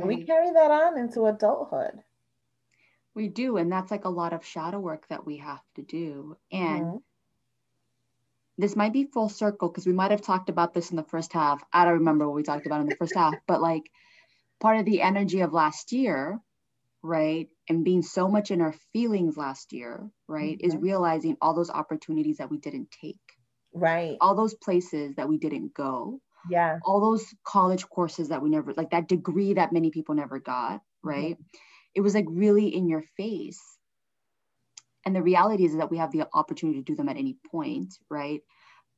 And 0.00 0.08
we 0.08 0.24
carry 0.26 0.52
that 0.52 0.70
on 0.70 0.98
into 0.98 1.26
adulthood. 1.26 2.02
we 3.14 3.28
do 3.28 3.56
and 3.56 3.72
that's 3.72 3.90
like 3.90 4.04
a 4.04 4.08
lot 4.10 4.34
of 4.34 4.44
shadow 4.44 4.78
work 4.78 5.08
that 5.08 5.24
we 5.24 5.38
have 5.38 5.62
to 5.74 5.82
do 5.82 6.36
and 6.52 6.92
Mhm. 6.92 7.02
This 8.58 8.76
might 8.76 8.92
be 8.92 9.04
full 9.04 9.28
circle 9.28 9.68
because 9.68 9.86
we 9.86 9.92
might 9.92 10.10
have 10.10 10.22
talked 10.22 10.48
about 10.48 10.74
this 10.74 10.90
in 10.90 10.96
the 10.96 11.04
first 11.04 11.32
half 11.32 11.62
i 11.72 11.84
don't 11.84 11.94
remember 11.94 12.26
what 12.26 12.36
we 12.36 12.42
talked 12.42 12.66
about 12.66 12.80
in 12.80 12.88
the 12.88 12.96
first 12.96 13.14
half 13.14 13.34
but 13.48 13.60
like 13.60 13.90
part 14.60 14.78
of 14.78 14.84
the 14.84 15.02
energy 15.02 15.40
of 15.40 15.52
last 15.52 15.92
year 15.92 16.40
right 17.02 17.48
and 17.68 17.84
being 17.84 18.02
so 18.02 18.28
much 18.28 18.50
in 18.50 18.60
our 18.60 18.74
feelings 18.92 19.36
last 19.36 19.72
year 19.72 20.10
right 20.28 20.58
is 20.60 20.74
Mhm. 20.74 20.82
realizing 20.82 21.36
all 21.40 21.54
those 21.54 21.70
opportunities 21.70 22.38
that 22.38 22.50
we 22.50 22.58
didn't 22.58 22.90
take 22.90 23.20
Right. 23.74 24.16
all 24.20 24.34
those 24.34 24.54
places 24.54 25.16
that 25.16 25.28
we 25.28 25.38
didn't 25.38 25.74
go 25.74 26.20
Yeah. 26.50 26.78
all 26.84 27.00
those 27.00 27.26
college 27.44 27.88
courses 27.88 28.28
that 28.28 28.42
we 28.42 28.50
never 28.50 28.72
like 28.74 28.90
that 28.90 29.08
degree 29.08 29.54
that 29.54 29.72
many 29.72 29.90
people 29.90 30.14
never 30.14 30.38
got 30.40 30.82
right 31.02 31.36
it 31.94 32.00
was 32.02 32.14
like 32.14 32.26
really 32.28 32.68
in 32.74 32.88
your 32.88 33.02
face 33.16 33.75
and 35.06 35.14
the 35.14 35.22
reality 35.22 35.64
is 35.64 35.76
that 35.76 35.90
we 35.90 35.98
have 35.98 36.10
the 36.10 36.26
opportunity 36.34 36.80
to 36.80 36.84
do 36.84 36.96
them 36.96 37.08
at 37.08 37.16
any 37.16 37.36
point 37.50 37.94
right? 38.10 38.42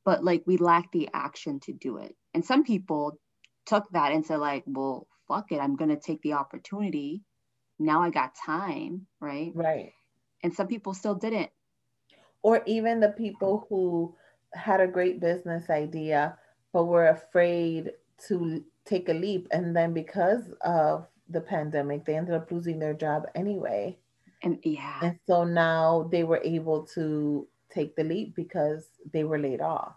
But 0.03 0.23
like 0.23 0.43
we 0.45 0.57
lack 0.57 0.91
the 0.91 1.09
action 1.13 1.59
to 1.61 1.73
do 1.73 1.97
it. 1.97 2.15
And 2.33 2.43
some 2.43 2.63
people 2.63 3.19
took 3.65 3.87
that 3.91 4.11
and 4.11 4.25
said 4.25 4.39
like 4.39 4.63
well 4.65 5.07
fuck 5.27 5.51
it 5.51 5.59
i'm 5.59 5.75
going 5.75 5.91
to 5.91 5.99
take 5.99 6.21
the 6.23 6.33
opportunity. 6.33 7.23
Now 7.77 8.01
i 8.01 8.09
got 8.09 8.35
time 8.35 9.05
right? 9.21 9.51
Right. 9.55 9.93
and 10.43 10.53
some 10.53 10.67
people 10.67 10.93
still 10.93 11.15
didn't. 11.15 11.51
Or 12.41 12.63
even 12.65 12.99
the 12.99 13.09
people 13.09 13.67
who 13.69 14.15
had 14.53 14.81
a 14.81 14.87
great 14.87 15.19
business 15.19 15.69
idea 15.69 16.37
but 16.73 16.85
were 16.85 17.07
afraid 17.07 17.91
to 18.27 18.63
take 18.85 19.09
a 19.09 19.13
leap. 19.13 19.47
And 19.51 19.75
then 19.75 19.93
because 19.93 20.51
of 20.61 21.07
the 21.29 21.41
pandemic 21.41 22.05
they 22.05 22.15
ended 22.15 22.33
up 22.33 22.51
losing 22.51 22.79
their 22.79 22.95
job 22.95 23.27
anyway 23.35 23.97
and 24.41 24.59
yeah. 24.63 24.99
And 25.01 25.19
so 25.27 25.43
now 25.43 26.07
they 26.11 26.23
were 26.23 26.41
able 26.43 26.85
to 26.95 27.47
take 27.71 27.95
the 27.95 28.03
leap 28.03 28.35
because 28.35 28.87
they 29.13 29.23
were 29.23 29.39
laid 29.39 29.61
off. 29.61 29.95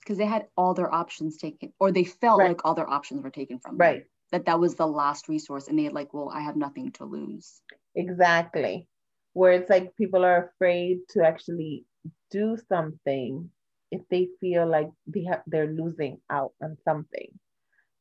Because 0.00 0.18
they 0.18 0.26
had 0.26 0.46
all 0.56 0.74
their 0.74 0.92
options 0.92 1.36
taken 1.36 1.72
or 1.78 1.92
they 1.92 2.04
felt 2.04 2.40
Right. 2.40 2.48
like 2.48 2.64
all 2.64 2.74
their 2.74 2.88
options 2.90 3.22
were 3.22 3.30
taken 3.30 3.58
from 3.60 3.78
them. 3.78 3.86
right. 3.86 4.06
That 4.32 4.46
that 4.46 4.58
was 4.58 4.74
the 4.76 4.86
last 4.86 5.28
resource 5.28 5.68
and 5.68 5.78
they 5.78 5.84
had 5.84 5.92
like 5.92 6.12
well 6.14 6.30
i 6.34 6.40
have 6.40 6.56
nothing 6.56 6.90
to 6.92 7.04
lose. 7.04 7.60
Exactly. 7.94 8.88
Where 9.34 9.52
it's 9.52 9.70
like 9.70 9.94
people 9.96 10.24
are 10.24 10.50
afraid 10.54 10.98
to 11.10 11.24
actually 11.24 11.84
do 12.30 12.56
something 12.68 13.50
if 13.90 14.00
they 14.10 14.28
feel 14.40 14.66
like 14.66 14.88
they 15.06 15.24
have 15.24 15.42
they're 15.46 15.70
losing 15.72 16.18
out 16.30 16.52
on 16.62 16.76
something 16.84 17.28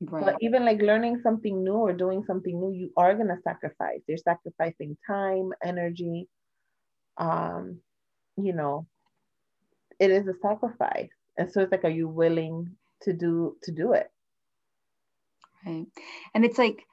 right 0.01 0.25
But 0.25 0.37
even 0.41 0.65
like 0.65 0.81
learning 0.81 1.19
something 1.23 1.63
new 1.63 1.73
or 1.75 1.93
doing 1.93 2.23
something 2.25 2.59
new, 2.59 2.71
you 2.71 2.91
are 2.97 3.15
gonna 3.15 3.37
sacrifice. 3.43 4.01
You're 4.07 4.17
sacrificing 4.17 4.97
time, 5.07 5.51
energy. 5.63 6.27
Um, 7.17 7.81
you 8.37 8.53
know, 8.53 8.87
it 9.99 10.11
is 10.11 10.27
a 10.27 10.33
sacrifice. 10.41 11.09
And 11.37 11.51
so 11.51 11.61
it's 11.61 11.71
like, 11.71 11.85
are 11.85 11.89
you 11.89 12.07
willing 12.09 12.75
to 13.03 13.13
do 13.13 13.57
to 13.63 13.71
do 13.71 13.93
it? 13.93 14.07
right 15.65 15.85
and 16.33 16.45
it's 16.45 16.57
like 16.57 16.83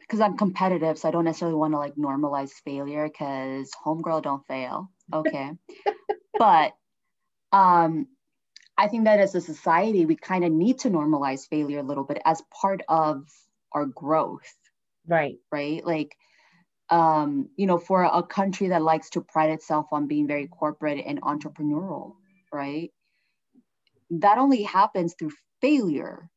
because 0.00 0.20
i'm 0.20 0.36
competitive 0.36 0.98
so 0.98 1.08
i 1.08 1.10
don't 1.10 1.24
necessarily 1.24 1.56
want 1.56 1.72
to 1.72 1.78
like 1.78 1.94
normalize 1.96 2.52
failure 2.64 3.08
because 3.08 3.70
homegirl 3.84 4.22
don't 4.22 4.46
fail 4.46 4.90
okay 5.14 5.50
but 6.38 6.72
um 7.52 8.06
i 8.76 8.88
think 8.88 9.04
that 9.04 9.20
as 9.20 9.34
a 9.34 9.40
society 9.40 10.06
we 10.06 10.16
kind 10.16 10.44
of 10.44 10.52
need 10.52 10.78
to 10.78 10.90
normalize 10.90 11.48
failure 11.48 11.80
a 11.80 11.82
little 11.82 12.04
bit 12.04 12.20
as 12.24 12.42
part 12.60 12.82
of 12.88 13.26
our 13.72 13.86
growth 13.86 14.54
Right. 15.06 15.38
right? 15.50 15.84
Like, 15.84 16.16
um, 16.90 17.48
you 17.56 17.66
know, 17.66 17.78
for 17.78 18.02
a 18.04 18.22
country 18.22 18.68
that 18.68 18.82
likes 18.82 19.10
to 19.10 19.20
pride 19.20 19.50
itself 19.50 19.86
on 19.92 20.06
being 20.06 20.26
very 20.26 20.46
corporate 20.46 21.02
and 21.04 21.20
entrepreneurial, 21.20 22.14
right? 22.52 22.90
That 24.10 24.38
only 24.38 24.62
happens 24.62 25.14
through 25.18 25.32
failure, 25.60 26.30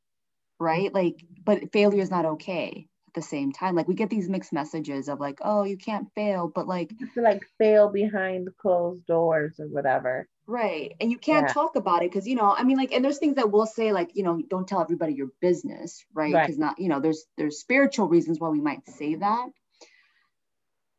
right? 0.60 0.93
Like, 0.93 1.21
but 1.45 1.71
failure 1.71 2.02
is 2.02 2.12
not 2.12 2.26
okay 2.26 2.88
at 3.08 3.13
the 3.13 3.21
same 3.21 3.52
time. 3.52 3.76
Like, 3.76 3.88
we 3.88 3.95
get 3.95 4.10
these 4.10 4.30
mixed 4.30 4.54
messages 4.54 5.10
of 5.10 5.19
like, 5.19 5.39
oh, 5.41 5.63
you 5.63 5.78
can't 5.78 6.08
fail, 6.15 6.52
but 6.54 6.67
like, 6.67 6.91
to 7.13 7.21
like 7.21 7.45
fail 7.58 7.89
behind 7.89 8.50
closed 8.58 9.05
doors 9.05 9.59
or 9.59 9.68
whatever. 9.68 10.28
Right. 10.48 10.95
And 11.00 11.12
you 11.12 11.18
can't 11.20 11.48
Yeah. 11.48 11.54
talk 11.54 11.76
about 11.76 12.04
it 12.04 12.12
because, 12.12 12.28
you 12.28 12.36
know, 12.36 12.54
I 12.56 12.64
mean, 12.64 12.78
like, 12.78 12.91
and 12.93 13.04
there's 13.04 13.20
things 13.20 13.36
that 13.36 13.52
we'll 13.52 13.66
say, 13.66 13.91
like, 13.91 14.12
you 14.16 14.24
know, 14.24 14.41
don't 14.50 14.68
tell 14.68 14.82
everybody 14.82 15.14
your 15.14 15.32
business, 15.41 16.06
right? 16.14 16.34
Right. 16.34 16.41
Because 16.41 16.58
not, 16.58 16.80
you 16.80 16.89
know, 16.89 17.00
there's 17.00 17.26
there's 17.38 17.60
spiritual 17.60 18.08
reasons 18.08 18.39
why 18.39 18.50
we 18.50 18.62
might 18.62 18.88
say 18.88 19.16
that. 19.16 19.50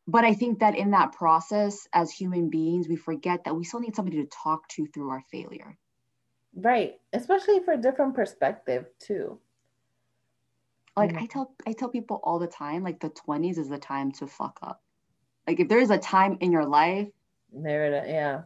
But 0.09 0.25
I 0.25 0.35
think 0.35 0.59
that 0.59 0.75
in 0.75 0.91
that 0.91 1.13
process, 1.13 1.87
as 1.93 2.11
human 2.11 2.51
beings, 2.51 2.89
we 2.89 2.97
forget 2.97 3.45
that 3.45 3.55
we 3.55 3.63
still 3.63 3.79
need 3.79 3.95
somebody 3.95 4.17
to 4.17 4.27
talk 4.27 4.67
to 4.71 4.87
through 4.89 5.11
our 5.11 5.21
failure. 5.31 5.79
Right. 6.55 7.01
Especially 7.15 7.61
for 7.61 7.73
a 7.73 7.79
different 7.81 8.15
perspective 8.15 8.91
too. 8.99 9.41
Like 10.99 11.15
Mhm. 11.15 11.23
I 11.23 11.25
tell 11.27 11.55
I 11.67 11.73
tell 11.73 11.89
people 11.89 12.21
all 12.23 12.39
the 12.39 12.47
time, 12.47 12.83
like 12.83 13.01
the 13.01 13.09
20s 13.09 13.57
is 13.57 13.71
the 13.71 13.79
time 13.79 14.13
to 14.13 14.27
fuck 14.27 14.59
up. 14.63 14.83
Like 15.47 15.61
if 15.61 15.69
there's 15.69 15.91
a 15.91 15.99
time 15.99 16.39
in 16.41 16.53
your 16.53 16.67
life, 16.67 17.11
There 17.53 17.85
it 17.87 18.05
is. 18.05 18.11
Yeah. 18.11 18.45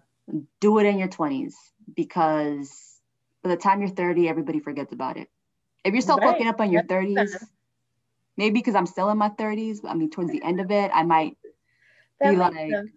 Do 0.61 0.79
it 0.79 0.87
in 0.87 0.99
your 0.99 1.09
20s 1.09 1.55
because 1.95 3.01
by 3.43 3.51
the 3.51 3.57
time 3.57 3.81
you're 3.81 3.91
30, 3.91 4.29
everybody 4.29 4.61
forgets 4.61 4.93
about 4.93 5.17
it. 5.17 5.29
If 5.85 5.95
you're 5.95 6.03
still 6.03 6.19
Right. 6.19 6.29
fucking 6.29 6.47
up 6.49 6.61
in 6.61 6.73
your 6.73 6.83
That's 6.83 6.89
30s, 6.89 7.51
maybe 8.37 8.55
because 8.55 8.75
I'm 8.75 8.87
still 8.87 9.11
in 9.11 9.19
my 9.19 9.31
30s, 9.31 9.81
I 9.87 9.95
mean 9.95 10.11
towards 10.11 10.31
the 10.31 10.43
end 10.43 10.61
of 10.61 10.71
it, 10.71 10.91
I 10.95 11.03
might 11.03 11.37
That 12.21 12.31
be 12.31 12.37
like 12.37 12.55
sense, 12.71 12.91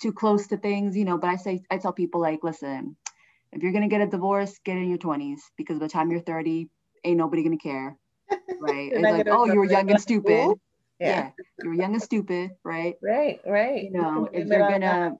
too 0.00 0.12
close 0.12 0.46
to 0.48 0.56
things, 0.56 0.96
you 0.96 1.04
know. 1.04 1.18
But 1.18 1.30
I 1.30 1.36
say 1.36 1.62
I 1.70 1.78
tell 1.78 1.92
people 1.92 2.20
like, 2.20 2.42
listen, 2.42 2.96
if 3.52 3.62
you're 3.62 3.72
gonna 3.72 3.88
get 3.88 4.00
a 4.00 4.06
divorce, 4.06 4.58
get 4.64 4.76
in 4.76 4.88
your 4.88 4.98
20s 4.98 5.40
because 5.56 5.78
by 5.78 5.86
the 5.86 5.90
time 5.92 6.10
you're 6.10 6.20
30, 6.20 6.68
ain't 7.04 7.18
nobody 7.18 7.42
gonna 7.42 7.58
care. 7.58 7.96
Right. 8.60 8.92
It's 8.96 9.10
like, 9.10 9.26
oh, 9.30 9.44
you 9.46 9.58
were 9.58 9.64
young 9.64 9.90
and 9.90 10.00
stupid. 10.00 10.56
Yeah. 10.98 11.10
Yeah. 11.10 11.30
You 11.62 11.70
were 11.70 11.74
young 11.74 11.92
and 11.94 12.02
stupid, 12.02 12.52
right? 12.64 12.96
Right, 13.02 13.40
right. 13.46 13.84
You 13.84 13.90
know, 13.92 14.28
if 14.32 14.46
you're 14.48 14.64
gonna 14.64 15.16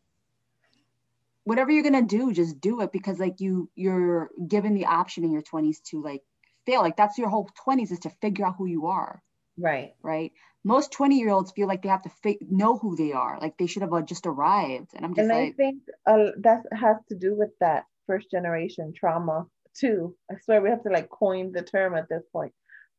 whatever 1.47 1.71
you're 1.71 1.85
gonna 1.85 2.03
do, 2.03 2.33
just 2.33 2.61
do 2.61 2.81
it 2.83 2.93
because 2.93 3.19
like 3.21 3.41
you 3.41 3.71
you're 3.77 4.31
given 4.49 4.75
the 4.75 4.87
option 4.87 5.25
in 5.25 5.33
your 5.33 5.43
20s 5.43 5.81
to 5.91 6.03
like 6.03 6.23
fail. 6.67 6.83
Like 6.83 6.97
that's 6.97 7.19
your 7.19 7.31
whole 7.31 7.49
20s 7.65 7.93
is 7.93 8.01
to 8.01 8.11
figure 8.11 8.47
out 8.47 8.57
who 8.59 8.67
you 8.67 8.87
are, 8.89 9.23
Right. 9.59 9.95
right? 10.03 10.33
Most 10.65 10.93
20 10.93 11.19
year 11.19 11.31
olds 11.31 11.53
feel 11.53 11.69
like 11.69 11.83
they 11.83 11.89
have 11.89 12.03
to 12.03 12.11
fi- 12.23 12.39
know 12.51 12.77
who 12.79 12.97
they 12.97 13.13
are, 13.13 13.39
like 13.41 13.57
they 13.59 13.67
should 13.69 13.83
have 13.83 13.93
uh, 13.95 14.03
just 14.03 14.27
arrived. 14.27 14.91
And 14.95 15.05
I'm 15.07 15.15
just 15.15 15.31
and 15.31 15.39
I 15.39 15.51
think 15.53 15.83
uh, 16.07 16.33
that 16.41 16.63
has 16.73 16.97
to 17.09 17.17
do 17.17 17.35
with 17.37 17.51
that 17.61 17.85
first 18.07 18.31
generation 18.31 18.93
trauma 18.97 19.47
too. 19.75 20.17
I 20.31 20.35
swear 20.45 20.61
we 20.63 20.71
have 20.71 20.83
to 20.85 20.91
like 20.91 21.09
coin 21.11 21.53
the 21.53 21.63
term 21.63 21.95
at 21.95 22.09
this 22.09 22.25
point 22.33 22.53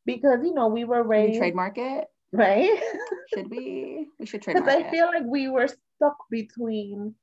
because 0.06 0.40
you 0.42 0.54
know 0.54 0.68
we 0.68 0.84
were 0.84 1.02
raised 1.02 1.38
trademark 1.38 1.78
it? 1.78 2.06
right 2.32 2.80
Should 3.26 3.50
we? 3.50 4.08
We 4.18 4.26
should 4.26 4.42
trade 4.42 4.56
it. 4.58 4.64
because 4.64 4.66
trademark 4.66 4.86
I 4.86 4.88
it. 4.88 4.90
feel 4.90 5.06
like 5.06 5.24
we 5.26 5.48
were 5.48 5.68
stuck 5.68 6.16
between 6.30 7.14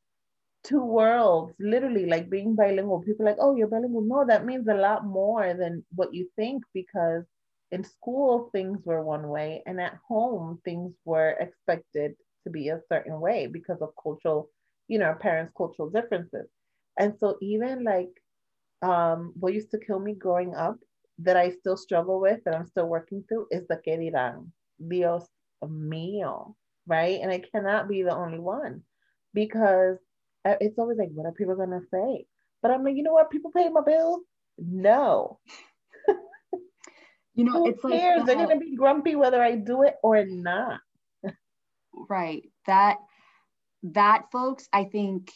two 0.65 0.83
worlds, 0.83 1.53
literally 1.59 2.05
like 2.07 2.29
being 2.29 2.55
bilingual. 2.55 3.01
People 3.01 3.25
like, 3.25 3.37
oh, 3.39 3.55
you're 3.55 3.67
bilingual. 3.67 4.01
No, 4.03 4.25
that 4.27 4.45
means 4.45 4.67
a 4.67 4.75
lot 4.75 5.05
more 5.05 5.53
than 5.53 5.85
what 5.95 6.13
you 6.13 6.29
think 6.35 6.63
because 6.73 7.23
in 7.71 7.83
school 7.83 8.49
things 8.53 8.79
were 8.85 9.03
one 9.03 9.27
way 9.29 9.63
and 9.67 9.81
at 9.81 9.97
home 10.07 10.59
things 10.65 10.93
were 11.05 11.31
expected 11.39 12.13
to 12.43 12.51
be 12.51 12.69
a 12.69 12.81
certain 12.89 13.19
way 13.21 13.47
because 13.47 13.81
of 13.81 13.89
cultural, 14.01 14.49
you 14.87 14.99
know, 14.99 15.15
parents' 15.19 15.53
cultural 15.57 15.89
differences. 15.89 16.47
And 16.99 17.15
so 17.19 17.37
even 17.41 17.83
like 17.83 18.11
um 18.81 19.33
what 19.39 19.53
used 19.53 19.71
to 19.71 19.79
kill 19.79 19.99
me 19.99 20.13
growing 20.13 20.55
up 20.55 20.77
that 21.19 21.37
I 21.37 21.51
still 21.51 21.77
struggle 21.77 22.19
with 22.21 22.43
that 22.45 22.55
I'm 22.55 22.65
still 22.67 22.87
working 22.87 23.23
through 23.27 23.47
is 23.51 23.65
the 23.67 23.77
que 23.77 23.97
dirán. 23.97 24.51
Dios 24.89 25.27
mío, 25.63 26.55
right? 26.87 27.19
And 27.21 27.31
I 27.31 27.39
cannot 27.39 27.87
be 27.87 28.03
the 28.03 28.15
only 28.15 28.39
one 28.39 28.83
because 29.33 29.97
Uh, 30.45 30.55
it's 30.61 30.77
always 30.79 30.97
like, 30.97 31.09
what 31.13 31.25
are 31.25 31.31
people 31.33 31.55
gonna 31.55 31.81
say? 31.91 32.25
But 32.61 32.71
I'm 32.71 32.83
like, 32.83 32.95
you 32.95 33.03
know 33.03 33.13
what? 33.13 33.31
People 33.31 33.51
pay 33.51 33.69
my 33.69 33.81
bills. 33.85 34.21
No, 34.57 35.39
You 37.35 37.45
know, 37.45 37.59
who 37.59 37.65
it's 37.65 37.83
like 37.83 37.91
cares? 37.91 38.25
They're 38.25 38.35
gonna 38.37 38.59
be 38.59 38.75
grumpy 38.75 39.15
whether 39.15 39.41
I 39.41 39.55
do 39.55 39.83
it 39.83 39.95
or 40.03 40.25
not. 40.25 40.81
right 42.09 42.43
that 42.67 42.97
that 43.83 44.25
folks 44.31 44.67
i 44.73 44.83
think 44.85 45.31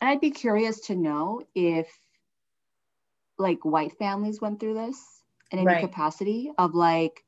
and 0.00 0.10
i'd 0.10 0.20
be 0.20 0.30
curious 0.30 0.80
to 0.80 0.96
know 0.96 1.42
if 1.54 1.88
like 3.38 3.64
white 3.64 3.96
families 3.98 4.40
went 4.40 4.60
through 4.60 4.74
this 4.74 5.00
in 5.50 5.58
any 5.58 5.66
Right. 5.66 5.80
capacity 5.80 6.50
of 6.58 6.74
like 6.74 7.24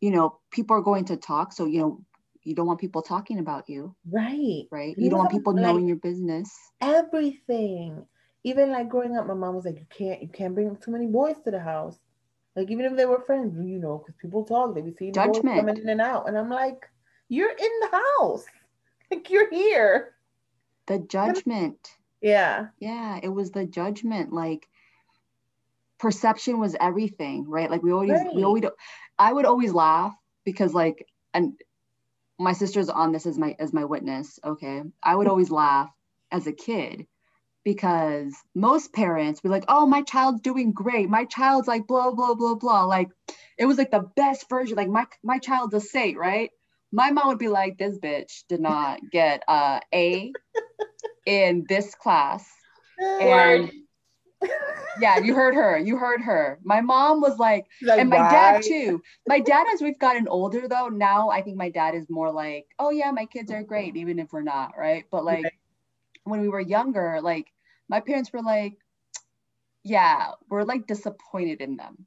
you 0.00 0.10
know 0.10 0.38
people 0.50 0.76
are 0.76 0.82
going 0.82 1.06
to 1.06 1.16
talk 1.16 1.52
so 1.52 1.66
you 1.66 1.80
know 1.80 2.00
you 2.46 2.54
don't 2.54 2.66
want 2.66 2.80
people 2.80 3.02
talking 3.02 3.38
about 3.38 3.68
you 3.68 3.94
Right. 4.10 4.64
right 4.70 4.94
You 4.96 5.04
you 5.04 5.10
don't 5.10 5.18
want 5.18 5.30
people 5.30 5.52
like- 5.54 5.62
knowing 5.62 5.86
your 5.86 5.96
business 5.98 6.50
Everything. 6.80 8.04
Even 8.44 8.70
like 8.70 8.88
growing 8.88 9.16
up, 9.16 9.26
my 9.26 9.34
mom 9.34 9.56
was 9.56 9.64
like, 9.64 9.78
you 9.78 9.86
can't, 9.90 10.22
you 10.22 10.28
can't 10.28 10.54
bring 10.54 10.76
too 10.76 10.90
many 10.92 11.06
boys 11.06 11.36
to 11.44 11.50
the 11.50 11.58
house. 11.58 11.98
Like 12.54 12.70
even 12.70 12.84
if 12.84 12.96
they 12.96 13.06
were 13.06 13.20
friends, 13.26 13.56
you 13.58 13.78
know, 13.78 13.98
because 13.98 14.14
people 14.20 14.44
talk, 14.44 14.74
they 14.74 14.82
be 14.82 14.92
seeing 14.98 15.12
the 15.12 15.20
boys 15.26 15.40
coming 15.42 15.76
in 15.76 15.88
and 15.88 16.00
out, 16.00 16.28
and 16.28 16.38
I'm 16.38 16.48
like, 16.48 16.88
you're 17.28 17.50
in 17.50 17.72
the 17.80 18.00
house, 18.20 18.44
like 19.10 19.28
you're 19.30 19.50
here. 19.50 20.14
the 20.86 20.98
judgment 21.16 21.96
Yeah. 22.22 22.68
yeah 22.78 23.18
it 23.22 23.28
was 23.28 23.50
the 23.50 23.66
judgment 23.66 24.32
like 24.32 24.68
perception 25.98 26.60
was 26.60 26.76
everything 26.78 27.48
right 27.48 27.70
like 27.70 27.82
we 27.82 27.90
always 27.92 28.10
Right. 28.10 28.34
we 28.34 28.44
always 28.44 28.64
i 29.18 29.32
would 29.32 29.46
always 29.46 29.72
laugh 29.72 30.14
because 30.44 30.74
like 30.74 31.06
and 31.34 31.54
my 32.38 32.52
sister's 32.52 32.88
on 32.88 33.12
this 33.12 33.26
as 33.26 33.38
my 33.38 33.56
as 33.58 33.72
my 33.72 33.84
witness 33.84 34.38
okay? 34.44 34.82
I 35.02 35.14
would 35.14 35.28
always 35.28 35.50
laugh 35.50 35.90
as 36.30 36.46
a 36.46 36.52
kid 36.52 37.06
because 37.64 38.34
most 38.54 38.92
parents 38.92 39.40
be 39.40 39.48
like 39.48 39.64
oh 39.68 39.86
my 39.86 40.02
child's 40.02 40.40
doing 40.40 40.72
great. 40.72 41.08
My 41.08 41.24
child's 41.24 41.68
like 41.68 41.86
blah 41.86 42.12
blah 42.12 42.34
blah 42.34 42.54
blah. 42.54 42.84
Like 42.84 43.08
it 43.58 43.66
was 43.66 43.78
like 43.78 43.90
the 43.90 44.08
best 44.16 44.48
version. 44.48 44.76
Like 44.76 44.88
my 44.88 45.06
my 45.22 45.38
child's 45.38 45.74
a 45.74 45.80
saint 45.80 46.18
right? 46.18 46.50
My 46.92 47.10
mom 47.10 47.28
would 47.28 47.38
be 47.38 47.48
like 47.48 47.78
this 47.78 47.98
bitch 47.98 48.44
did 48.48 48.60
not 48.60 49.00
get 49.10 49.42
uh 49.48 49.80
a 49.92 50.32
in 51.26 51.64
this 51.68 51.94
class 51.94 52.48
and 52.98 53.70
yeah, 55.00 55.18
you 55.18 55.34
heard 55.34 55.54
her. 55.54 55.78
You 55.78 55.96
heard 55.96 56.20
her. 56.20 56.58
My 56.62 56.80
mom 56.80 57.20
was 57.20 57.38
like, 57.38 57.66
Like, 57.82 58.00
and 58.00 58.08
my 58.10 58.16
why? 58.16 58.30
dad 58.30 58.62
too. 58.62 59.02
My 59.26 59.40
dad, 59.40 59.66
as 59.72 59.80
we've 59.80 59.98
gotten 59.98 60.28
older 60.28 60.68
though, 60.68 60.88
now 60.88 61.30
I 61.30 61.42
think 61.42 61.56
my 61.56 61.70
dad 61.70 61.94
is 61.94 62.08
more 62.08 62.30
like, 62.30 62.66
oh 62.78 62.90
yeah, 62.90 63.10
my 63.10 63.24
kids 63.26 63.50
are 63.50 63.62
great, 63.62 63.96
even 63.96 64.18
if 64.18 64.32
we're 64.32 64.42
not, 64.42 64.72
right? 64.76 65.04
But 65.10 65.24
like 65.24 65.44
Right. 65.44 65.52
when 66.24 66.40
we 66.40 66.48
were 66.48 66.60
younger, 66.60 67.20
like 67.22 67.46
my 67.88 68.00
parents 68.00 68.32
were 68.32 68.42
like, 68.42 68.78
yeah, 69.84 70.32
we're 70.48 70.64
like 70.64 70.86
disappointed 70.86 71.60
in 71.60 71.76
them. 71.76 72.06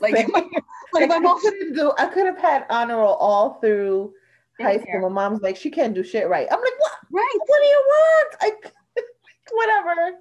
Like, 0.00 0.16
Same. 0.16 0.30
my, 0.32 0.44
like 0.92 1.08
my 1.08 1.16
I 1.16 1.18
mom, 1.18 1.40
couldn't 1.40 1.74
do. 1.74 1.92
I 1.98 2.06
could 2.06 2.26
have 2.26 2.38
had 2.38 2.66
honor 2.70 2.98
roll 2.98 3.14
all 3.14 3.54
through 3.60 4.12
high 4.60 4.76
Same 4.76 4.86
here. 4.86 4.98
school. 4.98 5.10
My 5.10 5.28
mom's 5.28 5.42
like, 5.42 5.56
she 5.56 5.70
can't 5.70 5.94
do 5.94 6.04
shit 6.04 6.28
right. 6.28 6.46
I'm 6.50 6.60
like, 6.60 6.78
what? 6.78 6.92
right? 7.10 7.38
What 7.46 7.60
do 7.60 7.66
you 7.66 7.82
want? 7.86 8.34
I, 8.40 9.02
whatever. 9.52 10.18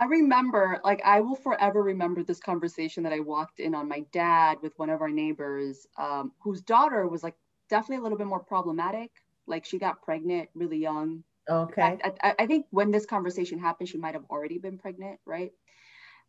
I 0.00 0.04
remember, 0.06 0.80
like, 0.84 1.02
I 1.04 1.20
will 1.20 1.34
forever 1.34 1.82
remember 1.82 2.22
this 2.22 2.38
conversation 2.38 3.02
that 3.02 3.12
I 3.12 3.20
walked 3.20 3.58
in 3.58 3.74
on 3.74 3.88
my 3.88 4.00
dad 4.12 4.58
with 4.62 4.78
one 4.78 4.90
of 4.90 5.00
our 5.00 5.08
neighbors, 5.08 5.86
um, 5.96 6.32
whose 6.38 6.60
daughter 6.60 7.06
was 7.08 7.22
like 7.22 7.34
definitely 7.68 7.96
a 7.96 8.02
little 8.02 8.18
bit 8.18 8.26
more 8.26 8.40
problematic. 8.40 9.10
Like, 9.46 9.64
she 9.64 9.78
got 9.78 10.02
pregnant 10.02 10.48
really 10.54 10.78
young. 10.78 11.24
Okay. 11.50 11.98
I, 12.04 12.12
I, 12.22 12.34
I 12.40 12.46
think 12.46 12.66
when 12.70 12.90
this 12.90 13.06
conversation 13.06 13.58
happened, 13.58 13.88
she 13.88 13.98
might 13.98 14.14
have 14.14 14.24
already 14.30 14.58
been 14.58 14.78
pregnant, 14.78 15.18
right? 15.26 15.52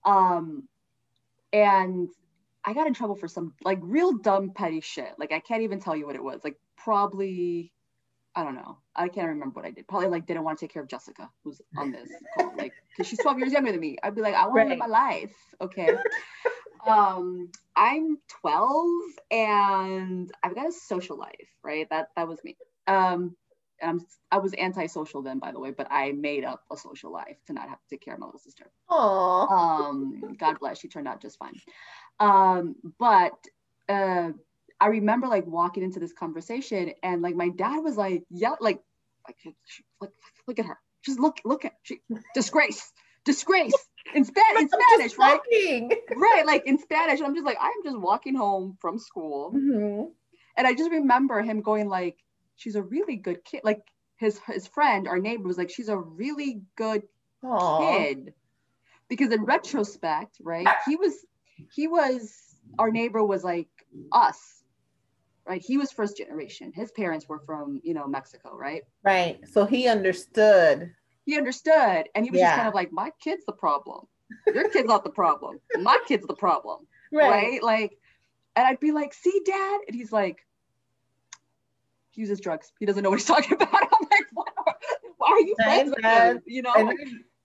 Um, 0.05 0.67
and 1.53 2.09
I 2.65 2.73
got 2.73 2.87
in 2.87 2.93
trouble 2.93 3.15
for 3.15 3.27
some 3.27 3.53
like 3.63 3.79
real 3.81 4.13
dumb 4.17 4.51
petty 4.55 4.81
shit. 4.81 5.13
Like, 5.17 5.31
I 5.31 5.39
can't 5.39 5.63
even 5.63 5.79
tell 5.79 5.95
you 5.95 6.05
what 6.05 6.15
it 6.15 6.23
was. 6.23 6.41
Like, 6.43 6.57
probably. 6.77 7.71
I 8.35 8.43
don't 8.43 8.55
know. 8.55 8.77
I 8.95 9.07
can't 9.07 9.27
remember 9.27 9.59
what 9.59 9.65
I 9.65 9.71
did. 9.71 9.87
Probably 9.87 10.07
like 10.07 10.27
didn't 10.27 10.43
want 10.43 10.59
to 10.59 10.65
take 10.65 10.73
care 10.73 10.83
of 10.83 10.87
Jessica, 10.87 11.29
who's 11.43 11.61
on 11.77 11.91
this 11.91 12.09
call, 12.37 12.53
like 12.57 12.73
because 12.89 13.07
she's 13.07 13.19
12 13.19 13.39
years 13.39 13.51
younger 13.51 13.71
than 13.71 13.79
me. 13.81 13.97
I'd 14.03 14.15
be 14.15 14.21
like, 14.21 14.35
I 14.35 14.47
want 14.47 14.61
to 14.61 14.69
live 14.69 14.77
my 14.77 14.85
life. 14.85 15.33
Okay. 15.61 15.89
um, 16.87 17.49
I'm 17.75 18.17
12 18.41 18.87
and 19.31 20.31
I've 20.43 20.55
got 20.55 20.67
a 20.67 20.71
social 20.71 21.17
life, 21.17 21.49
right? 21.63 21.87
That 21.89 22.09
that 22.15 22.27
was 22.27 22.39
me. 22.43 22.55
Um, 22.87 23.35
I'm, 23.81 24.01
I 24.31 24.37
was 24.37 24.53
antisocial 24.57 25.21
then, 25.21 25.39
by 25.39 25.51
the 25.51 25.59
way, 25.59 25.71
but 25.71 25.87
I 25.89 26.11
made 26.11 26.43
up 26.43 26.63
a 26.71 26.77
social 26.77 27.11
life 27.11 27.37
to 27.47 27.53
not 27.53 27.69
have 27.69 27.79
to 27.79 27.89
take 27.89 28.01
care 28.01 28.13
of 28.13 28.19
my 28.19 28.25
little 28.25 28.39
sister. 28.39 28.69
Aw. 28.89 29.47
Um, 29.47 30.35
God 30.37 30.59
bless, 30.59 30.79
she 30.79 30.87
turned 30.87 31.07
out 31.07 31.21
just 31.21 31.39
fine. 31.39 31.53
Um, 32.19 32.75
but 32.99 33.37
uh, 33.87 34.31
I 34.81 34.87
remember 34.87 35.27
like 35.27 35.45
walking 35.45 35.83
into 35.83 35.99
this 35.99 36.13
conversation 36.13 36.93
and 37.03 37.21
like 37.21 37.35
my 37.35 37.49
dad 37.49 37.79
was 37.79 37.97
like, 37.97 38.23
yeah, 38.29 38.55
like, 38.59 38.79
like, 39.27 39.55
look, 40.01 40.13
look 40.47 40.59
at 40.59 40.65
her. 40.65 40.77
Just 41.03 41.19
look, 41.19 41.39
look 41.45 41.65
at 41.65 41.73
she 41.83 42.01
disgrace, 42.33 42.91
disgrace 43.25 43.73
in, 44.13 44.25
Spa- 44.25 44.41
in 44.57 44.69
Spanish, 44.69 45.17
right? 45.17 45.39
talking. 45.39 45.91
Right, 46.15 46.45
like 46.45 46.65
in 46.65 46.77
Spanish. 46.79 47.19
And 47.19 47.27
I'm 47.27 47.35
just 47.35 47.45
like, 47.45 47.57
I'm 47.59 47.83
just 47.83 47.97
walking 47.97 48.35
home 48.35 48.77
from 48.81 48.97
school. 48.99 49.53
Mhm. 49.53 50.11
And 50.57 50.67
I 50.67 50.73
just 50.73 50.91
remember 50.91 51.41
him 51.41 51.61
going 51.61 51.87
like, 51.87 52.17
she's 52.55 52.75
a 52.75 52.81
really 52.83 53.15
good 53.15 53.43
kid. 53.45 53.61
Like 53.63 53.81
his 54.17 54.39
his 54.47 54.67
friend, 54.67 55.07
our 55.07 55.19
neighbor 55.19 55.47
was 55.47 55.57
like, 55.57 55.69
she's 55.69 55.89
a 55.89 55.97
really 55.97 56.61
good 56.75 57.03
Aw. 57.43 57.79
kid 57.79 58.33
because 59.09 59.31
in 59.31 59.43
retrospect 59.43 60.37
right 60.41 60.67
he 60.85 60.95
was 60.95 61.13
he 61.73 61.87
was 61.87 62.37
our 62.77 62.91
neighbor 62.91 63.23
was 63.23 63.43
like 63.43 63.69
us 64.11 64.58
right? 65.49 65.61
He 65.65 65.77
was 65.77 65.91
first 65.91 66.15
generation. 66.15 66.71
His 66.73 66.91
parents 66.91 67.27
were 67.27 67.39
from 67.39 67.81
you 67.83 67.93
know 67.93 68.07
mexico 68.07 68.55
right? 68.55 68.83
Right. 69.03 69.39
So 69.51 69.65
he 69.65 69.87
understood. 69.87 70.91
he 71.25 71.37
understood. 71.37 72.07
And 72.15 72.23
he 72.23 72.31
was 72.31 72.39
just 72.39 72.55
kind 72.55 72.67
of 72.67 72.75
like 72.75 72.91
my 72.93 73.11
kid's 73.21 73.43
the 73.45 73.53
problem. 73.53 74.05
Your 74.53 74.69
kid's 74.69 74.87
not 74.87 75.03
the 75.03 75.09
problem. 75.09 75.59
My 75.81 75.99
kid's 76.07 76.27
the 76.27 76.35
problem. 76.35 76.79
Right. 77.11 77.31
right? 77.31 77.63
Like 77.63 77.97
and 78.55 78.67
i'd 78.67 78.79
be 78.79 78.91
like 78.91 79.15
see 79.15 79.41
dad? 79.43 79.79
And 79.87 79.95
he's 79.95 80.11
like 80.11 80.45
he 82.11 82.21
uses 82.21 82.39
drugs. 82.39 82.71
He 82.79 82.85
doesn't 82.85 83.01
know 83.01 83.09
what 83.09 83.17
he's 83.17 83.27
talking 83.35 83.53
about. 83.53 83.73
I'm 83.73 84.07
like 84.11 84.27
what 84.31 84.47
are, 84.55 84.75
why 85.17 85.27
are 85.31 85.39
you 85.39 85.55
friends 85.55 85.89
with 85.95 86.05
him? 86.05 86.43
you 86.45 86.61
know? 86.61 86.93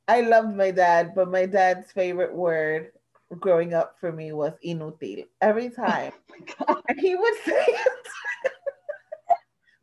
I 0.06 0.20
loved 0.20 0.54
my 0.54 0.70
dad, 0.70 1.12
but 1.14 1.30
my 1.30 1.46
dad's 1.46 1.90
favorite 1.92 2.34
word 2.34 2.90
growing 3.34 3.74
up 3.74 3.96
for 4.00 4.12
me 4.12 4.32
was 4.32 4.52
inútil 4.64 5.26
every 5.40 5.66
oh 5.78 5.86
time. 5.86 6.12
God. 6.58 6.82
And 6.88 7.00
he 7.00 7.14
would 7.16 7.34
say 7.44 7.64
it. 7.66 7.88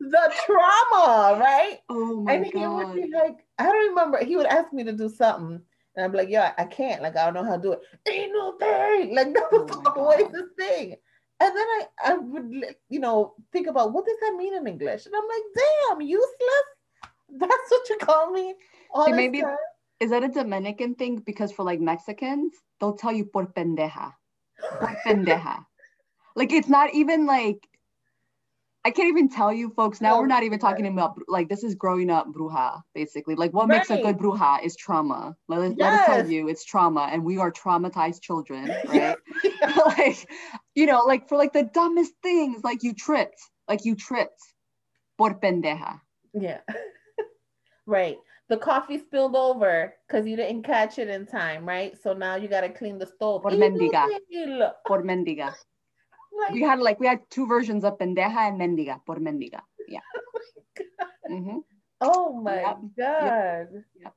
the 0.00 0.32
trauma, 0.44 1.38
right? 1.40 1.78
Oh 1.88 2.22
my 2.22 2.34
and 2.34 2.46
he 2.46 2.52
god. 2.52 2.74
would 2.74 2.94
be 2.94 3.10
like, 3.12 3.36
I 3.58 3.64
don't 3.64 3.88
remember. 3.90 4.24
He 4.24 4.36
would 4.36 4.46
ask 4.46 4.72
me 4.72 4.84
to 4.84 4.92
do 4.92 5.08
something, 5.08 5.60
and 5.96 6.04
I'm 6.04 6.12
like, 6.12 6.28
yeah, 6.28 6.52
I 6.58 6.64
can't. 6.64 7.02
Like, 7.02 7.16
I 7.16 7.24
don't 7.24 7.34
know 7.34 7.44
how 7.44 7.56
to 7.56 7.62
do 7.62 7.72
it. 7.72 7.80
Thing. 8.04 8.32
Like 9.14 9.32
that 9.34 9.48
oh 9.52 9.62
was 9.62 9.70
Oh 9.76 9.82
my 9.82 9.90
always 9.92 10.28
the 10.32 10.48
thing. 10.58 10.96
And 11.40 11.56
then 11.56 11.66
I, 11.66 11.86
I 12.04 12.14
would, 12.14 12.76
you 12.88 13.00
know, 13.00 13.34
think 13.52 13.66
about 13.66 13.92
what 13.92 14.06
does 14.06 14.16
that 14.20 14.36
mean 14.36 14.54
in 14.54 14.66
English, 14.66 15.06
and 15.06 15.14
I'm 15.14 15.22
like, 15.28 15.42
damn, 15.56 16.00
useless. 16.00 16.66
That's 17.38 17.70
what 17.70 17.88
you 17.90 17.96
call 17.98 18.30
me. 18.30 18.54
All 18.92 19.06
See, 19.06 19.12
maybe- 19.12 19.40
time? 19.42 19.56
Is 20.00 20.10
that 20.10 20.24
a 20.24 20.28
Dominican 20.28 20.96
thing? 20.96 21.18
Because 21.18 21.52
for 21.52 21.62
like 21.64 21.80
Mexicans, 21.80 22.54
they'll 22.82 22.94
tell 22.94 23.12
you 23.12 23.24
por 23.24 23.46
pendeja. 23.46 24.12
Por 24.80 24.96
pendeja. 25.06 25.64
Like 26.34 26.52
it's 26.52 26.68
not 26.68 26.92
even 26.92 27.26
like 27.26 27.68
I 28.84 28.90
can't 28.90 29.08
even 29.08 29.28
tell 29.28 29.52
you 29.52 29.70
folks. 29.70 30.00
Now 30.00 30.16
No, 30.16 30.20
we're 30.20 30.26
not 30.26 30.42
even 30.42 30.58
yeah. 30.58 30.68
talking 30.68 30.86
about 30.88 31.16
like 31.28 31.48
this 31.48 31.62
is 31.62 31.76
growing 31.76 32.10
up 32.10 32.26
bruja, 32.32 32.82
basically. 32.94 33.36
Like 33.36 33.52
what 33.52 33.68
makes 33.68 33.90
a 33.90 34.02
good 34.02 34.18
bruja 34.18 34.64
is 34.64 34.74
trauma. 34.74 35.36
Let, 35.48 35.60
us 35.60 35.74
let 35.78 35.92
us 35.92 36.06
tell 36.06 36.28
you 36.28 36.48
it's 36.48 36.64
trauma 36.64 37.08
and 37.12 37.24
we 37.24 37.38
are 37.38 37.52
traumatized 37.52 38.22
children, 38.22 38.74
right? 38.88 39.16
like, 39.86 40.28
you 40.74 40.86
know, 40.86 41.04
like 41.04 41.28
for 41.28 41.38
like 41.38 41.52
the 41.52 41.62
dumbest 41.62 42.14
things, 42.24 42.64
like 42.64 42.82
you 42.82 42.92
tripped, 42.92 43.40
like 43.68 43.84
you 43.84 43.94
tripped. 43.94 44.42
Por 45.16 45.38
pendeja. 45.38 46.00
Yeah. 46.32 46.60
right. 47.86 48.16
The 48.48 48.56
coffee 48.56 48.98
spilled 48.98 49.36
over 49.36 49.94
because 50.06 50.26
you 50.26 50.36
didn't 50.36 50.64
catch 50.64 50.98
it 50.98 51.08
in 51.08 51.26
time, 51.26 51.66
right? 51.66 51.96
So 52.02 52.12
now 52.12 52.36
you 52.36 52.48
gotta 52.48 52.68
clean 52.68 52.98
the 52.98 53.06
stove. 53.06 53.42
Por 53.42 53.52
mendiga. 53.52 54.06
Por 54.86 55.02
mendiga. 55.02 55.54
Like, 56.38 56.52
We 56.52 56.62
had 56.62 56.80
like 56.80 57.00
we 57.00 57.06
had 57.06 57.20
two 57.30 57.46
versions 57.46 57.84
of 57.84 57.98
pendeja 57.98 58.48
and 58.48 58.60
mendiga. 58.60 59.00
Por 59.06 59.16
mendiga. 59.16 59.60
Yeah. 59.88 60.00
Oh 62.04 62.40
my 62.42 62.56
mm-hmm. 62.56 62.66
god. 62.68 62.76
oh 62.76 62.80
my 62.80 62.80
Yep. 62.96 64.04
god. 64.04 64.12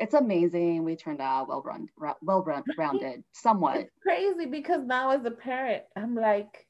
It's 0.00 0.14
amazing. 0.14 0.82
We 0.84 0.96
turned 0.96 1.20
out 1.20 1.48
well 1.48 1.62
run, 1.62 1.88
well 2.22 2.42
rounded, 2.78 3.22
somewhat. 3.32 3.76
It's 3.76 3.94
crazy 4.02 4.46
because 4.46 4.82
now 4.84 5.10
as 5.10 5.24
a 5.26 5.30
parent, 5.30 5.84
I'm 5.94 6.14
like, 6.14 6.66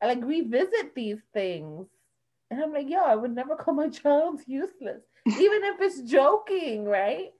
I 0.00 0.06
like 0.06 0.24
revisit 0.24 0.94
these 0.94 1.20
things. 1.34 1.86
And 2.50 2.62
I'm 2.62 2.72
like, 2.72 2.88
yo, 2.88 2.98
I 3.00 3.14
would 3.14 3.34
never 3.34 3.56
call 3.56 3.74
my 3.74 3.88
child 4.00 4.40
useless. 4.46 5.02
Even 5.26 5.64
if 5.64 5.80
it's 5.80 6.02
joking, 6.02 6.84
right? 6.84 7.30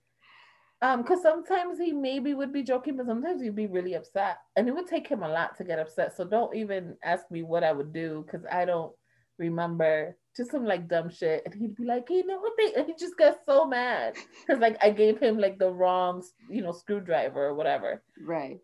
Um, 0.83 1.03
because 1.03 1.22
sometimes 1.22 1.78
he 1.78 1.93
maybe 1.93 2.35
would 2.35 2.53
be 2.53 2.64
joking, 2.64 2.97
but 2.97 3.07
sometimes 3.07 3.41
he'd 3.41 3.55
be 3.55 3.68
really 3.68 3.95
upset. 3.95 4.39
And 4.57 4.68
it 4.68 4.74
would 4.74 4.89
take 4.89 5.07
him 5.07 5.22
a 5.22 5.28
lot 5.28 5.57
to 5.59 5.64
get 5.64 5.78
upset. 5.78 6.16
So 6.16 6.24
don't 6.24 6.57
even 6.57 6.97
ask 7.05 7.30
me 7.30 7.45
what 7.45 7.62
I 7.62 7.72
would 7.72 7.93
do 7.93 8.24
because 8.26 8.45
I 8.51 8.64
don't 8.64 8.93
remember 9.39 10.16
just 10.37 10.51
some 10.51 10.64
like 10.64 10.89
dumb 10.89 11.09
shit. 11.09 11.43
And 11.45 11.55
he'd 11.55 11.76
be 11.76 11.85
like, 11.85 12.09
you 12.11 12.26
know 12.26 12.41
what 12.41 12.55
they 12.59 12.74
and 12.74 12.87
he 12.87 12.95
just 12.99 13.16
got 13.16 13.37
so 13.47 13.64
mad. 13.64 14.16
Because 14.41 14.61
like 14.61 14.76
I 14.83 14.91
gave 14.91 15.20
him 15.20 15.39
like 15.39 15.59
the 15.59 15.70
wrong, 15.70 16.24
you 16.51 16.62
know, 16.62 16.72
screwdriver 16.72 17.47
or 17.47 17.55
whatever. 17.55 18.03
Right. 18.20 18.59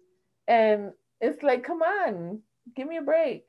And 0.49 0.91
it's 1.21 1.43
like, 1.45 1.63
come 1.63 1.83
on, 1.83 2.41
give 2.75 2.89
me 2.89 2.97
a 2.97 3.03
break. 3.03 3.45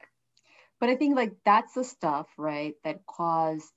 But 0.80 0.90
I 0.90 0.96
think 0.96 1.16
like 1.16 1.34
that's 1.44 1.74
the 1.74 1.84
stuff, 1.84 2.28
right, 2.38 2.76
that 2.84 3.06
caused 3.08 3.74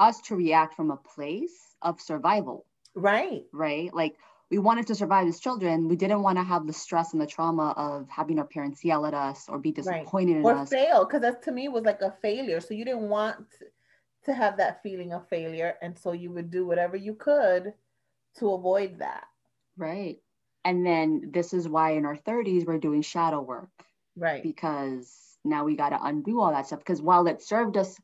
us 0.00 0.20
to 0.22 0.36
react 0.36 0.74
from 0.74 0.90
a 0.90 0.96
place 0.96 1.76
of 1.82 2.00
survival, 2.00 2.66
Right. 2.94 3.44
right? 3.52 3.94
Like 3.94 4.16
we 4.50 4.58
wanted 4.58 4.88
to 4.88 4.94
survive 4.96 5.28
as 5.28 5.38
children. 5.38 5.86
We 5.88 5.96
didn't 5.96 6.22
want 6.22 6.38
to 6.38 6.44
have 6.44 6.66
the 6.66 6.72
stress 6.72 7.12
and 7.12 7.22
the 7.22 7.26
trauma 7.26 7.74
of 7.76 8.08
having 8.08 8.38
our 8.40 8.46
parents 8.46 8.84
yell 8.84 9.06
at 9.06 9.14
us 9.14 9.48
or 9.48 9.58
be 9.58 9.70
Right. 9.70 10.02
disappointed 10.02 10.38
in 10.38 10.44
Or 10.44 10.56
us. 10.56 10.70
fail, 10.70 11.04
because 11.04 11.20
that 11.20 11.42
to 11.44 11.52
me 11.52 11.68
was 11.68 11.84
like 11.84 12.02
a 12.02 12.10
failure. 12.10 12.60
So 12.60 12.74
you 12.74 12.84
didn't 12.84 13.08
want 13.08 13.46
to 14.24 14.34
have 14.34 14.56
that 14.56 14.82
feeling 14.82 15.12
of 15.12 15.28
failure. 15.28 15.76
And 15.82 15.96
so 15.98 16.12
you 16.12 16.32
would 16.32 16.50
do 16.50 16.66
whatever 16.66 16.96
you 16.96 17.14
could 17.14 17.74
to 18.38 18.52
avoid 18.52 18.98
that. 18.98 19.24
Right. 19.76 20.18
And 20.64 20.84
then 20.84 21.30
this 21.32 21.54
is 21.54 21.68
why 21.68 21.92
in 21.92 22.04
our 22.04 22.16
30s 22.16 22.66
we're 22.66 22.78
doing 22.78 23.02
shadow 23.02 23.40
work 23.40 23.70
Right. 24.16 24.42
because 24.42 25.38
now 25.44 25.64
we 25.64 25.76
got 25.76 25.90
to 25.90 26.02
undo 26.02 26.40
all 26.40 26.50
that 26.52 26.66
stuff 26.66 26.80
because 26.80 27.00
while 27.00 27.26
it 27.26 27.42
served 27.42 27.76
us 27.76 27.98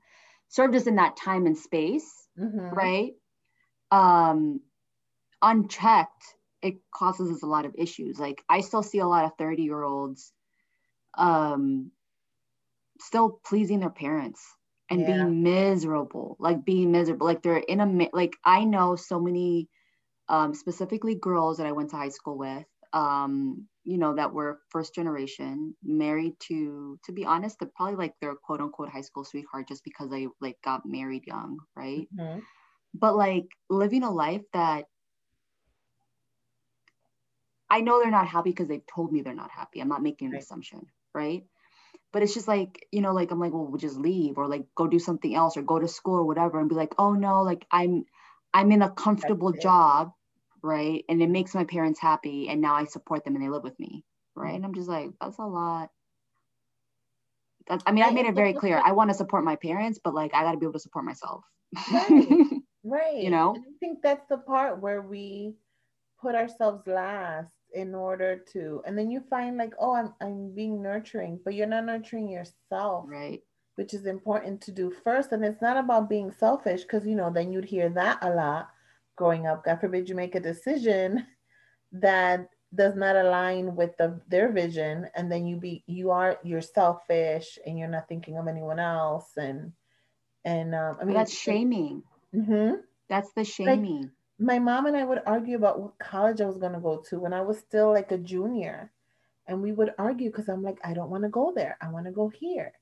served 0.48 0.74
us 0.76 0.86
in 0.86 0.96
that 0.96 1.16
time 1.16 1.46
and 1.46 1.56
space, 1.58 2.28
Mhm. 2.36 2.76
right? 2.76 3.14
Um 3.90 4.62
unchecked, 5.42 6.24
it 6.62 6.76
causes 6.94 7.30
us 7.30 7.42
a 7.42 7.46
lot 7.46 7.66
of 7.66 7.74
issues. 7.76 8.18
Like 8.20 8.44
I 8.48 8.60
still 8.60 8.82
see 8.82 8.98
a 9.00 9.06
lot 9.08 9.24
of 9.26 9.32
30 9.38 9.64
year 9.64 9.82
olds 9.82 10.32
um 11.18 11.92
still 13.00 13.40
pleasing 13.44 13.80
their 13.80 13.90
parents 13.90 14.56
and 14.90 15.04
Yeah. 15.04 15.06
being 15.06 15.42
miserable, 15.42 16.36
like 16.38 16.64
being 16.64 16.92
miserable. 16.92 17.26
Like 17.26 17.42
they're 17.42 17.56
in 17.58 17.80
a 17.80 18.08
like 18.12 18.34
I 18.44 18.64
know 18.64 18.96
so 18.96 19.20
many 19.20 19.68
um 20.28 20.54
specifically 20.54 21.16
girls 21.16 21.58
that 21.58 21.66
I 21.66 21.72
went 21.72 21.90
to 21.90 21.96
high 21.96 22.10
school 22.10 22.38
with 22.38 22.66
um 22.92 23.66
you 23.84 23.98
know 23.98 24.14
that 24.14 24.32
were 24.32 24.60
first 24.70 24.94
generation 24.94 25.74
married 25.82 26.34
to 26.40 26.98
to 27.04 27.12
be 27.12 27.24
honest 27.24 27.58
they're 27.58 27.70
probably 27.76 27.96
like 27.96 28.14
their 28.20 28.34
quote 28.34 28.60
unquote 28.60 28.88
high 28.90 29.00
school 29.02 29.24
sweetheart 29.24 29.68
just 29.68 29.84
because 29.84 30.10
they 30.10 30.28
like 30.40 30.56
got 30.64 30.82
married 30.86 31.24
young 31.26 31.58
right 31.76 32.08
Mhm. 32.12 32.46
but 32.94 33.16
like 33.16 33.48
living 33.70 34.02
a 34.02 34.10
life 34.10 34.42
that 34.52 34.86
I 37.70 37.80
know 37.80 38.00
they're 38.00 38.10
not 38.10 38.28
happy 38.28 38.50
because 38.50 38.68
they've 38.68 38.86
told 38.86 39.12
me 39.12 39.22
they're 39.22 39.34
not 39.34 39.50
happy. 39.50 39.80
I'm 39.80 39.88
not 39.88 40.02
making 40.02 40.28
an 40.28 40.34
Right. 40.34 40.36
assumption, 40.36 40.86
right? 41.14 41.44
But 42.12 42.22
it's 42.22 42.34
just 42.34 42.48
like, 42.48 42.86
you 42.92 43.00
know, 43.02 43.12
like 43.14 43.30
I'm 43.30 43.40
like, 43.40 43.52
well, 43.52 43.66
we'll 43.66 43.78
just 43.78 43.98
leave 43.98 44.38
or 44.38 44.48
like 44.48 44.66
go 44.74 44.86
do 44.86 44.98
something 44.98 45.34
else 45.34 45.56
or 45.56 45.62
go 45.62 45.78
to 45.78 45.88
school 45.88 46.16
or 46.16 46.24
whatever 46.26 46.60
and 46.60 46.68
be 46.68 46.74
like, 46.74 46.94
oh 46.98 47.14
no, 47.14 47.42
like 47.42 47.66
I'm 47.70 48.04
I'm 48.54 48.72
in 48.72 48.82
a 48.82 48.90
comfortable 48.90 49.52
job, 49.52 50.12
right? 50.66 51.04
And 51.08 51.22
it 51.22 51.30
makes 51.30 51.54
my 51.54 51.64
parents 51.64 52.00
happy 52.00 52.48
and 52.48 52.60
now 52.60 52.74
I 52.74 52.84
support 52.84 53.24
them 53.24 53.34
and 53.36 53.44
they 53.44 53.48
live 53.48 53.62
with 53.62 53.78
me, 53.78 54.04
right? 54.34 54.48
Mm-hmm. 54.48 54.56
And 54.56 54.64
I'm 54.66 54.74
just 54.74 54.88
like, 54.88 55.10
that's 55.20 55.38
a 55.38 55.46
lot. 55.46 55.90
That's, 57.68 57.82
I 57.86 57.92
mean, 57.92 58.04
I 58.04 58.10
made 58.10 58.26
it 58.26 58.34
very 58.34 58.52
clear. 58.52 58.80
I 58.84 58.92
want 58.92 59.10
to 59.10 59.14
support 59.14 59.44
my 59.44 59.56
parents, 59.56 59.98
but 60.02 60.14
like 60.14 60.34
I 60.34 60.42
got 60.42 60.52
to 60.52 60.58
be 60.58 60.66
able 60.66 60.74
to 60.74 60.78
support 60.80 61.04
myself. 61.04 61.44
Right. 61.92 62.36
Right. 62.88 63.20
You 63.20 63.30
know? 63.30 63.52
And 63.56 63.64
I 63.64 63.74
think 63.80 63.98
that's 64.00 64.28
the 64.28 64.38
part 64.38 64.80
where 64.80 65.02
we 65.02 65.56
put 66.20 66.36
ourselves 66.36 66.86
last 66.86 67.52
in 67.74 67.96
order 67.96 68.36
to 68.52 68.80
and 68.86 68.96
then 68.96 69.10
you 69.10 69.20
find 69.28 69.56
like, 69.56 69.74
oh, 69.80 69.92
I'm 69.92 70.14
I'm 70.20 70.54
being 70.54 70.80
nurturing, 70.80 71.40
but 71.44 71.54
you're 71.54 71.66
not 71.66 71.84
nurturing 71.84 72.28
yourself. 72.28 73.06
right. 73.08 73.42
which 73.74 73.92
is 73.92 74.06
important 74.06 74.60
to 74.62 74.70
do 74.70 74.92
first. 75.02 75.32
And 75.32 75.44
it's 75.44 75.60
not 75.60 75.76
about 75.76 76.08
being 76.08 76.30
selfish 76.30 76.82
because, 76.82 77.04
you 77.04 77.16
know, 77.16 77.30
then 77.34 77.52
you'd 77.52 77.64
hear 77.64 77.88
that 77.90 78.18
a 78.22 78.30
lot 78.30 78.68
growing 79.16 79.46
up. 79.46 79.64
God 79.64 79.80
forbid 79.80 80.08
you 80.08 80.14
make 80.14 80.34
a 80.34 80.40
decision 80.40 81.26
that 81.92 82.48
does 82.74 82.94
not 82.96 83.16
align 83.16 83.74
with 83.76 83.96
the, 83.96 84.20
their 84.28 84.52
vision. 84.52 85.08
And 85.14 85.30
then 85.30 85.46
you 85.46 85.56
be, 85.56 85.82
you 85.86 86.10
are, 86.10 86.38
you're 86.42 86.60
selfish 86.60 87.58
and 87.66 87.78
you're 87.78 87.88
not 87.88 88.08
thinking 88.08 88.38
of 88.38 88.48
anyone 88.48 88.78
else. 88.78 89.30
And, 89.36 89.72
and, 90.44 90.74
um, 90.74 90.98
I 91.00 91.04
mean, 91.04 91.14
that's 91.16 91.32
shaming. 91.32 92.02
Mhm. 92.34 92.80
That's 93.08 93.32
the 93.32 93.44
shaming. 93.44 94.10
my 94.38 94.58
mom 94.58 94.86
and 94.86 94.96
I 94.96 95.04
would 95.04 95.22
argue 95.26 95.56
about 95.56 95.80
what 95.80 95.98
college 95.98 96.40
I 96.40 96.46
was 96.46 96.58
going 96.58 96.72
to 96.74 96.80
go 96.80 96.98
to 97.08 97.18
when 97.20 97.32
I 97.32 97.40
was 97.40 97.58
still 97.58 97.92
like 97.92 98.12
a 98.12 98.18
junior. 98.18 98.92
And 99.46 99.62
we 99.62 99.72
would 99.72 99.94
argue 99.98 100.30
because 100.30 100.48
I'm 100.48 100.62
like, 100.62 100.78
I 100.84 100.92
don't 100.92 101.10
want 101.10 101.22
to 101.22 101.30
go 101.30 101.52
there. 101.54 101.78
I 101.80 101.88
want 101.88 102.06
to 102.06 102.12
go 102.12 102.28
here. 102.28 102.72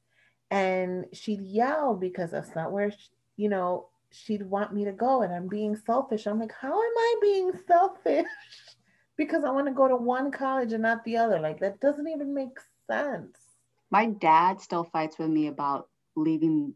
And 0.51 1.07
she'd 1.13 1.43
yell 1.43 1.95
because 1.95 2.31
that's 2.31 2.55
not 2.55 2.73
where, 2.73 2.91
sh 2.91 3.09
you 3.37 3.49
know, 3.49 3.89
she'd 4.15 4.43
want 4.43 4.73
me 4.73 4.85
to 4.85 4.93
go. 4.93 5.23
And 5.23 5.33
I'm 5.35 5.49
being 5.49 5.77
selfish. 5.77 6.27
I'm 6.27 6.41
like, 6.41 6.53
how 6.53 6.73
am 6.73 6.97
I 6.97 7.15
being 7.21 7.53
selfish? 7.67 8.27
because 9.17 9.45
I 9.45 9.51
want 9.51 9.67
to 9.67 9.73
go 9.73 9.89
to 9.89 9.97
one 9.97 10.31
college 10.31 10.73
and 10.73 10.83
not 10.83 11.05
the 11.05 11.17
other. 11.17 11.39
Like, 11.41 11.61
that 11.61 11.81
doesn't 11.81 12.09
even 12.09 12.35
make 12.35 12.59
sense. 12.91 13.39
My 13.91 14.07
dad 14.07 14.61
still 14.61 14.85
fights 14.85 15.19
with 15.19 15.29
me 15.29 15.47
about 15.47 15.89
leaving 16.17 16.75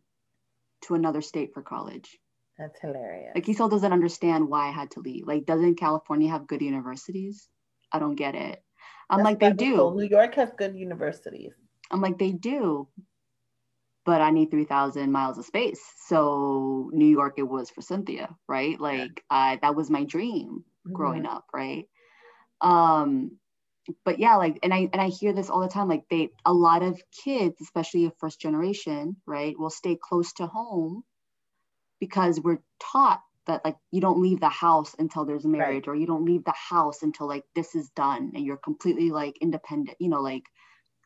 to 0.83 0.95
another 0.95 1.21
state 1.21 1.53
for 1.55 1.63
college. 1.63 2.19
That's 2.59 2.79
hilarious. 2.81 3.33
Like 3.35 3.47
he 3.47 3.53
still 3.53 3.69
doesn't 3.69 3.93
understand 3.93 4.49
why 4.49 4.69
I 4.69 4.73
had 4.73 4.91
to 4.93 5.01
leave. 5.01 5.27
Like, 5.27 5.47
doesn't 5.47 5.77
California 5.79 6.31
have 6.31 6.47
good 6.47 6.61
universities? 6.61 7.49
I 7.93 7.99
don't 7.99 8.17
get 8.17 8.35
it. 8.35 8.63
I'm 9.09 9.19
That's 9.19 9.25
like, 9.25 9.41
they 9.41 9.53
do. 9.53 9.95
New 9.95 10.09
York 10.09 10.35
has 10.35 10.51
good 10.57 10.77
universities. 10.77 11.53
I'm 11.91 12.01
like, 12.01 12.19
they 12.19 12.33
do. 12.33 12.89
But 14.09 14.23
I 14.23 14.31
need 14.33 14.51
3,000 14.51 15.13
miles 15.13 15.39
of 15.39 15.47
space. 15.47 15.83
So 15.99 16.91
New 16.95 17.07
York, 17.09 17.35
it 17.39 17.45
was 17.45 17.71
for 17.71 17.83
Cynthia, 17.83 18.37
right? 18.49 18.81
Like, 18.81 19.25
I, 19.31 19.59
that 19.63 19.77
was 19.77 19.91
my 19.91 20.05
dream 20.05 20.65
growing 20.95 21.27
Mhm. 21.27 21.29
up, 21.29 21.47
right? 21.55 21.87
Um, 22.63 23.41
but 24.05 24.19
yeah, 24.21 24.37
like, 24.37 24.59
and 24.63 24.75
I 24.75 24.89
and 24.93 25.01
I 25.03 25.09
hear 25.09 25.33
this 25.35 25.51
all 25.51 25.61
the 25.63 25.69
time. 25.69 25.89
Like, 25.89 26.05
they 26.11 26.31
a 26.47 26.55
lot 26.55 26.83
of 26.83 27.03
kids, 27.25 27.61
especially 27.63 28.07
a 28.07 28.13
first 28.21 28.41
generation, 28.41 29.17
right, 29.27 29.59
will 29.59 29.71
stay 29.71 29.97
close 30.01 30.33
to 30.35 30.47
home 30.49 31.05
because 32.01 32.41
we're 32.41 32.63
taught 32.81 33.23
that 33.47 33.65
like 33.65 33.77
you 33.91 34.01
don't 34.01 34.21
leave 34.21 34.41
the 34.41 34.49
house 34.49 34.95
until 34.99 35.25
there's 35.25 35.45
a 35.45 35.49
marriage, 35.49 35.89
or 35.89 35.95
you 35.97 36.07
don't 36.07 36.25
leave 36.25 36.45
the 36.45 36.55
house 36.71 37.03
until 37.03 37.27
like 37.27 37.45
this 37.55 37.75
is 37.75 37.91
done 37.91 38.33
and 38.35 38.45
you're 38.45 38.59
completely 38.59 39.11
like 39.11 39.39
independent, 39.41 39.97
you 40.01 40.09
know, 40.09 40.21
like 40.21 40.45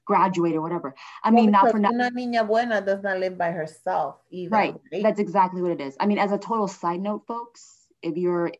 graduate 0.04 0.54
or 0.54 0.60
whatever. 0.60 0.94
I 1.22 1.30
well, 1.30 1.42
mean, 1.42 1.50
not 1.52 1.70
for 1.70 1.78
not. 1.78 1.92
Una 1.92 2.10
niña 2.10 2.46
buena 2.46 2.80
does 2.80 3.02
not 3.02 3.18
live 3.18 3.38
by 3.38 3.50
herself 3.50 4.16
either. 4.30 4.50
Right. 4.50 4.74
right. 4.92 5.02
That's 5.02 5.20
exactly 5.20 5.62
what 5.62 5.70
it 5.70 5.80
is. 5.80 5.96
I 6.00 6.06
mean, 6.06 6.18
as 6.18 6.32
a 6.32 6.38
total 6.38 6.68
side 6.68 7.00
note, 7.00 7.26
folks, 7.26 7.86
if 8.02 8.16
you're 8.16 8.52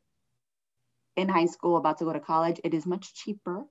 in 1.17 1.29
high 1.29 1.47
school 1.47 1.77
about 1.77 1.99
to 1.99 2.05
go 2.05 2.13
to 2.13 2.21
college, 2.21 2.61
it 2.65 2.75
is 2.75 2.87
much 2.87 3.15
cheaper 3.15 3.65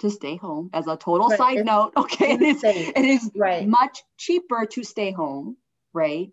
to 0.00 0.10
stay 0.10 0.36
home. 0.36 0.70
As 0.72 0.86
a 0.86 0.96
total 0.96 1.28
right. 1.28 1.38
side 1.38 1.64
note, 1.64 1.92
okay, 1.96 2.32
it 2.32 2.42
is, 2.42 2.62
it 2.64 2.96
is 3.04 3.30
right. 3.34 3.66
much 3.66 4.02
cheaper 4.18 4.66
to 4.66 4.84
stay 4.84 5.10
home, 5.10 5.56
right? 5.92 6.30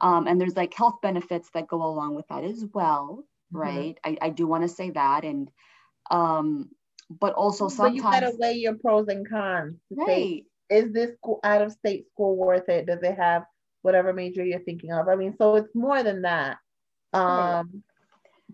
Um, 0.00 0.26
and 0.26 0.40
there's 0.40 0.56
like 0.56 0.72
health 0.72 1.00
benefits 1.02 1.50
that 1.50 1.68
go 1.68 1.82
along 1.82 2.14
with 2.14 2.26
that 2.28 2.44
as 2.44 2.64
well, 2.72 3.24
mm-hmm. 3.52 3.58
right? 3.58 3.98
I, 4.04 4.16
I 4.22 4.30
do 4.30 4.46
want 4.46 4.62
to 4.62 4.68
say 4.68 4.90
that. 4.90 5.24
And 5.24 5.50
um, 6.10 6.70
but 7.10 7.34
also 7.34 7.68
sometimes 7.68 8.02
but 8.02 8.14
you 8.14 8.20
gotta 8.20 8.36
weigh 8.38 8.54
your 8.54 8.74
pros 8.74 9.08
and 9.08 9.28
cons. 9.28 9.76
Right. 9.90 10.06
Say, 10.06 10.44
is 10.70 10.92
this 10.92 11.14
school 11.16 11.40
out 11.42 11.62
of 11.62 11.72
state 11.72 12.06
school 12.12 12.36
worth 12.36 12.68
it? 12.68 12.86
Does 12.86 13.02
it 13.02 13.16
have 13.16 13.44
whatever 13.82 14.12
major 14.12 14.44
you're 14.44 14.60
thinking 14.60 14.92
of? 14.92 15.08
I 15.08 15.16
mean, 15.16 15.34
so 15.36 15.56
it's 15.56 15.74
more 15.74 16.02
than 16.02 16.22
that. 16.22 16.58
Um, 17.12 17.82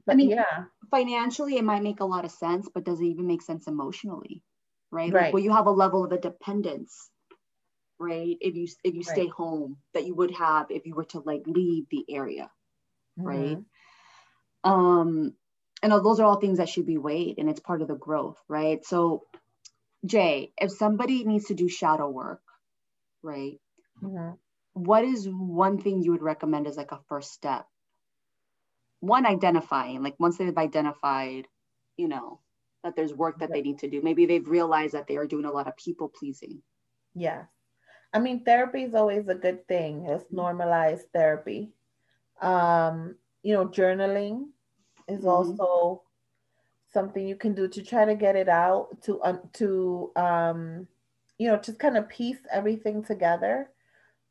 right. 0.07 0.13
I 0.13 0.15
mean, 0.15 0.31
yeah, 0.31 0.65
financially 0.91 1.57
it 1.57 1.65
might 1.65 1.83
make 1.83 2.01
a 2.01 2.07
lot 2.07 2.25
of 2.25 2.31
sense, 2.31 2.69
but 2.73 2.85
does 2.85 3.01
it 3.01 3.07
even 3.07 3.27
make 3.27 3.43
sense 3.43 3.67
emotionally? 3.67 4.43
Right. 4.91 5.13
Right. 5.13 5.25
Like, 5.25 5.35
will 5.35 5.41
you 5.41 5.53
have 5.53 5.67
a 5.67 5.71
level 5.71 6.05
of 6.05 6.13
a 6.13 6.19
dependence, 6.19 7.11
right? 7.99 8.37
If 8.41 8.55
you 8.55 8.67
if 8.83 8.95
you 8.95 9.03
right. 9.07 9.15
stay 9.15 9.27
home 9.27 9.77
that 9.93 10.07
you 10.07 10.15
would 10.15 10.31
have 10.31 10.71
if 10.71 10.87
you 10.87 10.95
were 10.95 11.05
to 11.07 11.21
like 11.21 11.43
leave 11.47 11.85
the 11.91 12.07
area, 12.09 12.51
mm-hmm. 13.19 13.27
right? 13.27 13.59
Um, 14.65 15.35
and 15.83 15.93
those 15.93 16.21
are 16.21 16.25
all 16.25 16.41
things 16.41 16.59
that 16.59 16.69
should 16.69 16.87
be 16.87 16.99
weighed 16.99 17.39
and 17.39 17.49
it's 17.49 17.61
part 17.61 17.83
of 17.83 17.89
the 17.89 17.95
growth 17.95 18.41
right? 18.49 18.85
So 18.85 19.25
jay 20.05 20.53
if 20.59 20.71
somebody 20.71 21.25
needs 21.25 21.47
to 21.47 21.55
do 21.55 21.69
shadow 21.69 22.09
work 22.09 22.43
right 23.23 23.59
mm-hmm. 24.03 24.31
what 24.75 25.05
is 25.05 25.27
one 25.29 25.79
thing 25.79 26.03
you 26.03 26.13
would 26.13 26.23
recommend 26.23 26.67
as 26.67 26.77
like 26.77 26.93
a 26.93 27.01
first 27.09 27.33
step? 27.33 27.67
One 29.01 29.27
identifying 29.27 30.03
like 30.03 30.17
once 30.19 30.39
they've 30.39 30.57
identified 30.57 31.49
you 31.97 32.09
know 32.09 32.41
that 32.85 32.95
there's 32.95 33.15
work 33.15 33.41
that 33.41 33.53
they 33.53 33.63
need 33.63 33.81
to 33.81 33.89
do 33.89 34.01
maybe 34.03 34.27
they've 34.27 34.49
realized 34.49 34.95
that 34.95 35.07
they 35.07 35.17
are 35.17 35.27
doing 35.27 35.45
a 35.45 35.53
lot 35.53 35.67
of 35.67 35.77
people 35.77 36.09
pleasing. 36.09 36.63
Yeah. 37.15 37.45
I 38.13 38.19
mean 38.19 38.45
therapy 38.45 38.85
is 38.85 38.95
always 38.95 39.29
a 39.29 39.35
good 39.35 39.67
thing 39.69 40.07
let's 40.07 40.25
therapy. 41.13 41.73
Um 42.41 43.17
you 43.43 43.55
know 43.55 43.67
journaling 43.67 44.49
is 45.09 45.21
mm-hmm. 45.21 45.29
also 45.29 46.03
something 46.93 47.27
you 47.27 47.37
can 47.37 47.55
do 47.55 47.69
to 47.69 47.83
try 47.83 48.05
to 48.05 48.15
get 48.15 48.37
it 48.37 48.49
out 48.49 48.89
to 49.03 49.23
um, 49.23 49.41
to 49.53 50.11
um 50.17 50.87
you 51.39 51.49
know 51.49 51.57
just 51.57 51.79
kind 51.79 51.97
of 51.97 52.09
piece 52.09 52.39
everything 52.51 53.03
together 53.03 53.69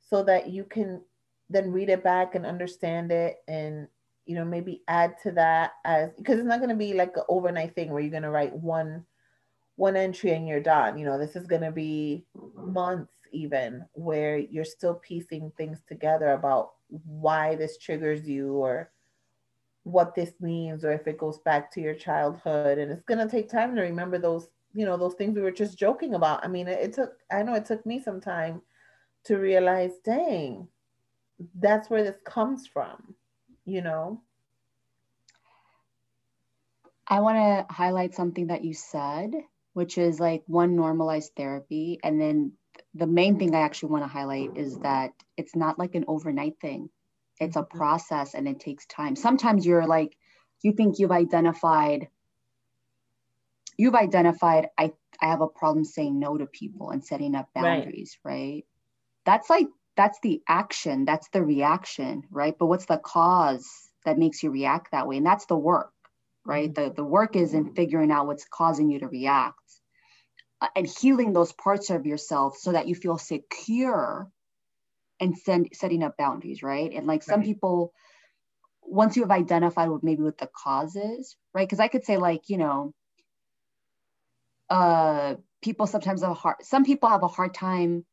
so 0.09 0.23
that 0.23 0.49
you 0.49 0.63
can 0.63 1.01
then 1.49 1.71
read 1.71 1.89
it 1.89 2.03
back 2.03 2.35
and 2.35 2.45
understand 2.45 3.11
it 3.11 3.37
and 3.47 3.87
you 4.25 4.35
know 4.35 4.45
maybe 4.45 4.81
add 4.87 5.15
to 5.21 5.31
that 5.31 5.73
as 5.83 6.09
because 6.17 6.39
it's 6.39 6.47
not 6.47 6.59
going 6.59 6.69
to 6.69 6.75
be 6.75 6.93
like 6.93 7.15
an 7.15 7.23
overnight 7.29 7.75
thing 7.75 7.91
where 7.91 8.01
you're 8.01 8.09
going 8.09 8.23
to 8.23 8.29
write 8.29 8.53
one 8.53 9.05
one 9.75 9.95
entry 9.95 10.31
and 10.31 10.47
you're 10.47 10.59
done 10.59 10.97
you 10.97 11.05
know 11.05 11.19
this 11.19 11.35
is 11.35 11.45
going 11.45 11.61
to 11.61 11.71
be 11.71 12.25
months 12.55 13.11
even 13.31 13.85
where 13.93 14.37
you're 14.37 14.65
still 14.65 14.95
piecing 14.95 15.51
things 15.57 15.79
together 15.87 16.29
about 16.29 16.71
why 17.05 17.55
this 17.55 17.77
triggers 17.77 18.27
you 18.27 18.53
or 18.53 18.89
what 19.85 20.15
this 20.15 20.33
means 20.41 20.83
or 20.83 20.91
if 20.91 21.05
it 21.05 21.17
goes 21.17 21.37
back 21.39 21.71
to 21.71 21.79
your 21.79 21.93
childhood 21.93 22.79
and 22.79 22.91
it's 22.91 23.03
going 23.03 23.19
to 23.19 23.29
take 23.29 23.47
time 23.47 23.75
to 23.75 23.81
remember 23.81 24.17
those 24.17 24.49
you 24.73 24.83
know 24.83 24.97
those 24.97 25.13
things 25.13 25.35
we 25.35 25.41
were 25.41 25.51
just 25.51 25.77
joking 25.77 26.15
about. 26.15 26.43
I 26.43 26.47
mean 26.47 26.67
it, 26.67 26.79
it, 26.79 26.93
took 26.93 27.13
i 27.31 27.41
know 27.43 27.53
it 27.53 27.65
took 27.65 27.85
me 27.85 28.01
some 28.01 28.19
time 28.19 28.61
to 29.25 29.37
realize 29.37 29.91
dang 30.03 30.67
that's 31.59 31.89
where 31.89 32.03
this 32.03 32.17
comes 32.25 32.67
from 32.67 33.15
you 33.65 33.81
know? 33.81 34.21
I 37.07 37.19
want 37.19 37.37
to 37.37 37.73
highlight 37.73 38.15
something 38.15 38.47
that 38.47 38.63
you 38.63 38.73
said 38.73 39.31
which 39.73 39.97
is 39.97 40.19
like 40.19 40.43
one 40.47 40.75
normalized 40.75 41.33
therapy 41.37 41.99
and 42.03 42.19
then 42.19 42.53
the 42.95 43.05
main 43.05 43.37
thing 43.37 43.53
i 43.53 43.59
actually 43.59 43.91
want 43.91 44.03
to 44.03 44.07
highlight 44.07 44.57
is 44.57 44.79
that 44.79 45.11
it's 45.37 45.55
not 45.55 45.77
like 45.77 45.93
an 45.93 46.05
overnight 46.07 46.55
thing 46.59 46.89
it's 47.39 47.55
a 47.55 47.61
mm-hmm. 47.61 47.77
process 47.77 48.33
and 48.33 48.47
it 48.47 48.59
takes 48.59 48.85
time 48.85 49.15
sometimes 49.15 49.65
you're 49.65 49.87
like 49.87 50.15
you 50.61 50.71
think 50.71 50.99
you've 50.99 51.11
identified 51.11 52.07
you've 53.77 53.95
identified 53.95 54.69
i 54.77 54.91
i 55.21 55.27
have 55.27 55.41
a 55.41 55.47
problem 55.47 55.83
saying 55.83 56.19
no 56.19 56.37
to 56.37 56.45
people 56.45 56.91
and 56.91 57.03
setting 57.03 57.35
up 57.35 57.49
boundaries 57.53 58.17
right, 58.23 58.33
right? 58.33 58.65
that's 59.25 59.49
like 59.49 59.67
that's 59.95 60.19
the 60.21 60.41
action 60.47 61.05
that's 61.05 61.29
the 61.29 61.43
reaction 61.43 62.23
right 62.31 62.55
but 62.57 62.67
what's 62.67 62.85
the 62.85 62.97
cause 62.97 63.67
that 64.05 64.17
makes 64.17 64.43
you 64.43 64.51
react 64.51 64.91
that 64.91 65.07
way 65.07 65.17
and 65.17 65.25
that's 65.25 65.45
the 65.45 65.57
work 65.57 65.91
right 66.45 66.73
mm-hmm. 66.73 66.89
the, 66.89 66.93
the 66.93 67.03
work 67.03 67.35
is 67.35 67.53
in 67.53 67.73
figuring 67.73 68.11
out 68.11 68.27
what's 68.27 68.45
causing 68.49 68.89
you 68.89 68.99
to 68.99 69.07
react 69.07 69.59
uh, 70.61 70.67
and 70.75 70.87
healing 70.87 71.33
those 71.33 71.51
parts 71.51 71.89
of 71.89 72.05
yourself 72.05 72.57
so 72.57 72.71
that 72.71 72.87
you 72.87 72.95
feel 72.95 73.17
secure 73.17 74.31
and 75.19 75.37
send, 75.37 75.69
setting 75.73 76.03
up 76.03 76.17
boundaries, 76.17 76.63
right? 76.63 76.91
And 76.93 77.07
like 77.07 77.23
some 77.23 77.39
right. 77.39 77.45
people, 77.45 77.93
once 78.81 79.15
you 79.15 79.23
have 79.23 79.31
identified 79.31 79.89
what 79.89 80.03
maybe 80.03 80.23
what 80.23 80.37
the 80.37 80.49
cause 80.55 80.95
is, 80.95 81.35
right? 81.53 81.67
Because 81.67 81.79
I 81.79 81.87
could 81.87 82.05
say 82.05 82.17
like, 82.17 82.49
you 82.49 82.57
know, 82.57 82.93
uh, 84.69 85.35
people 85.61 85.87
sometimes 85.87 86.21
have 86.21 86.31
a 86.31 86.35
hard, 86.35 86.57
some 86.61 86.83
people 86.83 87.09
have 87.09 87.23
a 87.23 87.27
hard 87.27 87.53
time 87.53 88.05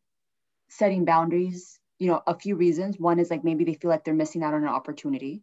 setting 0.69 1.05
boundaries, 1.05 1.79
you 1.99 2.09
know, 2.09 2.23
a 2.27 2.39
few 2.39 2.57
reasons. 2.57 2.99
One 2.99 3.19
is 3.19 3.31
like 3.31 3.45
maybe 3.45 3.65
they 3.65 3.75
feel 3.75 3.91
like 3.91 4.05
they're 4.05 4.15
missing 4.15 4.43
out 4.43 4.55
on 4.55 4.63
an 4.63 4.69
opportunity. 4.69 5.43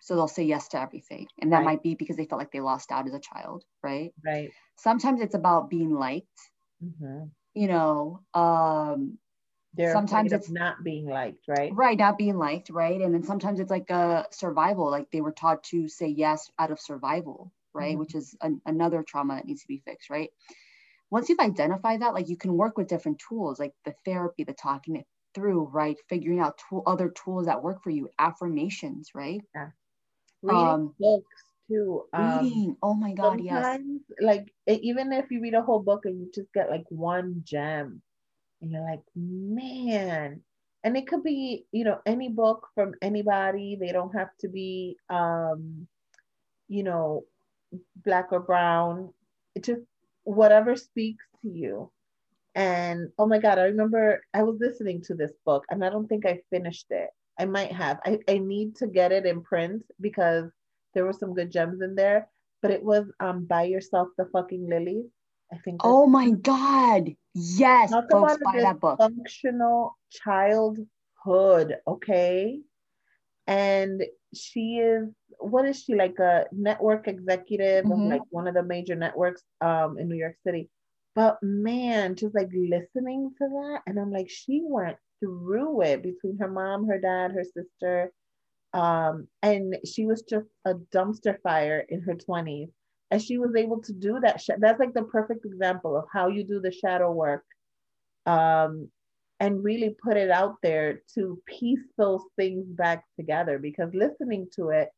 So 0.00 0.14
they'll 0.14 0.28
say 0.28 0.44
yes 0.44 0.68
to 0.68 0.80
everything. 0.80 1.26
And 1.40 1.52
that 1.52 1.58
right. 1.58 1.64
might 1.64 1.82
be 1.82 1.94
because 1.94 2.16
they 2.16 2.26
felt 2.26 2.38
like 2.38 2.52
they 2.52 2.60
lost 2.60 2.92
out 2.92 3.06
as 3.06 3.14
a 3.14 3.18
child, 3.18 3.64
right? 3.82 4.12
Right. 4.24 4.50
Sometimes 4.76 5.20
it's 5.20 5.34
about 5.34 5.70
being 5.70 5.94
liked. 5.94 6.26
Mm-hmm. 6.84 7.24
You 7.54 7.68
know, 7.68 8.20
um, 8.34 9.18
they're 9.74 9.92
sometimes 9.92 10.32
it's 10.32 10.50
not 10.50 10.82
being 10.82 11.06
liked, 11.06 11.44
right? 11.48 11.72
Right, 11.74 11.98
not 11.98 12.18
being 12.18 12.38
liked, 12.38 12.70
right? 12.70 13.00
And 13.00 13.14
then 13.14 13.22
sometimes 13.22 13.60
it's 13.60 13.70
like 13.70 13.90
a 13.90 14.26
survival, 14.30 14.90
like 14.90 15.10
they 15.10 15.20
were 15.20 15.32
taught 15.32 15.62
to 15.64 15.88
say 15.88 16.08
yes 16.08 16.50
out 16.58 16.70
of 16.70 16.80
survival, 16.80 17.52
right? 17.74 17.90
Mm-hmm. 17.90 18.00
Which 18.00 18.14
is 18.14 18.34
an, 18.40 18.60
another 18.64 19.02
trauma 19.02 19.36
that 19.36 19.46
needs 19.46 19.62
to 19.62 19.68
be 19.68 19.82
fixed, 19.84 20.10
right? 20.10 20.30
Once 21.10 21.28
you've 21.28 21.38
identified 21.38 22.00
that, 22.02 22.14
like 22.14 22.28
you 22.28 22.36
can 22.36 22.56
work 22.56 22.76
with 22.76 22.88
different 22.88 23.20
tools, 23.28 23.60
like 23.60 23.72
the 23.84 23.94
therapy, 24.04 24.44
the 24.44 24.54
talking 24.54 24.96
it 24.96 25.06
through, 25.34 25.64
right? 25.72 25.96
Figuring 26.08 26.40
out 26.40 26.58
tool, 26.68 26.82
other 26.86 27.10
tools 27.10 27.46
that 27.46 27.62
work 27.62 27.82
for 27.82 27.90
you, 27.90 28.08
affirmations, 28.18 29.10
right? 29.14 29.42
Yeah. 29.54 29.68
Reading 30.42 30.66
um, 30.66 30.94
books 30.98 31.42
too. 31.68 32.04
Um, 32.12 32.44
reading, 32.44 32.76
oh 32.82 32.94
my 32.94 33.12
God, 33.12 33.40
yes. 33.40 33.78
Like 34.20 34.52
even 34.66 35.12
if 35.12 35.30
you 35.30 35.40
read 35.40 35.54
a 35.54 35.62
whole 35.62 35.80
book 35.80 36.06
and 36.06 36.18
you 36.18 36.30
just 36.34 36.52
get 36.52 36.70
like 36.70 36.84
one 36.88 37.42
gem, 37.44 38.02
and 38.60 38.70
you're 38.70 38.82
like, 38.82 39.02
man. 39.14 40.42
And 40.84 40.96
it 40.96 41.08
could 41.08 41.22
be, 41.22 41.66
you 41.72 41.84
know, 41.84 41.98
any 42.06 42.28
book 42.28 42.68
from 42.74 42.94
anybody. 43.02 43.76
They 43.78 43.92
don't 43.92 44.14
have 44.14 44.30
to 44.40 44.48
be, 44.48 44.96
um, 45.10 45.88
you 46.68 46.82
know, 46.82 47.24
black 48.04 48.28
or 48.30 48.40
brown. 48.40 49.12
It 49.54 49.64
just 49.64 49.82
whatever 50.24 50.76
speaks 50.76 51.24
to 51.42 51.48
you. 51.48 51.90
And 52.54 53.10
oh 53.18 53.26
my 53.26 53.38
God, 53.38 53.58
I 53.58 53.64
remember 53.64 54.22
I 54.32 54.42
was 54.42 54.58
listening 54.60 55.02
to 55.02 55.14
this 55.14 55.32
book 55.44 55.64
and 55.70 55.84
I 55.84 55.90
don't 55.90 56.06
think 56.06 56.24
I 56.24 56.40
finished 56.50 56.86
it. 56.90 57.10
I 57.38 57.44
might 57.44 57.72
have. 57.72 57.98
I, 58.06 58.18
I 58.28 58.38
need 58.38 58.76
to 58.76 58.86
get 58.86 59.12
it 59.12 59.26
in 59.26 59.42
print 59.42 59.82
because 60.00 60.50
there 60.94 61.04
were 61.04 61.12
some 61.12 61.34
good 61.34 61.52
gems 61.52 61.82
in 61.82 61.94
there. 61.94 62.28
But 62.62 62.70
it 62.70 62.82
was 62.82 63.04
um 63.20 63.44
Buy 63.44 63.64
Yourself 63.64 64.08
the 64.16 64.24
Fucking 64.32 64.68
Lilies. 64.68 65.06
I 65.52 65.58
think. 65.58 65.82
Oh 65.84 66.06
my 66.06 66.30
God. 66.30 67.10
Yes. 67.38 67.90
Talk 67.90 68.10
folks, 68.10 68.36
about 68.36 68.54
buy 68.54 68.60
that 68.62 68.80
book. 68.80 68.98
Functional 68.98 69.94
childhood. 70.10 71.76
Okay. 71.86 72.60
And 73.46 74.02
she 74.34 74.78
is, 74.78 75.08
what 75.38 75.66
is 75.66 75.82
she 75.82 75.94
like 75.94 76.18
a 76.18 76.46
network 76.50 77.08
executive 77.08 77.84
mm-hmm. 77.84 77.92
of 77.92 78.08
like 78.08 78.22
one 78.30 78.48
of 78.48 78.54
the 78.54 78.62
major 78.62 78.94
networks 78.94 79.42
um, 79.60 79.98
in 79.98 80.08
New 80.08 80.16
York 80.16 80.36
City. 80.46 80.70
But 81.14 81.36
man, 81.42 82.14
just 82.14 82.34
like 82.34 82.48
listening 82.52 83.30
to 83.38 83.48
that, 83.48 83.80
and 83.86 83.98
I'm 83.98 84.12
like, 84.12 84.30
she 84.30 84.62
went 84.64 84.96
through 85.20 85.82
it 85.82 86.02
between 86.02 86.38
her 86.38 86.50
mom, 86.50 86.86
her 86.88 86.98
dad, 86.98 87.32
her 87.32 87.44
sister. 87.44 88.12
Um, 88.72 89.28
and 89.42 89.76
she 89.86 90.06
was 90.06 90.22
just 90.22 90.48
a 90.64 90.74
dumpster 90.74 91.40
fire 91.42 91.84
in 91.88 92.00
her 92.02 92.14
20s 92.14 92.70
and 93.10 93.22
she 93.22 93.38
was 93.38 93.54
able 93.56 93.80
to 93.80 93.92
do 93.92 94.18
that 94.20 94.42
that's 94.58 94.80
like 94.80 94.94
the 94.94 95.02
perfect 95.04 95.44
example 95.44 95.96
of 95.96 96.04
how 96.12 96.28
you 96.28 96.44
do 96.44 96.60
the 96.60 96.72
shadow 96.72 97.12
work 97.12 97.44
um, 98.26 98.88
and 99.38 99.62
really 99.62 99.94
put 100.02 100.16
it 100.16 100.30
out 100.30 100.56
there 100.62 101.02
to 101.14 101.40
piece 101.46 101.86
those 101.96 102.22
things 102.36 102.66
back 102.66 103.04
together 103.16 103.58
because 103.58 103.94
listening 103.94 104.48
to 104.54 104.70
it 104.70 104.88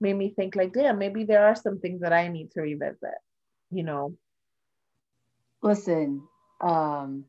made 0.00 0.16
me 0.16 0.32
think 0.34 0.56
like 0.56 0.72
damn 0.72 0.98
maybe 0.98 1.24
there 1.24 1.46
are 1.46 1.56
some 1.56 1.78
things 1.78 2.00
that 2.00 2.12
i 2.12 2.28
need 2.28 2.50
to 2.50 2.62
revisit 2.62 3.18
you 3.70 3.82
know? 3.82 4.16
Listen 5.62 6.22
um 6.60 7.24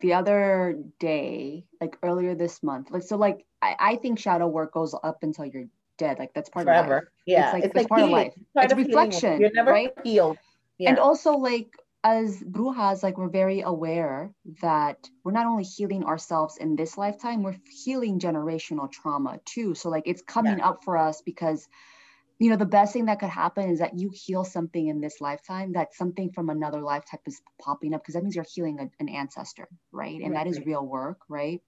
the 0.00 0.12
other 0.12 0.78
day, 1.00 1.64
like 1.80 1.96
earlier 2.02 2.34
this 2.34 2.62
month, 2.62 2.90
like 2.90 3.02
so, 3.02 3.16
like 3.16 3.46
I, 3.62 3.76
I 3.78 3.96
think 3.96 4.18
shadow 4.18 4.46
work 4.46 4.74
goes 4.74 4.94
up 5.02 5.18
until 5.22 5.46
you're 5.46 5.64
dead. 5.96 6.18
Like 6.18 6.32
that's 6.34 6.48
part 6.48 6.66
Forever. 6.66 6.96
of 6.96 7.02
life. 7.04 7.08
Yeah. 7.26 7.44
it's 7.44 7.52
like 7.54 7.64
It's 7.64 7.66
it's 7.66 7.76
like 7.76 7.88
part 7.88 8.02
of 8.02 8.10
life. 8.10 8.32
It's 8.36 8.72
of 8.72 8.78
healing. 8.78 8.86
reflection, 8.86 9.40
You're 9.40 9.50
never 9.54 9.70
right? 9.72 9.92
healed. 10.04 10.38
Yeah. 10.78 10.90
And 10.90 10.98
also, 10.98 11.32
like 11.32 11.70
as 12.04 12.40
brujas, 12.42 13.02
like 13.02 13.18
we're 13.18 13.28
very 13.28 13.62
aware 13.62 14.30
that 14.62 15.08
we're 15.24 15.32
not 15.32 15.46
only 15.46 15.64
healing 15.64 16.04
ourselves 16.04 16.56
in 16.58 16.76
this 16.76 16.96
lifetime, 16.96 17.42
we're 17.42 17.56
healing 17.84 18.20
generational 18.20 18.90
trauma 18.90 19.40
too. 19.44 19.74
So 19.74 19.88
like 19.88 20.04
it's 20.06 20.22
coming 20.22 20.60
up 20.60 20.84
for 20.84 20.96
us 20.96 21.22
because 21.22 21.66
you 22.38 22.50
know 22.50 22.56
the 22.56 22.66
best 22.66 22.92
thing 22.92 23.06
that 23.06 23.18
could 23.18 23.30
happen 23.30 23.70
is 23.70 23.78
that 23.78 23.98
you 23.98 24.10
heal 24.12 24.44
something 24.44 24.88
in 24.88 25.00
this 25.00 25.20
lifetime 25.20 25.72
that 25.72 25.94
something 25.94 26.30
from 26.30 26.50
another 26.50 26.82
lifetime 26.82 27.20
is 27.26 27.40
popping 27.60 27.94
up 27.94 28.02
because 28.02 28.12
that 28.14 28.22
means 28.22 28.36
you're 28.36 28.44
healing 28.54 28.78
a- 28.78 29.02
an 29.02 29.08
ancestor 29.08 29.68
right 29.90 30.20
and 30.20 30.36
that 30.36 30.46
is 30.46 30.58
Right. 30.58 30.66
real 30.66 30.84
work 30.86 31.20
right 31.30 31.62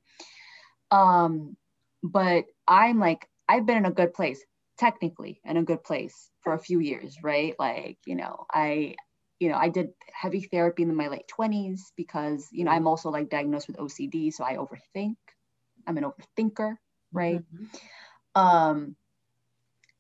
um 0.91 1.57
but 2.03 2.45
i'm 2.67 2.99
like 2.99 3.27
i've 3.49 3.67
been 3.67 3.79
in 3.79 3.85
a 3.87 3.91
good 3.91 4.13
place 4.15 4.45
technically 4.79 5.41
in 5.45 5.57
a 5.57 5.63
good 5.65 5.83
place 5.83 6.31
for 6.43 6.53
a 6.55 6.59
few 6.59 6.79
years 6.81 7.17
right? 7.23 7.55
Like 7.59 7.99
you 8.07 8.15
know 8.15 8.47
i 8.53 8.95
you 9.41 9.49
know 9.49 9.57
i 9.57 9.69
did 9.69 9.89
heavy 10.13 10.43
therapy 10.43 10.83
in 10.83 10.95
my 10.95 11.09
late 11.09 11.29
20s 11.29 11.93
because 11.97 12.49
you 12.53 12.65
know 12.65 12.71
i'm 12.71 12.87
also 12.87 13.11
like 13.11 13.29
diagnosed 13.29 13.69
with 13.69 13.77
ocd 13.77 14.33
so 14.33 14.45
i 14.45 14.55
overthink. 14.57 15.17
I'm 15.87 15.97
an 15.97 16.05
overthinker 16.05 16.77
right? 17.13 17.41
Mhm. 17.41 17.69
um 18.35 18.97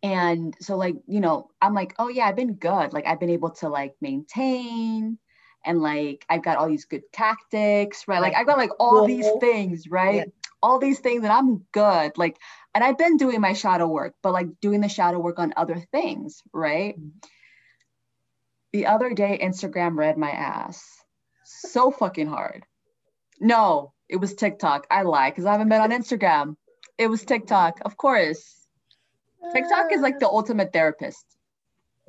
and 0.03 0.55
so 0.61 0.77
like 0.77 0.97
you 1.07 1.21
know 1.21 1.51
i'm 1.61 1.75
like 1.75 1.95
oh 1.99 2.09
yeah 2.09 2.27
i've 2.27 2.37
been 2.37 2.55
good. 2.55 2.93
Like 2.93 3.07
i've 3.07 3.21
been 3.21 3.31
able 3.31 3.51
to 3.51 3.69
like 3.69 3.95
maintain 4.01 5.19
and 5.65 5.81
like 5.83 6.25
i've 6.29 6.43
got 6.45 6.57
all 6.57 6.69
these 6.69 6.85
good 6.85 7.03
tactics 7.13 8.07
right? 8.07 8.21
Like 8.21 8.35
i've 8.35 8.47
got 8.47 8.59
like 8.59 8.71
all 8.79 9.07
these 9.07 9.31
things 9.41 9.89
right? 9.89 10.17
Yeah. 10.17 10.25
all 10.63 10.79
these 10.79 11.01
things 11.01 11.23
and 11.25 11.33
i'm 11.33 11.65
good. 11.73 12.17
Like 12.17 12.37
and 12.79 12.85
i've 12.85 12.97
been 12.99 13.17
doing 13.17 13.41
my 13.41 13.55
shadow 13.55 13.89
work 13.89 14.15
but 14.23 14.33
like 14.33 14.47
doing 14.61 14.81
the 14.81 14.89
shadow 14.89 15.19
work 15.19 15.41
on 15.41 15.53
other 15.57 15.81
things 15.91 16.43
right 16.53 16.97
Mhm. 16.97 17.11
the 18.73 18.87
other 18.87 19.13
day 19.15 19.37
instagram 19.43 19.99
read 19.99 20.17
my 20.17 20.31
ass 20.31 20.81
so 21.45 21.91
fucking 21.91 22.29
hard 22.29 22.63
no 23.41 23.93
it 24.09 24.17
was 24.17 24.35
tiktok 24.35 24.87
i 24.93 25.03
lie 25.03 25.31
because 25.31 25.45
i 25.45 25.51
haven't 25.51 25.69
been 25.69 25.81
on 25.81 25.91
instagram 25.91 26.55
it 26.99 27.09
was 27.09 27.25
tiktok 27.25 27.81
of 27.85 27.97
course 27.97 28.55
TikTok 29.53 29.93
is 29.93 30.01
like 30.01 30.19
the 30.19 30.29
ultimate 30.29 30.73
therapist. 30.73 31.25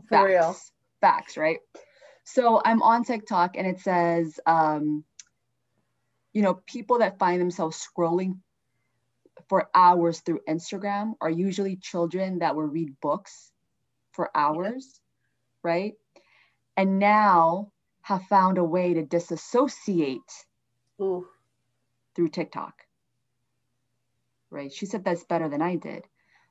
for 0.07 0.25
real. 0.25 0.53
Facts. 0.53 0.71
Facts, 1.01 1.37
right? 1.37 1.59
So 2.23 2.61
I'm 2.63 2.81
on 2.81 3.03
TikTok 3.05 3.55
and 3.57 3.65
it 3.67 3.79
says, 3.79 4.39
um, 4.45 5.03
you 6.33 6.41
know, 6.41 6.55
people 6.65 6.99
that 6.99 7.19
find 7.19 7.39
themselves 7.39 7.77
scrolling 7.77 8.39
for 9.49 9.67
hours 9.73 10.19
through 10.19 10.41
Instagram 10.47 11.13
are 11.19 11.29
usually 11.29 11.75
children 11.75 12.39
that 12.39 12.55
will 12.55 12.63
read 12.63 12.99
books 13.01 13.51
for 14.11 14.29
hours, 14.35 15.01
right? 15.63 15.95
And 16.77 16.99
now 16.99 17.71
have 18.01 18.23
found 18.25 18.57
a 18.57 18.63
way 18.63 18.93
to 18.93 19.03
disassociate 19.03 20.31
Ooh. 21.01 21.27
through 22.15 22.29
TikTok. 22.29 22.73
Right? 24.51 24.71
She 24.71 24.85
said 24.85 25.03
that's 25.03 25.23
better 25.25 25.49
than 25.49 25.61
I 25.61 25.75
did. 25.75 26.05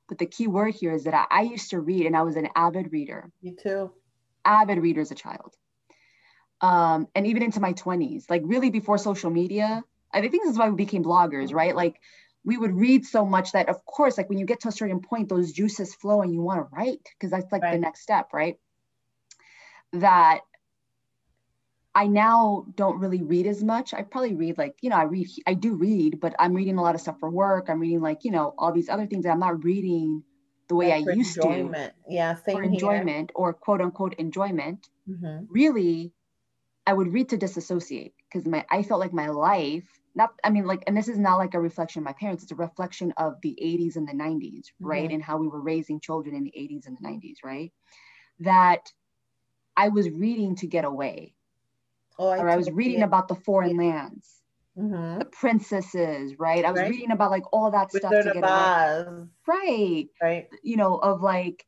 But 0.09 0.19
the 0.19 0.27
key 0.27 0.47
word 0.47 0.75
here 0.75 0.93
is 0.93 1.05
that 1.05 1.15
I, 1.15 1.27
I 1.31 1.43
used 1.43 1.71
to 1.71 1.81
read 1.81 2.07
and 2.07 2.17
I 2.17 2.23
was 2.23 2.37
an 2.37 2.49
avid 2.57 2.93
reader, 2.93 3.31
Me 3.43 3.55
too. 3.55 3.93
avid 4.45 4.79
reader 4.79 5.01
as 5.01 5.11
a 5.11 5.15
child. 5.15 5.55
Um, 6.61 7.07
and 7.15 7.27
even 7.27 7.43
into 7.43 7.61
my 7.61 7.73
20s, 7.75 8.29
like 8.29 8.43
really 8.45 8.71
before 8.71 8.99
social 8.99 9.31
media. 9.31 9.85
I 10.13 10.21
think 10.23 10.33
this 10.33 10.53
is 10.53 10.59
why 10.59 10.69
we 10.71 10.75
became 10.75 11.05
bloggers, 11.05 11.53
right? 11.53 11.77
Like 11.77 12.01
we 12.49 12.57
would 12.57 12.75
read 12.75 13.05
so 13.05 13.27
much 13.27 13.53
that, 13.53 13.69
of 13.69 13.85
course, 13.85 14.17
like 14.17 14.31
when 14.31 14.39
you 14.39 14.47
get 14.47 14.61
to 14.61 14.69
a 14.69 14.73
certain 14.73 15.01
point, 15.01 15.29
those 15.29 15.53
juices 15.53 15.95
flow 15.95 16.23
and 16.23 16.33
you 16.33 16.41
want 16.41 16.59
to 16.59 16.75
write 16.75 17.07
because 17.13 17.31
that's 17.31 17.53
like 17.53 17.61
the 17.61 17.77
next 17.77 18.01
step, 18.01 18.33
right? 18.33 18.57
That 19.93 20.41
I 21.95 22.07
now 22.07 22.65
don't 22.75 23.01
really 23.01 23.23
read 23.23 23.47
as 23.47 23.63
much. 23.63 23.93
I 23.93 24.01
probably 24.01 24.35
read 24.35 24.57
like, 24.57 24.77
you 24.81 24.89
know, 24.89 24.97
I 24.97 25.03
read, 25.03 25.29
I 25.47 25.53
do 25.53 25.75
read, 25.75 26.21
but 26.21 26.35
I'm 26.39 26.55
reading 26.55 26.79
a 26.79 26.83
lot 26.83 26.95
of 26.95 27.03
stuff 27.03 27.21
for 27.21 27.29
work. 27.29 27.69
I'm 27.69 27.81
reading 27.81 28.01
like, 28.01 28.25
you 28.25 28.31
know, 28.31 28.55
all 28.57 28.73
these 28.73 28.89
other 28.89 29.07
things 29.07 29.25
that 29.25 29.33
I'm 29.33 29.41
not 29.41 29.63
reading 29.63 30.25
the 30.69 30.75
way 30.75 30.91
I 30.91 31.05
used 31.13 31.35
to 31.43 31.49
enjoyment. 31.49 31.93
Yeah, 32.09 32.35
same 32.35 32.57
for 32.57 32.63
here. 32.63 32.73
enjoyment 32.73 33.31
or 33.35 33.53
quote 33.53 33.83
unquote 33.83 34.15
enjoyment. 34.15 34.89
Mhm. 35.07 35.47
Really, 35.51 36.15
I 36.87 36.95
would 36.95 37.13
read 37.13 37.29
to 37.29 37.37
disassociate 37.37 38.15
because 38.25 38.49
my 38.49 38.65
I 38.71 38.83
felt 38.85 39.01
like 39.01 39.13
my 39.13 39.29
life, 39.29 40.01
not 40.19 40.39
I 40.45 40.51
mean, 40.51 40.67
like, 40.67 40.85
and 40.89 40.97
this 40.97 41.09
is 41.09 41.19
not 41.19 41.39
like 41.39 41.55
a 41.55 41.61
reflection 41.61 42.01
of 42.01 42.07
my 42.07 42.15
parents, 42.15 42.45
it's 42.45 42.53
a 42.53 42.57
reflection 42.57 43.13
of 43.19 43.41
the 43.43 43.57
80s 43.63 43.97
and 43.97 44.09
the 44.09 44.15
90s, 44.15 44.73
right? 44.83 45.11
Mhm. 45.11 45.13
And 45.13 45.23
how 45.25 45.39
we 45.39 45.49
were 45.49 45.63
raising 45.63 46.01
children 46.01 46.37
in 46.37 46.45
the 46.45 46.53
80s 46.57 46.87
and 46.87 46.99
the 46.99 47.03
90s, 47.03 47.41
right? 47.45 47.73
That 48.41 48.93
I 49.77 49.91
was 49.91 50.11
reading 50.11 50.57
to 50.57 50.69
get 50.69 50.85
away 50.85 51.37
Oh, 52.19 52.31
or 52.39 52.49
I 52.49 52.57
was 52.57 52.71
reading 52.71 53.03
about 53.03 53.29
the 53.29 53.35
foreign 53.35 53.77
lands, 53.77 54.43
Mhm. 54.77 55.19
the 55.19 55.27
princesses, 55.27 56.39
right? 56.39 56.65
I 56.65 56.73
was 56.73 56.81
Right. 56.81 56.89
reading 56.89 57.13
about 57.13 57.31
like 57.33 57.53
all 57.53 57.73
that 57.73 57.93
stuff 57.93 58.21
to 58.21 58.31
get 58.31 58.45
away. 58.45 58.73
Right. 59.47 60.09
right? 60.23 60.49
You 60.63 60.77
know, 60.77 60.97
of 60.97 61.23
like, 61.23 61.67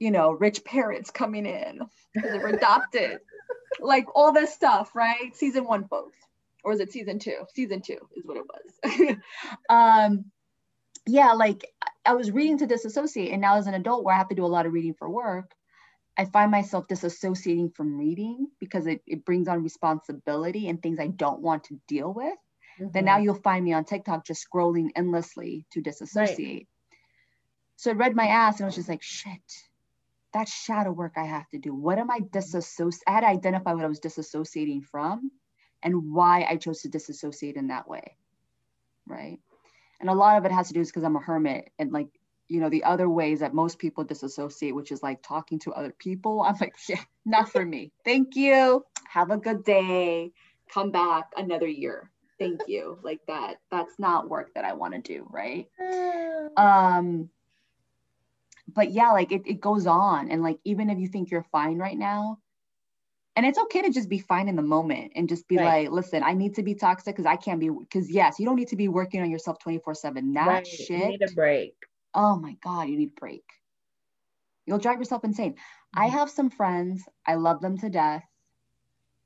you 0.00 0.10
know, 0.10 0.32
rich 0.32 0.64
parents 0.64 1.10
coming 1.10 1.46
in 1.46 1.80
because 2.16 2.32
they 2.32 2.38
were 2.40 2.48
adopted. 2.48 3.20
like 3.80 4.06
all 4.16 4.32
this 4.32 4.54
stuff, 4.54 4.94
right? 4.94 5.34
Season 5.36 5.64
one, 5.66 5.88
folks. 5.88 6.18
Or 6.64 6.72
is 6.72 6.80
it 6.80 6.92
season 6.92 7.18
two? 7.18 7.44
Season 7.54 7.80
two 7.82 7.98
is 8.16 8.24
what 8.24 8.36
it 8.36 8.44
was. 8.46 9.16
um, 9.68 10.26
yeah, 11.06 11.32
like 11.32 11.66
I 12.04 12.14
was 12.14 12.30
reading 12.30 12.58
to 12.58 12.66
disassociate, 12.66 13.32
and 13.32 13.40
now 13.40 13.56
as 13.56 13.66
an 13.66 13.74
adult 13.74 14.04
where 14.04 14.14
I 14.14 14.18
have 14.18 14.28
to 14.28 14.34
do 14.34 14.44
a 14.44 14.46
lot 14.46 14.66
of 14.66 14.72
reading 14.72 14.94
for 14.94 15.08
work, 15.10 15.52
I 16.16 16.26
find 16.26 16.50
myself 16.50 16.86
disassociating 16.88 17.74
from 17.74 17.98
reading 17.98 18.48
because 18.60 18.86
it, 18.86 19.02
it 19.06 19.24
brings 19.24 19.48
on 19.48 19.62
responsibility 19.62 20.68
and 20.68 20.80
things 20.82 21.00
I 21.00 21.08
don't 21.08 21.40
want 21.40 21.64
to 21.64 21.80
deal 21.88 22.12
with. 22.12 22.34
Then 22.92 23.06
now 23.06 23.18
Mhm. 23.18 23.24
you'll 23.24 23.34
find 23.42 23.64
me 23.64 23.72
on 23.72 23.84
TikTok 23.84 24.26
just 24.26 24.46
scrolling 24.46 24.90
endlessly 24.94 25.66
to 25.72 25.80
disassociate. 25.80 26.68
So 27.76 27.90
I 27.90 27.94
read 27.94 28.14
my 28.14 28.26
ass 28.26 28.56
and 28.56 28.64
I 28.64 28.68
was 28.68 28.76
just 28.76 28.88
like, 28.88 29.02
shit, 29.02 29.40
that 30.34 30.48
shadow 30.48 30.92
work 30.92 31.14
I 31.16 31.24
have 31.24 31.48
to 31.50 31.58
do. 31.58 31.74
What 31.74 31.98
am 31.98 32.10
I 32.10 32.20
disassociating? 32.20 33.00
I 33.06 33.12
had 33.12 33.20
to 33.20 33.26
identify 33.28 33.72
what 33.72 33.84
I 33.84 33.88
was 33.88 34.00
disassociating 34.00 34.84
from 34.84 35.30
and 35.82 36.12
why 36.12 36.46
I 36.48 36.56
chose 36.56 36.82
to 36.82 36.88
disassociate 36.88 37.56
in 37.56 37.68
that 37.68 37.88
way. 37.88 38.16
Right. 39.06 39.38
And 40.00 40.10
a 40.10 40.14
lot 40.14 40.38
of 40.38 40.44
it 40.44 40.52
has 40.52 40.68
to 40.68 40.74
do 40.74 40.80
is 40.80 40.88
because 40.88 41.04
I'm 41.04 41.16
a 41.16 41.20
hermit 41.20 41.70
and 41.78 41.92
like, 41.92 42.08
you 42.48 42.60
know, 42.60 42.68
the 42.68 42.84
other 42.84 43.08
ways 43.08 43.40
that 43.40 43.54
most 43.54 43.78
people 43.78 44.04
disassociate, 44.04 44.74
which 44.74 44.92
is 44.92 45.02
like 45.02 45.22
talking 45.22 45.58
to 45.60 45.72
other 45.72 45.94
people. 45.98 46.42
I'm 46.42 46.56
like, 46.60 46.74
yeah, 46.88 47.00
not 47.24 47.50
for 47.50 47.64
me. 47.64 47.92
Thank 48.04 48.36
you. 48.36 48.84
Have 49.08 49.30
a 49.30 49.36
good 49.36 49.64
day. 49.64 50.32
Come 50.72 50.90
back 50.90 51.30
another 51.36 51.68
year. 51.68 52.10
Thank 52.38 52.62
you. 52.66 52.98
Like 53.02 53.20
that. 53.28 53.56
That's 53.70 53.98
not 53.98 54.28
work 54.28 54.54
that 54.54 54.64
I 54.64 54.72
want 54.72 54.94
to 54.94 55.00
do. 55.00 55.26
Right 55.30 55.68
um 56.56 57.28
but 58.68 58.90
yeah 58.92 59.10
like 59.10 59.32
it, 59.32 59.42
it 59.46 59.60
goes 59.60 59.86
on 59.86 60.30
and 60.30 60.42
like 60.42 60.58
even 60.64 60.90
if 60.90 60.98
you 60.98 61.08
think 61.08 61.30
you're 61.30 61.46
fine 61.50 61.78
right 61.78 61.98
now 61.98 62.38
and 63.36 63.46
it's 63.46 63.58
okay 63.58 63.82
to 63.82 63.90
just 63.90 64.08
be 64.08 64.18
fine 64.18 64.48
in 64.48 64.56
the 64.56 64.62
moment 64.62 65.12
and 65.16 65.28
just 65.28 65.48
be 65.48 65.56
Right. 65.58 65.84
like 65.84 65.92
listen 65.92 66.22
i 66.22 66.32
need 66.34 66.54
to 66.56 66.62
be 66.62 66.74
toxic 66.74 67.14
because 67.14 67.26
i 67.26 67.36
can't 67.36 67.60
be 67.60 67.70
because 67.70 68.10
yes 68.10 68.38
you 68.38 68.46
don't 68.46 68.56
need 68.56 68.68
to 68.68 68.76
be 68.76 68.88
working 68.88 69.20
on 69.22 69.30
yourself 69.30 69.58
24 69.58 69.94
7 69.94 70.32
that 70.34 70.46
Right. 70.46 70.66
You 70.66 70.84
shit 70.86 71.08
need 71.10 71.22
a 71.22 71.32
break. 71.32 71.74
oh 72.14 72.36
my 72.36 72.56
god 72.62 72.88
you 72.88 72.96
need 72.96 73.12
a 73.16 73.20
break 73.20 73.44
you'll 74.66 74.78
drive 74.78 74.98
yourself 74.98 75.24
insane 75.24 75.56
i 75.94 76.08
Mhm. 76.08 76.12
have 76.12 76.30
some 76.30 76.50
friends 76.50 77.08
i 77.26 77.34
love 77.34 77.60
them 77.60 77.78
to 77.78 77.88
death 77.88 78.24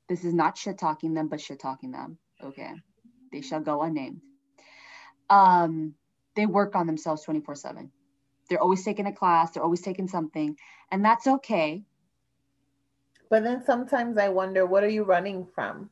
this 0.09 0.23
is 0.23 0.33
not 0.33 0.57
shit 0.57 0.77
talking 0.77 1.13
them 1.13 1.27
but 1.27 1.41
shit 1.41 1.59
talking 1.59 1.91
them 1.91 2.17
okay 2.43 2.73
they 3.31 3.41
shall 3.41 3.59
go 3.59 3.81
unnamed 3.81 4.21
um 5.29 5.93
they 6.35 6.45
work 6.45 6.75
on 6.75 6.87
themselves 6.87 7.23
24 7.23 7.55
7 7.55 7.91
they're 8.49 8.61
always 8.61 8.83
taking 8.85 9.05
a 9.07 9.11
class 9.13 9.51
they're 9.51 9.63
always 9.63 9.81
taking 9.81 10.07
something 10.07 10.55
and 10.91 11.03
that's 11.03 11.27
okay 11.27 11.83
But 13.29 13.43
then 13.43 13.63
sometimes 13.65 14.17
I 14.17 14.29
wonder, 14.29 14.65
what 14.65 14.83
are 14.83 14.89
you 14.89 15.03
running 15.03 15.45
from? 15.53 15.89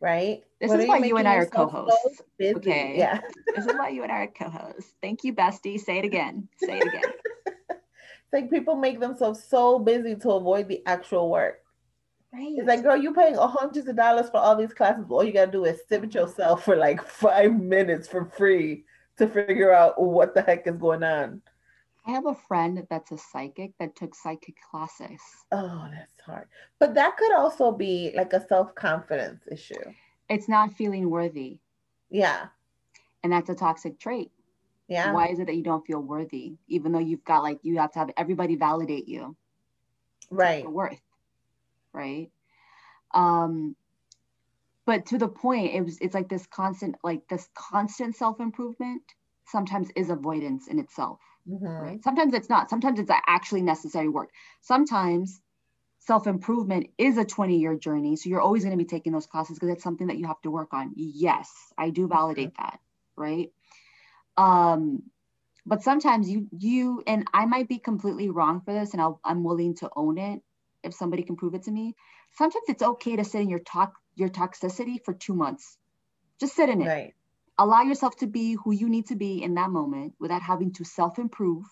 Right? 0.00 0.42
This 0.60 0.70
What 0.70 0.80
is 0.80 0.88
why 0.88 0.96
you 0.96 1.02
making 1.02 1.18
and 1.18 1.28
I 1.28 1.34
are 1.36 1.46
co-hosts, 1.46 2.22
So 2.40 2.56
okay? 2.56 2.94
Yeah. 2.96 3.20
this 3.54 3.66
is 3.66 3.74
why 3.76 3.88
you 3.90 4.02
and 4.02 4.12
I 4.12 4.20
are 4.20 4.26
co-hosts 4.28 4.94
thank 5.02 5.24
you 5.24 5.34
bestie 5.34 5.78
say 5.78 5.98
it 5.98 6.04
again 6.04 6.48
say 6.56 6.78
it 6.78 6.86
again 6.86 7.12
It's 7.70 8.32
like 8.32 8.50
people 8.50 8.76
make 8.76 9.00
themselves 9.00 9.42
so 9.42 9.78
busy 9.80 10.14
to 10.14 10.30
avoid 10.32 10.68
the 10.68 10.82
actual 10.86 11.28
work. 11.30 11.62
right 12.32 12.54
It's 12.56 12.68
like, 12.68 12.84
girl, 12.84 12.96
you're 12.96 13.12
paying 13.12 13.34
hundreds 13.34 13.88
of 13.88 13.96
dollars 13.96 14.30
for 14.30 14.36
all 14.36 14.54
these 14.54 14.72
classes. 14.72 15.06
All 15.08 15.24
you 15.24 15.32
gotta 15.32 15.50
do 15.50 15.64
is 15.64 15.80
sit 15.88 16.00
with 16.00 16.14
yourself 16.14 16.64
for 16.64 16.76
like 16.76 17.02
five 17.04 17.58
minutes 17.58 18.06
for 18.06 18.24
free 18.24 18.84
to 19.18 19.26
figure 19.26 19.72
out 19.72 20.00
what 20.00 20.32
the 20.34 20.42
heck 20.42 20.66
is 20.68 20.76
going 20.76 21.02
on. 21.02 21.42
I 22.06 22.10
have 22.10 22.26
a 22.26 22.34
friend 22.34 22.86
that's 22.90 23.12
a 23.12 23.18
psychic 23.18 23.72
that 23.78 23.94
took 23.96 24.14
psychic 24.14 24.54
classes 24.70 25.20
Oh, 25.52 25.88
that's 25.92 26.20
hard. 26.24 26.46
But 26.78 26.94
that 26.94 27.16
could 27.16 27.32
also 27.32 27.72
be 27.72 28.12
like 28.14 28.32
a 28.32 28.46
self-confidence 28.46 29.42
issue. 29.50 29.74
It's 30.28 30.48
not 30.48 30.72
feeling 30.74 31.10
worthy. 31.10 31.58
Yeah. 32.08 32.46
And 33.24 33.32
that's 33.32 33.50
a 33.50 33.54
toxic 33.54 33.98
trait. 33.98 34.30
Yeah. 34.86 35.12
Why 35.12 35.28
is 35.28 35.40
it 35.40 35.46
that 35.46 35.56
you 35.56 35.62
don't 35.62 35.86
feel 35.86 36.00
worthy, 36.00 36.54
even 36.68 36.92
though 36.92 37.00
you've 37.00 37.24
got 37.24 37.42
like 37.42 37.58
you 37.62 37.78
have 37.78 37.92
to 37.92 37.98
have 37.98 38.10
everybody 38.16 38.56
validate 38.56 39.08
you? 39.08 39.36
Right. 40.30 40.68
Worth. 40.70 41.00
Right. 41.92 42.30
Um, 43.12 43.74
but 44.86 45.06
to 45.06 45.18
the 45.18 45.28
point, 45.28 45.74
it 45.74 45.82
was 45.82 45.98
it's 46.00 46.14
like 46.14 46.28
this 46.28 46.46
constant, 46.46 46.94
like 47.02 47.26
this 47.28 47.48
constant 47.54 48.14
self-improvement 48.16 49.02
sometimes 49.46 49.88
is 49.96 50.10
avoidance 50.10 50.68
in 50.68 50.78
itself. 50.78 51.18
Mm-hmm. 51.48 51.66
Right. 51.66 52.04
Sometimes 52.04 52.34
it's 52.34 52.48
not. 52.48 52.70
Sometimes 52.70 53.00
it's 53.00 53.10
actually 53.26 53.62
necessary 53.62 54.08
work. 54.08 54.30
Sometimes 54.60 55.40
self 56.00 56.26
improvement 56.26 56.88
is 56.98 57.18
a 57.18 57.24
20 57.24 57.58
year 57.58 57.76
journey. 57.76 58.16
So 58.16 58.28
you're 58.28 58.40
always 58.40 58.64
going 58.64 58.76
to 58.76 58.82
be 58.82 58.88
taking 58.88 59.12
those 59.12 59.26
classes 59.26 59.58
because 59.58 59.70
it's 59.70 59.84
something 59.84 60.08
that 60.08 60.18
you 60.18 60.26
have 60.26 60.40
to 60.42 60.50
work 60.50 60.72
on. 60.72 60.92
Yes, 60.96 61.50
I 61.78 61.90
do 61.90 62.08
validate 62.08 62.54
mm-hmm. 62.54 62.62
that. 62.62 62.80
Right. 63.16 63.52
Um, 64.36 65.02
but 65.66 65.82
sometimes 65.82 66.28
you, 66.28 66.48
you, 66.56 67.02
and 67.06 67.28
I 67.32 67.46
might 67.46 67.68
be 67.68 67.78
completely 67.78 68.30
wrong 68.30 68.62
for 68.62 68.72
this 68.72 68.92
and 68.92 69.00
I'll, 69.00 69.20
I'm 69.24 69.44
willing 69.44 69.76
to 69.76 69.90
own 69.94 70.18
it 70.18 70.40
if 70.82 70.94
somebody 70.94 71.22
can 71.22 71.36
prove 71.36 71.54
it 71.54 71.64
to 71.64 71.70
me. 71.70 71.94
Sometimes 72.36 72.64
it's 72.68 72.82
okay 72.82 73.16
to 73.16 73.24
sit 73.24 73.42
in 73.42 73.50
your 73.50 73.58
talk, 73.58 73.92
your 74.14 74.30
toxicity 74.30 75.04
for 75.04 75.12
two 75.12 75.34
months. 75.34 75.76
Just 76.38 76.56
sit 76.56 76.70
in 76.70 76.80
it. 76.80 76.86
Right. 76.86 77.14
Allow 77.60 77.82
yourself 77.82 78.16
to 78.16 78.26
be 78.26 78.54
who 78.54 78.72
you 78.72 78.88
need 78.88 79.06
to 79.08 79.16
be 79.16 79.42
in 79.42 79.54
that 79.54 79.70
moment 79.70 80.14
without 80.18 80.42
having 80.42 80.72
to 80.74 80.84
self 80.84 81.18
improve, 81.18 81.64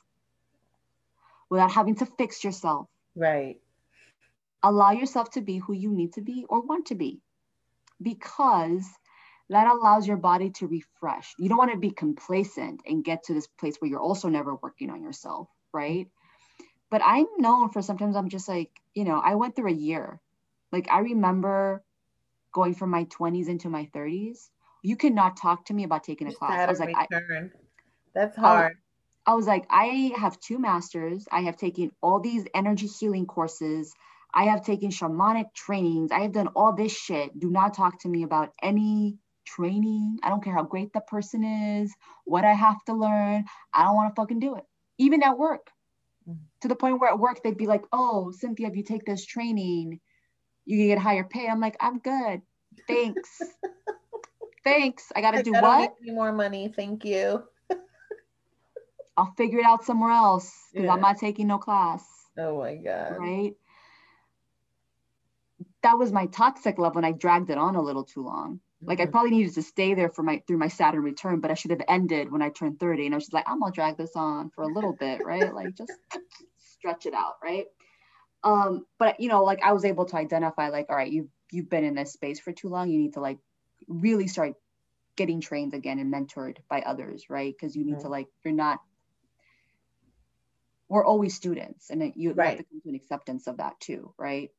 without 1.48 1.72
having 1.72 1.96
to 1.96 2.06
fix 2.06 2.44
yourself. 2.44 2.86
Right 3.16 3.58
allow 4.62 4.92
yourself 4.92 5.30
to 5.30 5.40
be 5.40 5.58
who 5.58 5.72
you 5.72 5.92
need 5.92 6.12
to 6.14 6.20
be 6.20 6.44
or 6.48 6.60
want 6.60 6.86
to 6.86 6.94
be 6.94 7.20
because 8.02 8.86
that 9.50 9.66
allows 9.66 10.06
your 10.06 10.16
body 10.16 10.50
to 10.50 10.66
refresh. 10.66 11.34
You 11.38 11.48
don't 11.48 11.58
want 11.58 11.72
to 11.72 11.78
be 11.78 11.90
complacent 11.90 12.82
and 12.86 13.04
get 13.04 13.24
to 13.24 13.34
this 13.34 13.46
place 13.46 13.76
where 13.78 13.90
you're 13.90 14.00
also 14.00 14.28
never 14.28 14.54
working 14.54 14.90
on 14.90 15.02
yourself, 15.02 15.48
right? 15.72 16.08
But 16.90 17.02
I'm 17.04 17.26
known 17.38 17.70
for 17.70 17.82
sometimes 17.82 18.16
I'm 18.16 18.28
just 18.28 18.48
like, 18.48 18.70
you 18.94 19.04
know, 19.04 19.18
I 19.18 19.36
went 19.36 19.56
through 19.56 19.70
a 19.70 19.74
year. 19.74 20.20
Like 20.70 20.88
I 20.90 21.00
remember 21.00 21.82
going 22.52 22.74
from 22.74 22.90
my 22.90 23.04
20s 23.04 23.48
into 23.48 23.70
my 23.70 23.88
30s. 23.94 24.50
You 24.82 24.96
cannot 24.96 25.36
talk 25.36 25.66
to 25.66 25.74
me 25.74 25.84
about 25.84 26.04
taking 26.04 26.28
a 26.28 26.32
class. 26.32 26.52
I 26.52 26.70
was 26.70 26.80
like, 26.80 26.94
I, 26.96 27.06
that's 28.14 28.36
hard. 28.36 28.76
I 29.26 29.34
was 29.34 29.46
like, 29.46 29.66
I 29.68 30.12
have 30.16 30.40
two 30.40 30.58
masters. 30.58 31.28
I 31.30 31.42
have 31.42 31.56
taken 31.56 31.90
all 32.02 32.20
these 32.20 32.46
energy 32.54 32.86
healing 32.86 33.26
courses. 33.26 33.94
I 34.32 34.44
have 34.44 34.64
taken 34.64 34.90
shamanic 34.90 35.52
trainings. 35.54 36.12
I 36.12 36.20
have 36.20 36.32
done 36.32 36.48
all 36.48 36.72
this 36.72 36.96
shit. 36.96 37.38
Do 37.38 37.50
not 37.50 37.74
talk 37.74 38.00
to 38.00 38.08
me 38.08 38.22
about 38.22 38.52
any 38.62 39.18
training. 39.46 40.18
I 40.22 40.28
don't 40.28 40.42
care 40.42 40.54
how 40.54 40.62
great 40.62 40.92
the 40.92 41.00
person 41.00 41.44
is, 41.44 41.94
what 42.24 42.44
I 42.44 42.52
have 42.52 42.82
to 42.84 42.94
learn. 42.94 43.44
I 43.72 43.84
don't 43.84 43.96
want 43.96 44.14
to 44.14 44.20
fucking 44.20 44.40
do 44.40 44.56
it. 44.56 44.64
Even 44.98 45.22
at 45.22 45.38
work, 45.38 45.70
mm-hmm. 46.28 46.40
to 46.62 46.68
the 46.68 46.76
point 46.76 47.00
where 47.00 47.10
at 47.10 47.18
work 47.18 47.42
they'd 47.42 47.56
be 47.56 47.66
like, 47.66 47.84
oh, 47.92 48.32
Cynthia, 48.32 48.68
if 48.68 48.76
you 48.76 48.82
take 48.82 49.04
this 49.04 49.24
training, 49.24 50.00
you 50.64 50.78
can 50.78 50.88
get 50.88 50.98
higher 50.98 51.24
pay. 51.24 51.48
I'm 51.48 51.60
like, 51.60 51.76
I'm 51.80 51.98
good. 51.98 52.42
Thanks. 52.86 53.42
Thanks. 54.64 55.12
I 55.14 55.20
got 55.20 55.32
to 55.32 55.42
do 55.42 55.52
what? 55.52 55.94
Any 56.02 56.12
more 56.12 56.32
money. 56.32 56.72
Thank 56.74 57.04
you. 57.04 57.44
I'll 59.16 59.32
figure 59.36 59.60
it 59.60 59.64
out 59.64 59.84
somewhere 59.84 60.10
else 60.10 60.52
because 60.72 60.86
yeah. 60.86 60.92
I'm 60.92 61.00
not 61.00 61.18
taking 61.18 61.46
no 61.46 61.58
class. 61.58 62.04
Oh 62.36 62.58
my 62.58 62.76
God. 62.76 63.16
Right 63.18 63.54
that 65.82 65.98
was 65.98 66.12
my 66.12 66.26
toxic 66.26 66.78
love 66.78 66.94
when 66.94 67.04
I 67.04 67.12
dragged 67.12 67.50
it 67.50 67.58
on 67.58 67.76
a 67.76 67.82
little 67.82 68.04
too 68.04 68.22
long. 68.22 68.60
Like 68.80 69.00
I 69.00 69.04
mm-hmm. 69.04 69.12
probably 69.12 69.30
needed 69.30 69.54
to 69.54 69.62
stay 69.62 69.94
there 69.94 70.08
for 70.08 70.22
my 70.22 70.42
through 70.46 70.58
my 70.58 70.68
Saturn 70.68 71.02
return, 71.02 71.40
but 71.40 71.50
I 71.50 71.54
should 71.54 71.72
have 71.72 71.82
ended 71.88 72.30
when 72.30 72.42
I 72.42 72.50
turned 72.50 72.78
30. 72.78 73.06
And 73.06 73.14
I 73.14 73.16
was 73.16 73.24
just 73.24 73.34
like, 73.34 73.48
I'm 73.48 73.60
gonna 73.60 73.72
drag 73.72 73.96
this 73.96 74.14
on 74.14 74.50
for 74.50 74.62
a 74.62 74.72
little 74.72 74.92
bit, 74.92 75.24
right? 75.24 75.52
Like 75.52 75.74
just 75.74 75.92
stretch 76.58 77.06
it 77.06 77.14
out, 77.14 77.34
right? 77.42 77.66
Um, 78.44 78.86
but 78.98 79.18
you 79.18 79.28
know, 79.28 79.42
like 79.42 79.60
I 79.64 79.72
was 79.72 79.84
able 79.84 80.04
to 80.06 80.16
identify, 80.16 80.68
like, 80.68 80.86
all 80.88 80.96
right, 80.96 81.10
you've 81.10 81.28
you've 81.50 81.68
been 81.68 81.84
in 81.84 81.94
this 81.94 82.12
space 82.12 82.38
for 82.38 82.52
too 82.52 82.68
long. 82.68 82.88
You 82.88 82.98
need 82.98 83.14
to 83.14 83.20
like 83.20 83.38
really 83.86 84.26
start 84.26 84.54
getting 85.16 85.40
trained 85.40 85.74
again 85.74 85.98
and 85.98 86.12
mentored 86.12 86.58
by 86.68 86.80
others, 86.80 87.24
right? 87.28 87.54
Because 87.58 87.76
you 87.76 87.84
need 87.84 87.94
mm-hmm. 87.94 88.02
to 88.02 88.08
like, 88.08 88.28
you're 88.44 88.54
not 88.54 88.80
we're 90.90 91.04
always 91.04 91.34
students 91.34 91.90
and 91.90 92.14
you 92.16 92.32
right. 92.32 92.48
have 92.48 92.58
to 92.58 92.64
come 92.64 92.80
to 92.80 92.88
an 92.88 92.94
acceptance 92.94 93.46
of 93.46 93.58
that 93.58 93.78
too, 93.78 94.14
right? 94.16 94.50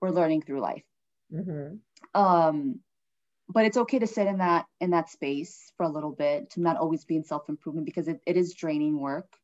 we're 0.00 0.10
learning 0.10 0.42
through 0.42 0.60
life. 0.60 0.84
Mm-hmm. 1.32 2.20
Um, 2.20 2.80
but 3.48 3.64
it's 3.64 3.76
okay 3.76 3.98
to 3.98 4.06
sit 4.06 4.26
in 4.26 4.38
that 4.38 4.66
in 4.80 4.90
that 4.90 5.10
space 5.10 5.72
for 5.76 5.84
a 5.84 5.88
little 5.88 6.12
bit 6.12 6.50
to 6.50 6.60
not 6.60 6.76
always 6.76 7.04
be 7.04 7.16
in 7.16 7.24
self-improvement 7.24 7.86
because 7.86 8.08
it, 8.08 8.20
it 8.26 8.36
is 8.36 8.54
draining 8.54 9.00
work 9.00 9.36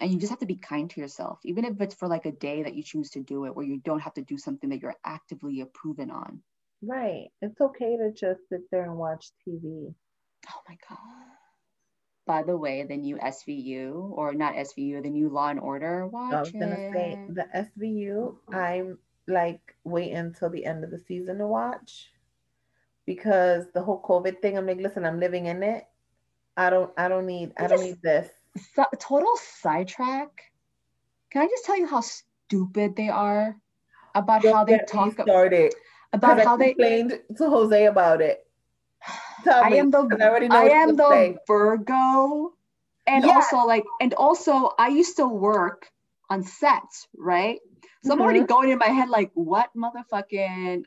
and 0.00 0.12
you 0.12 0.18
just 0.18 0.30
have 0.30 0.38
to 0.38 0.46
be 0.46 0.54
kind 0.54 0.88
to 0.90 1.00
yourself 1.00 1.40
even 1.44 1.64
if 1.64 1.80
it's 1.80 1.96
for 1.96 2.06
like 2.06 2.26
a 2.26 2.32
day 2.32 2.62
that 2.62 2.74
you 2.74 2.82
choose 2.82 3.10
to 3.10 3.20
do 3.20 3.44
it 3.46 3.56
where 3.56 3.66
you 3.66 3.78
don't 3.78 4.00
have 4.00 4.14
to 4.14 4.22
do 4.22 4.38
something 4.38 4.70
that 4.70 4.80
you're 4.80 4.94
actively 5.04 5.60
approving 5.60 6.10
on 6.12 6.40
right 6.82 7.28
it's 7.42 7.60
okay 7.60 7.96
to 7.96 8.12
just 8.12 8.40
sit 8.48 8.60
there 8.70 8.84
and 8.84 8.96
watch 8.96 9.30
tv 9.46 9.92
oh 10.50 10.60
my 10.68 10.76
god 10.88 10.98
by 12.26 12.42
the 12.42 12.56
way 12.56 12.84
the 12.84 12.96
new 12.96 13.16
svu 13.16 14.10
or 14.12 14.34
not 14.34 14.54
svu 14.54 15.02
the 15.02 15.10
new 15.10 15.28
law 15.28 15.48
and 15.48 15.60
order 15.60 16.06
watch 16.06 16.34
i 16.34 16.40
was 16.40 16.52
gonna 16.52 16.80
say 16.92 17.18
the 17.28 17.46
svu 17.54 18.34
i'm 18.52 18.98
like 19.26 19.74
wait 19.84 20.12
until 20.12 20.48
the 20.50 20.64
end 20.64 20.84
of 20.84 20.90
the 20.90 20.98
season 20.98 21.38
to 21.38 21.46
watch 21.46 22.10
because 23.08 23.64
the 23.72 23.80
whole 23.80 24.02
COVID 24.02 24.42
thing, 24.42 24.58
I'm 24.58 24.66
like, 24.66 24.82
listen, 24.82 25.06
I'm 25.06 25.18
living 25.18 25.46
in 25.46 25.62
it. 25.62 25.86
I 26.58 26.68
don't 26.68 26.92
I 26.98 27.08
don't 27.08 27.24
need 27.24 27.52
I 27.56 27.66
don't 27.66 27.82
need 27.82 28.02
this. 28.02 28.28
So, 28.74 28.84
total 29.00 29.34
sidetrack. 29.36 30.52
Can 31.30 31.42
I 31.42 31.46
just 31.46 31.64
tell 31.64 31.78
you 31.78 31.86
how 31.86 32.02
stupid 32.02 32.96
they 32.96 33.08
are 33.08 33.56
about 34.14 34.42
don't 34.42 34.54
how 34.54 34.64
they 34.64 34.78
talk 34.86 35.14
started 35.14 35.72
about 36.12 36.40
how 36.40 36.56
they 36.56 36.70
explained 36.70 37.18
to 37.36 37.48
Jose 37.48 37.86
about 37.86 38.20
it. 38.20 38.44
Tell 39.44 39.64
I 39.64 39.70
me, 39.70 39.78
am 39.78 39.90
the 39.90 40.48
I, 40.50 40.56
I 40.56 40.64
am 40.70 40.96
the. 40.96 41.36
Virgo. 41.46 42.52
And 43.06 43.24
also 43.24 43.58
like 43.64 43.84
and 44.00 44.12
also 44.14 44.72
I 44.78 44.88
used 44.88 45.16
to 45.16 45.26
work 45.26 45.90
on 46.28 46.42
sets, 46.42 47.08
right? 47.16 47.58
So 48.04 48.12
I'm 48.12 48.20
already 48.20 48.40
mm-hmm. 48.40 48.46
going 48.46 48.70
in 48.70 48.78
my 48.78 48.86
head 48.86 49.08
like, 49.08 49.30
what 49.34 49.70
motherfucking, 49.76 50.84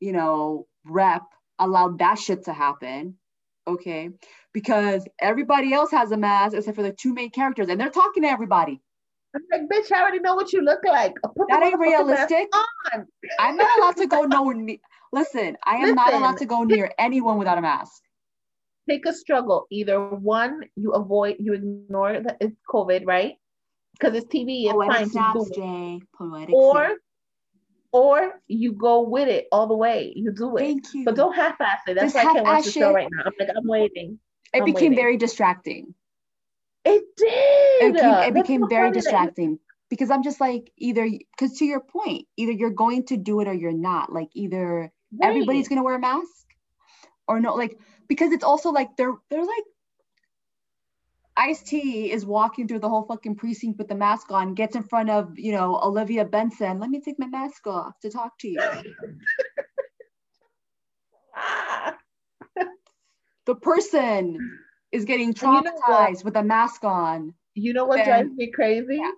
you 0.00 0.12
know, 0.12 0.66
rep 0.84 1.22
allowed 1.58 1.98
that 1.98 2.18
shit 2.18 2.44
to 2.44 2.52
happen? 2.52 3.16
Okay. 3.66 4.10
Because 4.52 5.06
everybody 5.18 5.72
else 5.72 5.90
has 5.90 6.12
a 6.12 6.16
mask 6.16 6.56
except 6.56 6.76
for 6.76 6.82
the 6.82 6.92
two 6.92 7.14
main 7.14 7.30
characters 7.30 7.68
and 7.68 7.80
they're 7.80 7.90
talking 7.90 8.22
to 8.22 8.28
everybody. 8.28 8.80
I'm 9.34 9.42
like, 9.50 9.62
bitch, 9.68 9.90
I 9.92 10.02
already 10.02 10.20
know 10.20 10.34
what 10.34 10.52
you 10.52 10.62
look 10.62 10.80
like. 10.84 11.14
That 11.48 11.62
ain't 11.62 11.78
realistic. 11.78 12.48
I'm 13.38 13.56
not 13.56 13.78
allowed 13.78 13.96
to 13.96 14.06
go 14.06 14.22
nowhere. 14.22 14.76
Listen, 15.12 15.56
I 15.64 15.76
am 15.76 15.82
Listen, 15.82 15.94
not 15.94 16.14
allowed 16.14 16.38
to 16.38 16.46
go 16.46 16.64
near 16.64 16.90
anyone 16.98 17.38
without 17.38 17.58
a 17.58 17.62
mask. 17.62 18.02
Take 18.88 19.06
a 19.06 19.12
struggle. 19.12 19.66
Either 19.70 20.00
one, 20.00 20.62
you 20.76 20.92
avoid, 20.92 21.36
you 21.38 21.54
ignore 21.54 22.20
that 22.20 22.38
it's 22.40 22.56
COVID, 22.68 23.02
right? 23.06 23.34
because 24.02 24.16
it's 24.16 24.26
TV. 24.26 24.64
It's 24.64 24.72
Poetic 24.72 24.96
fine 24.96 25.10
snaps, 25.10 25.44
to 25.44 25.50
do 25.50 25.60
Jay. 25.60 26.00
Poetic 26.16 26.54
or 26.54 26.86
snaps. 26.86 27.00
or 27.92 28.40
you 28.48 28.72
go 28.72 29.02
with 29.02 29.28
it 29.28 29.46
all 29.52 29.66
the 29.66 29.76
way. 29.76 30.12
You 30.16 30.32
do 30.32 30.56
it. 30.56 30.60
Thank 30.60 30.94
you. 30.94 31.04
But 31.04 31.14
don't 31.14 31.34
half-ass 31.34 31.80
it. 31.86 31.94
That's 31.94 32.14
why 32.14 32.22
I 32.22 32.24
can't 32.24 32.44
watch 32.44 32.64
the 32.64 32.72
show 32.72 32.92
right 32.92 33.08
now. 33.10 33.24
I'm 33.26 33.32
like, 33.38 33.48
I'm 33.56 33.66
waiting. 33.66 34.18
It 34.52 34.60
I'm 34.60 34.64
became 34.64 34.90
waiting. 34.90 34.96
very 34.96 35.16
distracting. 35.16 35.94
It 36.84 37.04
did. 37.16 37.30
It 37.30 37.92
became, 37.94 38.14
it 38.14 38.34
became 38.34 38.68
very 38.68 38.90
distracting 38.90 39.58
because 39.88 40.10
I'm 40.10 40.22
just 40.22 40.40
like 40.40 40.72
either 40.76 41.06
because 41.06 41.58
to 41.58 41.64
your 41.64 41.80
point, 41.80 42.26
either 42.36 42.52
you're 42.52 42.70
going 42.70 43.04
to 43.06 43.16
do 43.16 43.40
it 43.40 43.48
or 43.48 43.52
you're 43.52 43.72
not. 43.72 44.12
Like 44.12 44.28
either 44.34 44.92
right. 45.12 45.28
everybody's 45.28 45.68
gonna 45.68 45.82
wear 45.82 45.96
a 45.96 46.00
mask 46.00 46.46
or 47.28 47.40
no. 47.40 47.54
Like 47.54 47.78
because 48.08 48.32
it's 48.32 48.44
also 48.44 48.70
like 48.70 48.96
they're 48.96 49.14
they're 49.30 49.44
like 49.44 49.64
Ice 51.36 51.62
T 51.62 52.10
is 52.10 52.26
walking 52.26 52.68
through 52.68 52.80
the 52.80 52.88
whole 52.88 53.04
fucking 53.04 53.36
precinct 53.36 53.78
with 53.78 53.88
the 53.88 53.94
mask 53.94 54.30
on, 54.30 54.54
gets 54.54 54.76
in 54.76 54.82
front 54.82 55.08
of, 55.08 55.38
you 55.38 55.52
know, 55.52 55.80
Olivia 55.82 56.24
Benson. 56.24 56.78
Let 56.78 56.90
me 56.90 57.00
take 57.00 57.18
my 57.18 57.26
mask 57.26 57.66
off 57.66 57.98
to 58.00 58.10
talk 58.10 58.38
to 58.40 58.48
you. 58.48 58.60
the 63.46 63.54
person 63.54 64.58
is 64.92 65.04
getting 65.04 65.34
traumatized 65.34 65.64
you 65.66 66.14
know 66.14 66.20
with 66.24 66.36
a 66.36 66.42
mask 66.44 66.84
on. 66.84 67.34
You 67.54 67.72
know 67.72 67.84
what 67.86 67.96
then, 67.96 68.06
drives 68.06 68.30
me 68.36 68.50
crazy? 68.50 68.96
Yeah. 68.96 69.10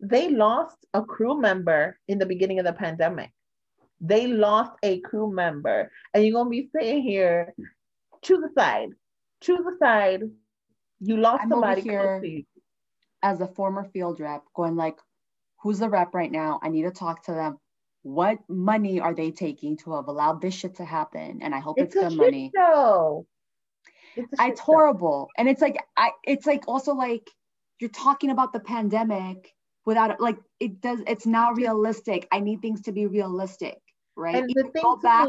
They 0.00 0.30
lost 0.30 0.76
a 0.94 1.02
crew 1.02 1.40
member 1.40 1.98
in 2.08 2.18
the 2.18 2.26
beginning 2.26 2.58
of 2.58 2.64
the 2.66 2.72
pandemic. 2.72 3.30
They 4.00 4.26
lost 4.26 4.72
a 4.82 5.00
crew 5.00 5.32
member. 5.32 5.90
And 6.14 6.24
you're 6.24 6.32
going 6.32 6.46
to 6.46 6.50
be 6.50 6.70
sitting 6.74 7.02
here, 7.02 7.54
choose 8.22 8.42
a 8.44 8.52
side, 8.58 8.90
choose 9.40 9.60
a 9.60 9.76
side 9.84 10.22
you 11.00 11.16
lost 11.16 11.44
I'm 11.44 11.50
somebody 11.50 11.80
here 11.82 12.22
as 13.22 13.40
a 13.40 13.46
former 13.48 13.84
field 13.84 14.20
rep, 14.20 14.42
going 14.54 14.76
like, 14.76 14.98
"Who's 15.62 15.78
the 15.78 15.88
rep 15.88 16.14
right 16.14 16.30
now? 16.30 16.60
I 16.62 16.68
need 16.68 16.82
to 16.82 16.90
talk 16.90 17.24
to 17.24 17.32
them. 17.32 17.58
what 18.02 18.38
money 18.48 19.00
are 19.00 19.14
they 19.14 19.30
taking 19.30 19.76
to 19.78 19.92
have 19.94 20.08
allowed 20.08 20.40
this 20.40 20.54
shit 20.54 20.76
to 20.76 20.84
happen? 20.84 21.40
And 21.42 21.54
I 21.54 21.60
hope 21.60 21.82
it's, 21.82 21.94
It's 21.94 21.94
good 21.94 22.12
money. 22.14 22.50
show. 22.56 23.26
It's, 24.16 24.60
horrible. 24.60 25.28
And 25.38 25.48
it's 25.48 25.60
like 25.60 25.76
I 25.96 26.10
it's 26.24 26.46
like 26.46 26.64
also 26.68 26.94
like 26.94 27.28
you're 27.80 27.90
talking 27.90 28.30
about 28.30 28.52
the 28.52 28.60
pandemic 28.60 29.54
without 29.86 30.20
like 30.20 30.38
it 30.58 30.80
does 30.80 31.00
it's 31.06 31.26
not 31.26 31.56
realistic. 31.56 32.28
I 32.32 32.40
need 32.40 32.60
things 32.62 32.82
to 32.82 32.92
be 32.92 33.06
realistic, 33.06 33.78
right? 34.16 34.36
And 34.36 34.48
You 34.48 34.62
the 34.62 34.70
thing 34.70 34.82
go 34.82 34.96
back. 34.96 35.28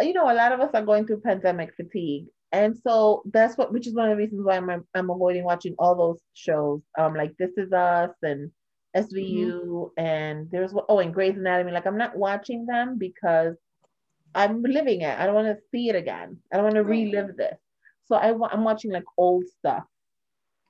you 0.00 0.12
know, 0.12 0.30
a 0.30 0.34
lot 0.34 0.52
of 0.52 0.60
us 0.60 0.70
are 0.74 0.84
going 0.84 1.06
through 1.06 1.20
pandemic 1.20 1.74
fatigue. 1.76 2.26
And 2.52 2.76
so 2.76 3.22
that's 3.32 3.56
what, 3.56 3.72
which 3.72 3.86
is 3.86 3.94
one 3.94 4.10
of 4.10 4.10
the 4.10 4.22
reasons 4.22 4.44
why 4.44 4.56
I'm, 4.56 4.68
I'm 4.94 5.10
avoiding 5.10 5.42
watching 5.42 5.74
all 5.78 5.96
those 5.96 6.20
shows, 6.34 6.82
um, 6.98 7.14
like 7.14 7.34
This 7.38 7.52
Is 7.56 7.72
Us 7.72 8.10
and 8.22 8.50
SVU, 8.94 9.90
and 9.96 10.50
there's 10.50 10.74
oh, 10.88 10.98
and 10.98 11.14
Grey's 11.14 11.36
Anatomy. 11.36 11.72
Like 11.72 11.86
I'm 11.86 11.96
not 11.96 12.16
watching 12.16 12.66
them 12.66 12.98
because 12.98 13.56
I'm 14.34 14.62
living 14.62 15.00
it. 15.00 15.18
I 15.18 15.26
don't 15.26 15.34
want 15.34 15.48
to 15.48 15.62
see 15.70 15.88
it 15.88 15.96
again. 15.96 16.38
I 16.52 16.56
don't 16.56 16.64
want 16.64 16.76
to 16.76 16.84
relive 16.84 17.36
this. 17.36 17.56
So 18.06 18.16
I, 18.16 18.30
I'm 18.50 18.64
watching 18.64 18.92
like 18.92 19.04
old 19.16 19.44
stuff. 19.58 19.84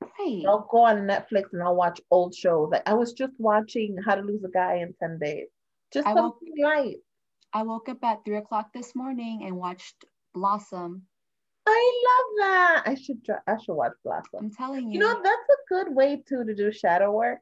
Right. 0.01 0.45
I'll 0.47 0.67
go 0.71 0.85
on 0.85 0.99
Netflix 1.07 1.53
and 1.53 1.63
I'll 1.63 1.77
watch 1.77 2.01
old 2.11 2.35
shows. 2.35 2.71
Like 2.71 2.89
I 2.89 2.95
was 2.95 3.13
just 3.13 3.33
watching 3.39 3.97
How 4.05 4.15
to 4.15 4.23
Lose 4.23 4.43
a 4.45 4.49
Guy 4.49 4.77
in 4.77 4.95
10 5.01 5.19
Days. 5.19 5.49
Just 5.93 6.07
I 6.09 6.15
something 6.15 6.55
light. 6.63 6.97
I 7.53 7.63
woke 7.63 7.89
up 7.89 8.03
at 8.03 8.25
three 8.25 8.37
o'clock 8.37 8.73
this 8.73 8.95
morning 8.95 9.43
and 9.45 9.57
watched 9.57 10.05
Blossom. 10.35 11.03
I 11.67 12.03
love 12.05 12.47
that. 12.47 12.83
I 12.87 12.95
should 12.95 13.25
try, 13.25 13.37
I 13.47 13.57
should 13.63 13.75
watch 13.75 13.93
Blossom. 14.05 14.39
I'm 14.41 14.51
telling 14.51 14.91
you. 14.91 15.01
You 15.01 15.07
know, 15.07 15.23
that's 15.23 15.49
a 15.51 15.75
good 15.75 15.95
way 15.95 16.23
too 16.29 16.45
to 16.45 16.55
do 16.55 16.73
shadow 16.73 17.13
work 17.13 17.39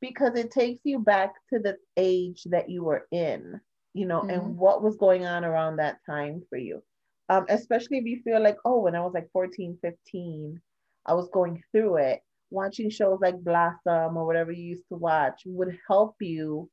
because 0.00 0.38
it 0.38 0.50
takes 0.50 0.80
you 0.84 1.00
back 1.00 1.32
to 1.52 1.58
the 1.58 1.76
age 1.96 2.44
that 2.46 2.70
you 2.70 2.84
were 2.84 3.06
in, 3.10 3.60
you 3.94 4.06
know, 4.06 4.22
Mhm. 4.22 4.32
and 4.32 4.56
what 4.56 4.82
was 4.82 4.96
going 4.96 5.26
on 5.26 5.44
around 5.44 5.76
that 5.76 5.98
time 6.06 6.42
for 6.48 6.56
you. 6.56 6.82
Um, 7.28 7.44
especially 7.48 7.98
if 7.98 8.06
you 8.06 8.20
feel 8.22 8.42
like, 8.42 8.56
oh, 8.64 8.80
when 8.80 8.94
I 8.94 9.00
was 9.00 9.12
like 9.12 9.30
14, 9.32 9.78
15, 9.82 10.60
I 11.06 11.14
was 11.14 11.28
going 11.28 11.62
through 11.72 11.96
it. 11.96 12.20
Watching 12.50 12.88
shows 12.88 13.18
like 13.20 13.38
Blossom 13.44 14.16
or 14.16 14.24
whatever 14.24 14.50
you 14.52 14.64
used 14.64 14.88
to 14.88 14.96
watch 14.96 15.42
would 15.44 15.78
help 15.86 16.16
you, 16.20 16.70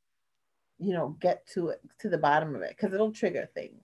you 0.80 0.94
know, 0.94 1.18
get 1.20 1.46
to 1.54 1.70
it 1.70 1.82
to 2.00 2.10
the 2.10 2.18
bottom 2.18 2.56
of 2.56 2.62
it 2.62 2.70
because 2.70 2.94
it'll 2.94 3.12
trigger 3.12 3.50
things. 3.54 3.84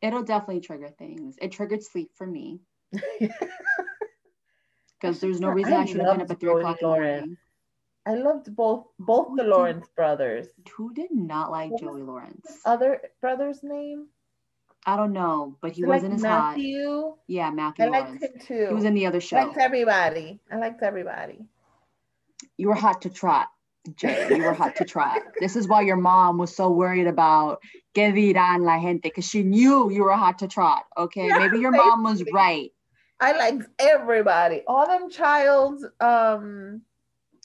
It'll 0.00 0.22
definitely 0.22 0.62
trigger 0.62 0.88
things. 0.98 1.36
It 1.42 1.52
triggered 1.52 1.82
sleep 1.82 2.10
for 2.14 2.26
me 2.26 2.60
because 5.00 5.20
there's 5.20 5.40
no 5.40 5.50
reason 5.50 5.74
I, 5.74 5.84
should 5.84 6.00
have 6.00 6.14
been 6.14 6.22
up 6.22 6.30
at 6.30 6.40
three 6.40 6.50
o'clock 6.50 6.78
in 6.80 6.88
the 6.88 6.94
morning. 6.94 7.36
I 8.06 8.14
loved 8.14 8.56
both 8.56 8.86
both 8.98 9.28
Who 9.28 9.36
the 9.36 9.42
did- 9.42 9.50
Lawrence 9.50 9.88
brothers. 9.94 10.46
Who 10.76 10.94
did 10.94 11.10
not 11.12 11.50
like 11.50 11.70
What 11.72 11.82
Joey 11.82 12.00
Lawrence? 12.02 12.46
Other 12.64 13.02
brother's 13.20 13.62
name? 13.62 14.06
I 14.88 14.96
don't 14.96 15.12
know, 15.12 15.54
but 15.60 15.72
he 15.72 15.84
I 15.84 15.86
wasn't 15.86 16.14
as 16.14 16.24
hot. 16.24 16.56
Matthew. 16.56 17.14
Yeah, 17.26 17.50
Matthew 17.50 17.84
I 17.84 17.88
liked 17.90 18.22
him 18.22 18.30
too. 18.40 18.66
He 18.70 18.74
was 18.74 18.84
in 18.84 18.94
the 18.94 19.04
other 19.04 19.20
show. 19.20 19.36
I 19.36 19.44
liked 19.44 19.58
everybody. 19.58 20.40
I 20.50 20.56
liked 20.56 20.82
everybody. 20.82 21.40
You 22.56 22.68
were 22.68 22.74
hot 22.74 23.02
to 23.02 23.10
trot, 23.10 23.48
Jay. 23.96 24.26
You 24.34 24.42
were 24.42 24.54
hot 24.54 24.76
to 24.76 24.86
trot. 24.86 25.20
This 25.40 25.56
is 25.56 25.68
why 25.68 25.82
your 25.82 25.96
mom 25.96 26.38
was 26.38 26.56
so 26.56 26.70
worried 26.70 27.06
about 27.06 27.60
que 27.94 28.10
dirán 28.10 28.62
la 28.62 28.80
gente, 28.80 29.02
because 29.02 29.28
she 29.28 29.42
knew 29.42 29.90
you 29.90 30.04
were 30.04 30.16
hot 30.16 30.38
to 30.38 30.48
trot. 30.48 30.84
Okay, 30.96 31.28
Yeah, 31.28 31.38
maybe 31.38 31.58
your 31.58 31.70
mom 31.82 32.02
was 32.02 32.24
right. 32.32 32.72
I 33.20 33.32
liked 33.36 33.68
everybody. 33.78 34.62
All 34.66 34.86
them 34.86 35.10
child 35.10 35.84
um 36.00 36.80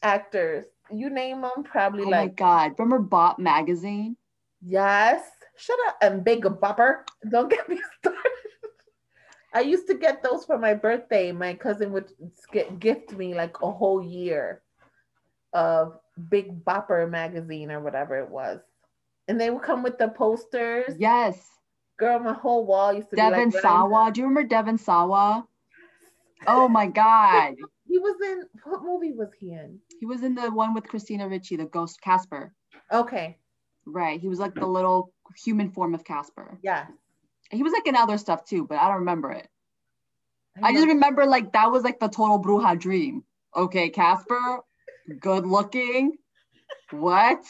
actors. 0.02 0.64
You 0.90 1.10
name 1.10 1.42
them, 1.42 1.64
probably 1.66 2.06
Oh 2.06 2.10
my 2.10 2.22
like 2.22 2.38
God! 2.38 2.76
Remember 2.80 3.00
Bop 3.00 3.38
magazine? 3.38 4.16
yes. 4.62 5.24
Shut 5.56 5.78
up 5.88 5.98
and 6.02 6.24
big 6.24 6.44
bopper. 6.44 7.04
Don't 7.30 7.50
get 7.50 7.68
me 7.70 7.80
started. 8.00 8.22
I 9.54 9.62
used 9.62 9.88
to 9.88 9.94
get 9.94 10.24
those 10.24 10.46
for 10.46 10.58
my 10.58 10.74
birthday. 10.74 11.32
My 11.32 11.54
cousin 11.54 11.92
would 11.92 12.12
get, 12.52 12.80
gift 12.80 13.14
me 13.14 13.36
like 13.36 13.56
a 13.62 13.72
whole 13.72 14.04
year 14.04 14.64
of 15.54 16.00
Big 16.30 16.66
Bopper 16.66 17.08
magazine 17.10 17.72
or 17.72 17.80
whatever 17.80 18.18
it 18.18 18.30
was. 18.30 18.62
And 19.28 19.40
they 19.40 19.52
would 19.52 19.62
come 19.62 19.84
with 19.84 20.00
the 20.00 20.08
posters. 20.08 20.96
Yes. 20.98 21.38
Girl, 21.98 22.18
my 22.20 22.34
whole 22.34 22.66
wall 22.66 22.94
used 22.94 23.12
to 23.12 23.16
Devon 23.16 23.50
be 23.50 23.56
like 23.56 23.62
Sawa. 23.62 24.12
Do 24.12 24.22
you 24.22 24.28
remember 24.28 24.50
Devon 24.50 24.80
Sawa? 24.80 25.48
Oh 26.48 26.68
my 26.68 26.88
God. 26.88 27.56
He 27.88 28.00
was 28.00 28.16
in 28.24 28.46
what 28.64 28.84
movie 28.84 29.14
was 29.14 29.30
he 29.40 29.52
in? 29.52 29.80
He 30.00 30.08
was 30.08 30.24
in 30.24 30.34
the 30.34 30.50
one 30.50 30.74
with 30.74 30.86
Christina 30.86 31.30
Ricci, 31.30 31.58
the 31.58 31.66
ghost 31.66 32.02
Casper. 32.02 32.52
Okay, 32.92 33.38
Right. 33.86 34.20
He 34.20 34.28
was 34.28 34.40
like 34.40 34.56
the 34.56 34.66
little 34.66 35.13
human 35.38 35.70
form 35.72 35.94
of 35.96 36.04
Casper. 36.04 36.58
yeah. 36.62 36.88
He 37.52 37.62
was 37.62 37.72
like 37.74 37.86
in 37.86 37.96
other 37.96 38.18
stuff 38.18 38.46
too, 38.46 38.66
but 38.66 38.80
I 38.80 38.88
don't 38.88 39.00
remember 39.00 39.32
it. 39.32 39.48
I 40.62 40.72
know. 40.72 40.78
just 40.78 40.88
remember 40.88 41.26
like 41.26 41.54
that 41.54 41.72
was 41.72 41.84
like 41.84 42.00
the 42.00 42.08
total 42.08 42.42
Bruja 42.42 42.80
dream. 42.80 43.24
Okay, 43.56 43.90
Casper, 43.90 44.60
good 45.20 45.46
looking. 45.46 46.18
What? 46.92 47.44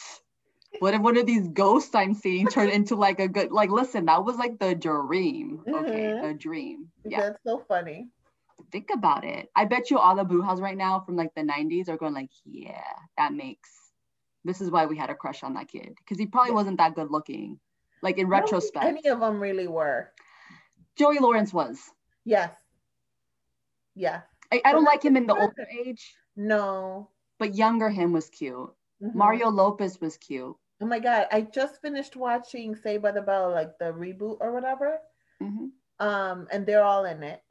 What 0.80 0.92
if 0.94 1.00
one 1.00 1.16
of 1.16 1.24
these 1.26 1.48
ghosts 1.48 1.94
I'm 1.94 2.14
seeing 2.14 2.46
turned 2.48 2.72
into 2.72 2.96
like 2.96 3.20
a 3.20 3.28
good 3.28 3.50
like 3.52 3.70
listen, 3.70 4.06
that 4.06 4.24
was 4.24 4.36
like 4.36 4.58
the 4.58 4.74
dream. 4.74 5.62
Okay, 5.66 6.12
Mhm. 6.14 6.22
the 6.22 6.34
dream. 6.34 6.90
Yeah. 7.04 7.20
That's 7.20 7.42
so 7.46 7.64
funny. 7.68 8.08
Think 8.72 8.90
about 8.92 9.24
it. 9.24 9.50
I 9.54 9.64
bet 9.66 9.90
you 9.90 9.98
all 9.98 10.16
the 10.16 10.24
Brujas 10.24 10.60
right 10.60 10.76
now 10.76 11.00
from 11.00 11.16
like 11.16 11.34
the 11.34 11.42
90s 11.42 11.88
are 11.88 11.96
going 11.96 12.14
like, 12.14 12.30
yeah, 12.44 12.82
that 13.16 13.32
makes 13.32 13.70
this 14.44 14.60
is 14.60 14.70
why 14.70 14.86
we 14.86 14.96
had 14.96 15.10
a 15.10 15.14
crush 15.14 15.42
on 15.42 15.54
that 15.54 15.68
kid. 15.68 15.94
Because 15.98 16.18
he 16.18 16.26
probably 16.26 16.50
Yeah. 16.50 16.56
wasn't 16.56 16.78
that 16.78 16.94
good 16.94 17.10
looking. 17.10 17.58
Like 18.02 18.18
in 18.18 18.26
I 18.26 18.40
don't 18.40 18.48
think 18.48 18.52
retrospect. 18.52 18.84
any 18.84 19.08
of 19.08 19.20
them 19.20 19.40
really 19.40 19.66
were. 19.68 20.12
Joey 20.96 21.18
Lawrence 21.18 21.52
was. 21.52 21.90
Yes. 22.24 22.54
Yeah. 23.94 24.22
I, 24.52 24.60
I 24.64 24.72
don't 24.72 24.84
like 24.84 25.02
him 25.02 25.16
in 25.16 25.26
the 25.26 25.34
older 25.34 25.66
age, 25.84 26.14
No. 26.36 27.08
but 27.38 27.54
younger 27.54 27.88
him 27.88 28.12
was 28.12 28.28
cute. 28.28 28.72
Mhm. 29.02 29.14
Mario 29.14 29.48
Lopez 29.48 30.00
was 30.00 30.16
cute. 30.18 30.56
Oh 30.80 30.86
my 30.86 30.98
god! 30.98 31.28
I 31.32 31.40
just 31.42 31.80
finished 31.80 32.14
watching 32.16 32.74
Saved 32.76 33.02
by 33.02 33.12
the 33.12 33.22
Bell, 33.22 33.50
like 33.50 33.78
the 33.78 33.86
reboot 33.86 34.38
or 34.40 34.52
whatever. 34.52 34.98
hmm 35.40 35.68
Um, 35.98 36.46
and 36.52 36.66
they're 36.66 36.84
all 36.84 37.04
in 37.04 37.22
it. 37.22 37.42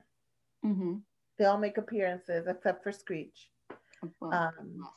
hmm 0.61 0.97
They 1.37 1.45
all 1.45 1.57
make 1.57 1.77
appearances 1.77 2.47
except 2.47 2.83
for 2.83 2.91
Screech. 2.91 3.49
Well, 4.19 4.33
Um, 4.33 4.87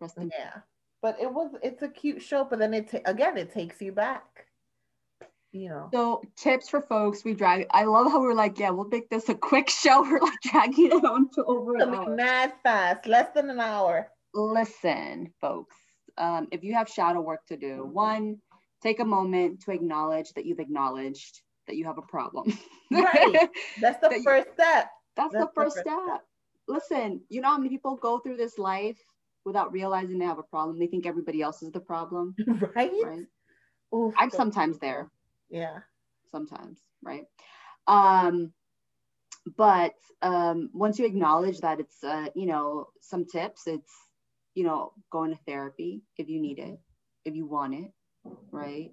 yes. 0.00 0.14
Yeah, 0.16 0.60
but 1.02 1.16
it 1.20 1.32
was 1.32 1.50
it's 1.62 1.82
a 1.82 1.88
cute 1.88 2.22
show. 2.22 2.44
But 2.44 2.58
then 2.58 2.74
it 2.74 2.90
ta- 2.90 2.98
again 3.06 3.36
it 3.36 3.52
takes 3.52 3.80
you 3.80 3.92
back. 3.92 4.46
You 5.52 5.68
know. 5.68 5.88
So 5.92 6.22
tips 6.36 6.68
for 6.68 6.80
folks 6.80 7.24
we 7.24 7.34
drag. 7.34 7.66
I 7.72 7.84
love 7.84 8.10
how 8.12 8.20
we're 8.20 8.34
like, 8.34 8.58
yeah, 8.58 8.70
we'll 8.70 8.88
make 8.88 9.08
this 9.10 9.28
a 9.28 9.34
quick 9.34 9.68
show. 9.82 10.02
We're 10.02 10.20
like 10.20 10.38
dragging 10.44 10.86
it 10.86 11.04
on 11.04 11.28
to 11.34 11.44
over 11.44 11.74
an 11.76 11.94
hour. 11.94 12.14
mad 12.14 12.52
fast, 12.62 13.06
less 13.06 13.28
than 13.34 13.50
an 13.50 13.58
hour. 13.60 14.08
Listen, 14.32 15.32
folks, 15.40 15.74
um, 16.18 16.46
if 16.52 16.62
you 16.62 16.72
have 16.74 16.88
shadow 16.88 17.20
work 17.20 17.44
to 17.48 17.56
do, 17.56 17.84
one, 17.84 18.36
take 18.80 19.00
a 19.00 19.04
moment 19.04 19.60
to 19.62 19.72
acknowledge 19.72 20.32
that 20.34 20.46
you've 20.46 20.60
acknowledged 20.60 21.40
that 21.66 21.76
you 21.76 21.84
have 21.84 21.98
a 21.98 22.02
problem. 22.02 22.56
Right. 22.92 23.48
That's 23.80 24.00
the 24.00 24.08
That 24.08 24.18
you- 24.18 24.24
first 24.24 24.48
step. 24.54 24.90
That's, 25.16 25.32
That's 25.32 25.32
the 25.32 25.38
the 25.38 25.50
first 25.54 25.76
first 25.76 25.86
step. 25.86 26.20
Listen, 26.66 27.20
you 27.28 27.40
know 27.40 27.48
how 27.50 27.58
many 27.58 27.70
people 27.70 27.94
go 27.96 28.18
through 28.18 28.36
this 28.36 28.58
life 28.58 28.98
without 29.44 29.72
realizing 29.72 30.18
they 30.18 30.24
have 30.24 30.38
a 30.38 30.44
problem? 30.44 30.78
They 30.78 30.86
think 30.86 31.06
everybody 31.06 31.42
else 31.42 31.62
is 31.62 31.70
the 31.72 31.80
problem, 31.80 32.34
right? 32.76 32.90
right? 33.02 33.26
Oof, 33.94 34.14
I'm 34.18 34.30
sometimes 34.30 34.78
there. 34.78 35.10
Yeah. 35.50 35.80
sometimes 36.30 36.78
right 37.02 37.24
um 37.86 38.52
but 39.56 39.94
um 40.22 40.70
once 40.72 40.98
you 40.98 41.06
acknowledge 41.06 41.58
that 41.60 41.80
it's 41.80 42.04
uh 42.04 42.28
you 42.34 42.46
know 42.46 42.86
some 43.00 43.24
tips 43.24 43.66
it's 43.66 43.92
you 44.54 44.64
know 44.64 44.92
going 45.10 45.30
to 45.30 45.38
therapy 45.46 46.02
if 46.18 46.28
you 46.28 46.40
need 46.40 46.58
it 46.58 46.78
if 47.24 47.34
you 47.34 47.46
want 47.46 47.74
it 47.74 47.90
right 48.52 48.90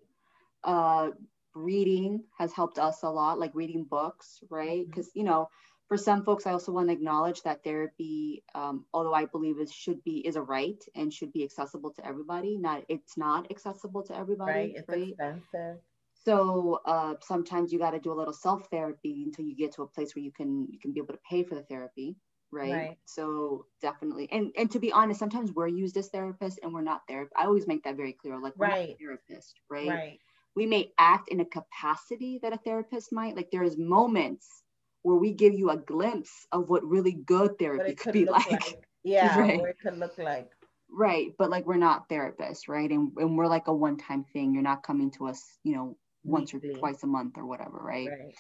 uh 0.64 1.10
reading 1.54 2.24
has 2.38 2.54
helped 2.54 2.80
us 2.80 3.04
a 3.04 3.10
lot 3.10 3.40
like 3.40 3.52
reading 3.54 3.86
books 3.90 4.40
right 4.50 4.86
because 4.88 5.10
you 5.16 5.24
know 5.24 5.48
for 5.88 5.98
some 5.98 6.24
folks 6.24 6.46
i 6.48 6.52
also 6.52 6.72
want 6.72 6.88
to 6.88 6.94
acknowledge 6.94 7.42
that 7.44 7.64
therapy 7.64 8.44
um, 8.56 8.86
although 8.94 9.14
i 9.14 9.26
believe 9.26 9.60
it 9.60 9.70
should 9.72 10.04
be 10.04 10.18
is 10.28 10.36
a 10.36 10.42
right 10.42 10.84
and 10.96 11.14
should 11.14 11.32
be 11.34 11.44
accessible 11.44 11.92
to 11.92 12.06
everybody 12.06 12.58
not 12.58 12.84
it's 12.90 13.18
not 13.18 13.50
accessible 13.52 14.04
to 14.04 14.16
everybody 14.18 14.52
Right. 14.52 14.74
It's 14.76 14.90
right 14.90 15.10
expensive. 15.10 15.78
so 16.26 16.80
uh, 16.86 17.16
sometimes 17.22 17.72
you 17.72 17.80
got 17.80 17.92
to 17.92 18.00
do 18.00 18.12
a 18.12 18.20
little 18.20 18.34
self 18.34 18.68
therapy 18.70 19.24
until 19.26 19.46
you 19.46 19.56
get 19.56 19.74
to 19.76 19.84
a 19.84 19.88
place 19.88 20.16
where 20.16 20.24
you 20.24 20.32
can 20.32 20.68
you 20.70 20.80
can 20.80 20.94
be 20.94 21.00
able 21.00 21.14
to 21.14 21.20
pay 21.30 21.44
for 21.44 21.56
the 21.56 21.64
therapy, 21.64 22.16
right? 22.52 22.72
Right. 22.74 22.98
So 23.06 23.66
definitely, 23.82 24.28
and 24.32 24.52
and 24.58 24.70
to 24.72 24.80
be 24.80 24.92
honest, 24.92 25.20
sometimes 25.20 25.54
we're 25.54 25.68
used 25.68 25.98
as 25.98 26.10
therapists 26.10 26.58
and 26.64 26.74
we're 26.74 26.82
not 26.82 27.02
there. 27.08 27.30
I 27.38 27.46
always 27.46 27.68
make 27.68 27.84
that 27.84 27.96
very 27.98 28.14
clear. 28.14 28.40
Like 28.40 28.54
we're 28.60 28.68
not 28.68 28.80
Right. 28.80 28.90
a 28.90 28.98
therapist, 29.00 29.56
right? 29.70 29.90
Right. 29.90 30.20
We 30.56 30.66
may 30.66 30.92
act 30.98 31.30
in 31.30 31.40
a 31.40 31.46
capacity 31.46 32.40
that 32.42 32.54
a 32.54 32.58
therapist 32.58 33.14
might. 33.14 33.36
Like 33.36 33.50
there's 33.52 33.78
moments 33.78 34.64
where 35.04 35.16
we 35.16 35.32
give 35.32 35.54
you 35.54 35.70
a 35.70 35.78
glimpse 35.78 36.48
of 36.52 36.70
what 36.70 36.84
really 36.84 37.14
good 37.14 37.58
therapy 37.58 37.94
could 37.94 37.98
could 37.98 38.14
be 38.14 38.26
like. 38.26 38.52
like. 38.52 38.84
Yeah. 39.04 39.40
Right. 39.40 39.60
It 39.62 39.80
could 39.80 39.98
look 39.98 40.18
like. 40.18 40.50
right 40.92 41.32
but 41.38 41.50
like 41.50 41.66
we're 41.66 41.78
not 41.78 42.10
therapists 42.10 42.68
right 42.68 42.90
and, 42.90 43.12
and 43.16 43.38
we're 43.38 43.48
like 43.48 43.68
a 43.68 43.74
one-time 43.74 44.26
thing 44.34 44.54
you're 44.54 44.64
not 44.64 44.84
coming 44.84 45.12
to 45.12 45.28
us 45.28 45.42
you 45.64 45.74
know 45.76 45.98
once 46.26 46.54
Weekly. 46.54 46.72
or 46.72 46.74
twice 46.80 47.04
a 47.04 47.08
month 47.08 47.38
or 47.38 47.46
whatever 47.46 47.78
right? 47.78 48.10
Right. 48.10 48.36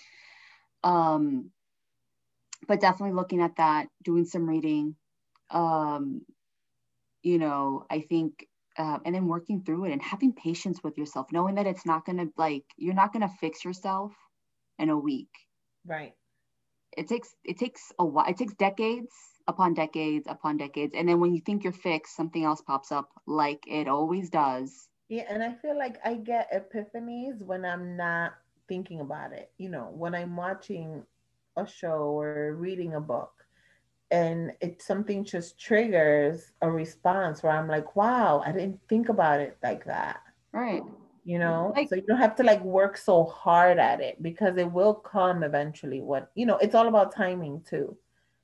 um 0.83 1.51
but 2.67 2.81
definitely 2.81 3.15
looking 3.15 3.41
at 3.41 3.55
that 3.57 3.87
doing 4.03 4.25
some 4.25 4.49
reading 4.49 4.95
um 5.51 6.21
you 7.21 7.37
know 7.37 7.85
i 7.89 8.01
think 8.01 8.45
uh, 8.77 8.99
and 9.05 9.15
then 9.15 9.27
working 9.27 9.63
through 9.63 9.85
it 9.85 9.93
and 9.93 10.01
having 10.01 10.33
patience 10.33 10.83
with 10.83 10.97
yourself 10.97 11.27
knowing 11.31 11.55
that 11.55 11.67
it's 11.67 11.85
not 11.85 12.05
going 12.05 12.17
to 12.17 12.29
like 12.37 12.65
you're 12.75 12.93
not 12.93 13.13
going 13.13 13.27
to 13.27 13.35
fix 13.39 13.63
yourself 13.63 14.11
in 14.79 14.89
a 14.89 14.97
week 14.97 15.29
Right. 15.87 16.13
It 16.97 17.07
takes 17.07 17.35
it 17.45 17.57
takes 17.57 17.93
a 17.99 18.05
while 18.05 18.27
it 18.27 18.37
takes 18.37 18.53
decades 18.55 19.13
upon 19.47 19.73
decades 19.73 20.27
upon 20.27 20.57
decades 20.57 20.93
and 20.95 21.07
then 21.07 21.19
when 21.19 21.33
you 21.33 21.41
think 21.41 21.63
you're 21.63 21.73
fixed 21.73 22.15
something 22.15 22.43
else 22.43 22.61
pops 22.61 22.91
up 22.91 23.09
like 23.27 23.63
it 23.67 23.87
always 23.87 24.29
does 24.29 24.89
Yeah, 25.09 25.23
and 25.29 25.43
I 25.43 25.53
feel 25.53 25.77
like 25.77 25.99
I 26.05 26.15
get 26.15 26.51
epiphanies 26.51 27.41
when 27.41 27.65
I'm 27.65 27.95
not 27.95 28.33
thinking 28.67 28.99
about 29.01 29.33
it. 29.33 29.51
You 29.57 29.69
know, 29.69 29.89
when 29.93 30.15
I'm 30.15 30.35
watching 30.35 31.03
a 31.57 31.65
show 31.67 32.19
or 32.19 32.55
reading 32.55 32.95
a 32.95 33.01
book 33.01 33.31
and 34.11 34.53
it 34.61 34.81
something 34.81 35.23
just 35.25 35.59
triggers 35.59 36.51
a 36.61 36.69
response 36.71 37.43
where 37.43 37.53
I'm 37.53 37.67
like, 37.67 37.95
wow, 37.95 38.41
I 38.45 38.51
didn't 38.51 38.79
think 38.89 39.09
about 39.09 39.39
it 39.41 39.57
like 39.63 39.85
that. 39.85 40.21
right 40.53 40.83
You 41.28 41.39
know, 41.39 41.73
Like- 41.75 41.89
so 41.89 41.95
you 41.95 42.03
don't 42.03 42.17
have 42.19 42.36
to 42.38 42.43
like 42.43 42.63
work 42.63 42.95
so 42.95 43.25
hard 43.25 43.80
at 43.80 43.99
it 43.99 44.23
because 44.23 44.55
it 44.55 44.71
will 44.71 44.93
come 44.93 45.43
eventually. 45.43 45.99
What 45.99 46.32
you 46.36 46.45
know, 46.45 46.55
it's 46.57 46.73
all 46.73 46.88
about 46.88 47.13
timing 47.13 47.61
too. 47.69 47.97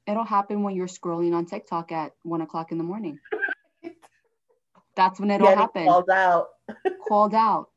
it'll 0.06 0.26
happen 0.26 0.64
when 0.64 0.76
you're 0.76 0.86
scrolling 1.00 1.34
on 1.34 1.46
tiktok 1.46 1.94
at 1.94 2.12
one 2.24 2.42
o'clock 2.42 2.74
in 2.74 2.78
the 2.78 2.84
morning 2.84 3.18
that's 4.98 5.18
when 5.18 5.32
it'll 5.32 5.48
Getting 5.48 5.60
happen 5.62 5.86
called 5.86 6.10
out. 6.10 6.48
called 7.08 7.34
out 7.34 7.70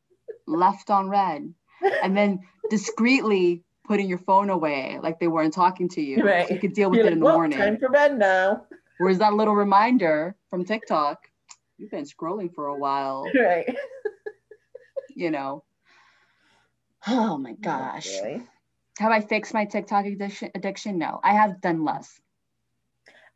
left 0.48 0.90
on 0.90 1.08
red 1.08 1.54
and 2.02 2.16
then 2.16 2.40
discreetly 2.70 3.62
putting 3.86 4.08
your 4.08 4.18
phone 4.18 4.50
away 4.50 4.98
like 5.04 5.20
they 5.20 5.28
weren't 5.28 5.54
talking 5.54 5.88
to 5.90 6.00
you 6.02 6.24
Right. 6.24 6.48
so 6.48 6.54
you 6.54 6.60
could 6.60 6.72
deal 6.72 6.90
with 6.90 6.98
You're 6.98 7.06
it 7.06 7.10
like, 7.10 7.12
in 7.14 7.20
the 7.20 7.26
"Well, 7.26 7.34
morning 7.36 7.58
Time 7.58 7.78
for 7.78 7.88
bed 7.90 8.18
now. 8.18 8.66
where's 8.98 9.18
that 9.18 9.34
little 9.34 9.54
reminder 9.54 10.34
from 10.50 10.64
tiktok 10.64 11.30
you've 11.78 11.92
been 11.92 12.04
scrolling 12.06 12.52
for 12.52 12.66
a 12.66 12.76
while 12.76 13.30
Right. 13.34 13.72
You 15.16 15.30
know 15.30 15.64
oh 17.08 17.36
my 17.38 17.54
gosh 17.54 18.08
Boy. 18.20 18.42
have 18.98 19.10
i 19.10 19.20
fixed 19.20 19.54
my 19.54 19.64
tiktok 19.64 20.06
addiction 20.06 20.50
addiction 20.54 20.98
no 20.98 21.18
i 21.24 21.32
have 21.32 21.60
done 21.60 21.84
less 21.84 22.20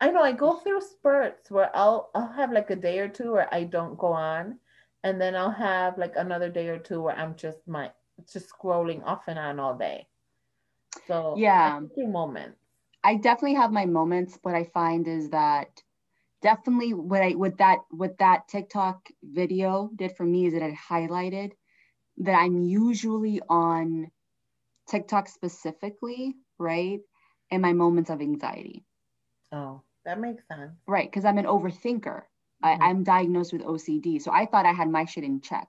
I 0.01 0.11
know 0.11 0.22
I 0.22 0.33
go 0.33 0.55
through 0.57 0.81
spurts 0.81 1.51
where 1.51 1.70
I'll 1.76 2.11
I'll 2.14 2.33
have 2.33 2.53
like 2.53 2.70
a 2.70 2.76
day 2.76 3.01
or 3.01 3.09
two 3.09 3.33
where 3.33 3.53
I 3.53 3.64
don't 3.64 3.99
go 3.99 4.09
on, 4.09 4.59
and 5.05 5.20
then 5.20 5.37
I'll 5.37 5.51
have 5.51 5.99
like 5.99 6.14
another 6.16 6.49
day 6.49 6.68
or 6.68 6.78
two 6.78 7.03
where 7.03 7.16
I'm 7.16 7.37
just 7.37 7.59
my 7.66 7.91
just 8.33 8.51
scrolling 8.51 9.05
off 9.05 9.28
and 9.28 9.39
on 9.39 9.61
all 9.61 9.76
day. 9.76 10.07
So 11.07 11.35
Yeah. 11.37 11.81
Moments. 11.99 12.59
I 13.05 13.16
definitely 13.16 13.57
have 13.57 13.72
my 13.72 13.87
moments. 13.87 14.39
What 14.43 14.55
I 14.55 14.64
find 14.64 15.07
is 15.07 15.31
that 15.31 15.68
definitely 16.43 16.95
what 16.95 17.22
I 17.22 17.31
what 17.33 17.59
that 17.59 17.81
what 17.91 18.18
that 18.18 18.49
TikTok 18.49 19.09
video 19.22 19.91
did 19.95 20.16
for 20.16 20.24
me 20.24 20.47
is 20.47 20.55
that 20.55 20.62
it 20.62 20.74
highlighted 20.74 21.53
that 22.19 22.35
I'm 22.35 22.65
usually 22.65 23.41
on 23.49 24.11
TikTok 24.89 25.29
specifically, 25.29 26.35
right? 26.59 27.01
In 27.51 27.61
my 27.61 27.73
moments 27.73 28.11
of 28.11 28.21
anxiety, 28.21 28.85
Oh, 29.53 29.83
that 30.05 30.21
makes 30.21 30.47
sense. 30.49 30.73
right? 30.87 31.11
Because 31.11 31.25
I'm 31.25 31.39
an 31.39 31.47
overthinker. 31.47 32.23
I, 32.63 32.73
Mhm. 32.75 32.79
I'm 32.81 33.05
diagnosed 33.05 33.53
with 33.53 33.63
OCD, 33.63 34.21
so 34.21 34.31
I 34.33 34.47
thought 34.47 34.67
I 34.67 34.73
had 34.73 34.89
my 34.91 35.05
shit 35.05 35.25
in 35.25 35.41
check. 35.41 35.69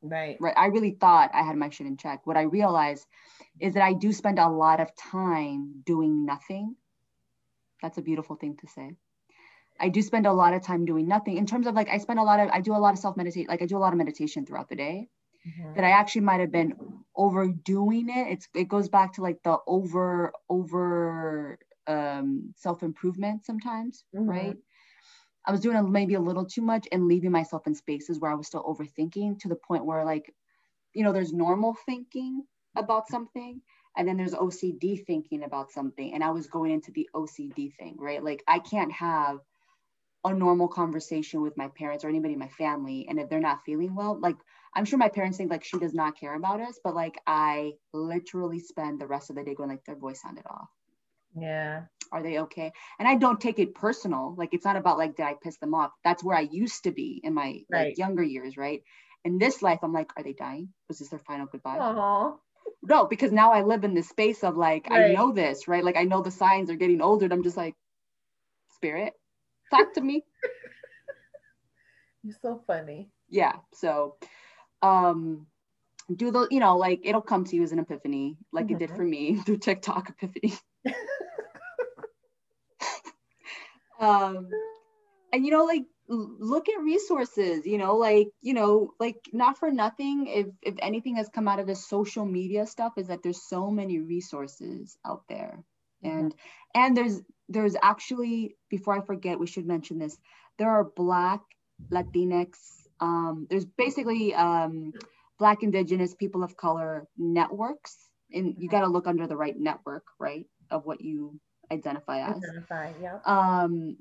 Right. 0.00 0.36
right 0.40 0.54
i 0.56 0.66
really 0.66 0.92
thought 0.92 1.30
i 1.34 1.42
had 1.42 1.56
my 1.56 1.70
shit 1.70 1.86
in 1.88 1.96
check 1.96 2.24
what 2.24 2.36
i 2.36 2.42
realized 2.42 3.04
is 3.58 3.74
that 3.74 3.82
i 3.82 3.92
do 3.92 4.12
spend 4.12 4.38
a 4.38 4.48
lot 4.48 4.78
of 4.78 4.94
time 4.94 5.82
doing 5.84 6.24
nothing 6.24 6.76
that's 7.82 7.98
a 7.98 8.02
beautiful 8.02 8.36
thing 8.36 8.56
to 8.58 8.68
say 8.68 8.92
i 9.80 9.88
do 9.88 10.02
spend 10.02 10.24
a 10.26 10.32
lot 10.32 10.54
of 10.54 10.62
time 10.62 10.84
doing 10.84 11.08
nothing 11.08 11.36
in 11.36 11.46
terms 11.46 11.66
of 11.66 11.74
like 11.74 11.88
i 11.88 11.98
spend 11.98 12.20
a 12.20 12.22
lot 12.22 12.38
of 12.38 12.48
i 12.50 12.60
do 12.60 12.76
a 12.76 12.78
lot 12.78 12.92
of 12.94 13.00
self 13.00 13.16
meditate 13.16 13.48
like 13.48 13.60
i 13.60 13.66
do 13.66 13.76
a 13.76 13.84
lot 13.84 13.92
of 13.92 13.98
meditation 13.98 14.46
throughout 14.46 14.68
the 14.68 14.76
day 14.76 15.08
Mhm. 15.44 15.74
that 15.74 15.84
i 15.84 15.90
actually 15.90 16.22
might 16.22 16.40
have 16.40 16.52
been 16.52 16.74
overdoing 17.16 18.08
it 18.08 18.28
it's 18.32 18.48
it 18.54 18.68
goes 18.68 18.88
back 18.88 19.12
to 19.12 19.22
like 19.22 19.42
the 19.44 19.58
over 19.66 20.32
over 20.48 21.58
um 21.86 22.52
self 22.56 22.82
improvement 22.82 23.44
sometimes 23.44 24.04
Mhm. 24.12 24.26
right 24.26 24.56
I 25.46 25.52
was 25.52 25.60
doing 25.60 25.76
a, 25.76 25.82
maybe 25.82 26.14
a 26.14 26.20
little 26.20 26.44
too 26.44 26.62
much 26.62 26.86
and 26.92 27.06
leaving 27.06 27.30
myself 27.32 27.66
in 27.66 27.74
spaces 27.74 28.20
where 28.20 28.30
I 28.30 28.34
was 28.34 28.46
still 28.46 28.62
overthinking 28.64 29.38
to 29.40 29.48
the 29.48 29.56
point 29.56 29.84
where 29.86 30.04
like, 30.04 30.34
you 30.94 31.02
know, 31.04 31.12
there's 31.12 31.32
normal 31.32 31.74
thinking 31.86 32.44
about 32.76 33.08
something 33.08 33.60
and 33.96 34.06
then 34.08 34.16
there's 34.16 34.34
OCD 34.34 34.96
thinking 34.96 35.42
about 35.44 35.70
something. 35.70 36.12
And 36.14 36.22
I 36.22 36.30
was 36.30 36.46
going 36.48 36.72
into 36.72 36.92
the 36.92 37.08
OCD 37.14 37.70
thing, 37.70 37.96
right? 37.98 38.22
Like 38.22 38.42
I 38.46 38.58
can't 38.58 38.92
have 38.92 39.40
a 40.24 40.34
normal 40.34 40.68
conversation 40.68 41.40
with 41.42 41.56
my 41.56 41.68
parents 41.68 42.04
or 42.04 42.08
anybody 42.08 42.34
in 42.34 42.38
my 42.40 42.48
family. 42.48 43.06
And 43.08 43.18
if 43.20 43.28
they're 43.28 43.40
not 43.40 43.64
feeling 43.64 43.94
well, 43.94 44.18
like 44.20 44.36
I'm 44.74 44.84
sure 44.84 44.98
my 44.98 45.08
parents 45.08 45.38
think 45.38 45.50
like 45.50 45.64
she 45.64 45.78
does 45.78 45.94
not 45.94 46.18
care 46.18 46.34
about 46.34 46.60
us, 46.60 46.78
but 46.82 46.94
like 46.94 47.16
I 47.26 47.72
literally 47.92 48.60
spend 48.60 49.00
the 49.00 49.06
rest 49.06 49.30
of 49.30 49.36
the 49.36 49.44
day 49.44 49.54
going 49.54 49.70
like 49.70 49.84
their 49.84 49.96
voice 49.96 50.20
sounded 50.22 50.44
off. 50.46 50.68
Yeah. 51.34 51.82
are 52.10 52.22
they 52.22 52.38
okay? 52.40 52.72
And 52.98 53.06
i 53.06 53.14
don't 53.16 53.40
take 53.40 53.58
it 53.58 53.74
personal. 53.74 54.34
Like 54.36 54.54
it's 54.54 54.64
not 54.64 54.76
about 54.76 54.98
like 54.98 55.14
did 55.16 55.26
i 55.26 55.34
piss 55.42 55.58
them 55.58 55.74
off? 55.74 55.92
That's 56.04 56.24
where 56.24 56.36
i 56.36 56.40
used 56.40 56.84
to 56.84 56.90
be 56.90 57.20
in 57.22 57.34
my 57.34 57.60
Right. 57.70 57.88
like 57.88 57.98
younger 57.98 58.22
years 58.22 58.56
right? 58.56 58.82
In 59.24 59.38
this 59.38 59.62
life 59.62 59.80
i'm 59.82 59.92
like 59.92 60.10
are 60.16 60.22
they 60.24 60.32
dying? 60.32 60.72
Was 60.88 60.98
this 60.98 61.10
their 61.10 61.20
final 61.20 61.46
goodbye? 61.46 61.78
Oh. 61.80 62.40
no 62.82 63.06
because 63.06 63.30
now 63.32 63.52
i 63.52 63.62
live 63.62 63.84
in 63.84 63.94
this 63.94 64.08
space 64.08 64.42
of 64.42 64.56
like 64.56 64.88
i 64.90 65.12
know 65.12 65.32
this 65.32 65.68
right? 65.68 65.84
Like 65.84 65.96
i 65.96 66.04
know 66.04 66.22
the 66.22 66.30
signs 66.30 66.70
are 66.70 66.76
getting 66.82 67.00
older 67.02 67.24
and 67.26 67.32
i'm 67.32 67.42
just 67.42 67.56
like 67.56 67.74
spirit 68.74 69.12
talk 69.70 69.94
to 69.94 70.00
me. 70.00 70.24
You're 72.24 72.36
so 72.42 72.60
funny. 72.66 73.10
yeah 73.30 73.52
so 73.72 74.16
um 74.82 75.46
do 76.14 76.30
the 76.30 76.48
you 76.50 76.60
know 76.60 76.76
like 76.76 77.00
it'll 77.04 77.20
come 77.22 77.44
to 77.44 77.56
you 77.56 77.62
as 77.62 77.72
an 77.72 77.78
epiphany 77.78 78.36
like 78.52 78.70
it 78.70 78.78
did 78.78 78.90
for 78.90 79.04
me 79.04 79.36
through 79.46 79.58
tiktok 79.58 80.10
epiphany. 80.10 80.54
Um 84.00 84.48
and 85.32 85.44
you 85.44 85.50
know 85.50 85.64
like 85.64 85.82
look 86.08 86.68
at 86.68 86.80
resources 86.80 87.66
you 87.66 87.78
know 87.78 87.96
like 87.96 88.28
you 88.40 88.54
know 88.54 88.92
like 89.00 89.16
not 89.32 89.58
for 89.58 89.70
nothing 89.70 90.26
if 90.28 90.46
if 90.62 90.74
anything 90.80 91.16
has 91.16 91.28
come 91.28 91.48
out 91.48 91.58
of 91.58 91.66
this 91.66 91.88
social 91.88 92.24
media 92.24 92.64
stuff 92.66 92.92
is 92.96 93.08
that 93.08 93.22
there's 93.22 93.42
so 93.42 93.70
many 93.70 93.98
resources 93.98 94.96
out 95.04 95.22
there 95.28 95.64
and 96.02 96.34
and 96.74 96.96
there's 96.96 97.20
there's 97.48 97.76
actually 97.82 98.56
before 98.70 98.96
i 98.96 99.04
forget 99.04 99.38
we 99.38 99.46
should 99.46 99.66
mention 99.66 99.98
this 99.98 100.16
there 100.58 100.70
are 100.70 100.84
black 100.84 101.40
latinx 101.90 102.56
um 103.00 103.46
there's 103.50 103.64
basically 103.64 104.34
um 104.34 104.92
black 105.38 105.62
indigenous 105.62 106.14
people 106.14 106.42
of 106.42 106.56
color 106.56 107.06
networks 107.16 107.96
and 108.32 108.56
you 108.58 108.68
got 108.68 108.80
to 108.80 108.88
look 108.88 109.06
under 109.06 109.26
the 109.26 109.36
right 109.36 109.58
network 109.58 110.04
right 110.18 110.46
of 110.70 110.84
what 110.84 111.00
you 111.00 111.38
identify 111.70 112.20
as 112.20 112.36
Identify. 112.36 112.92
Yeah. 113.00 113.18
um, 113.24 113.96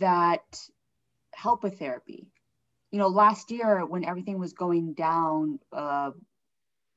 that 0.00 0.44
help 1.34 1.62
with 1.62 1.78
therapy. 1.78 2.28
You 2.90 2.98
know, 2.98 3.08
last 3.08 3.50
year 3.50 3.84
when 3.84 4.04
everything 4.04 4.38
was 4.38 4.52
going 4.52 4.94
down, 4.94 5.58
uh, 5.72 6.10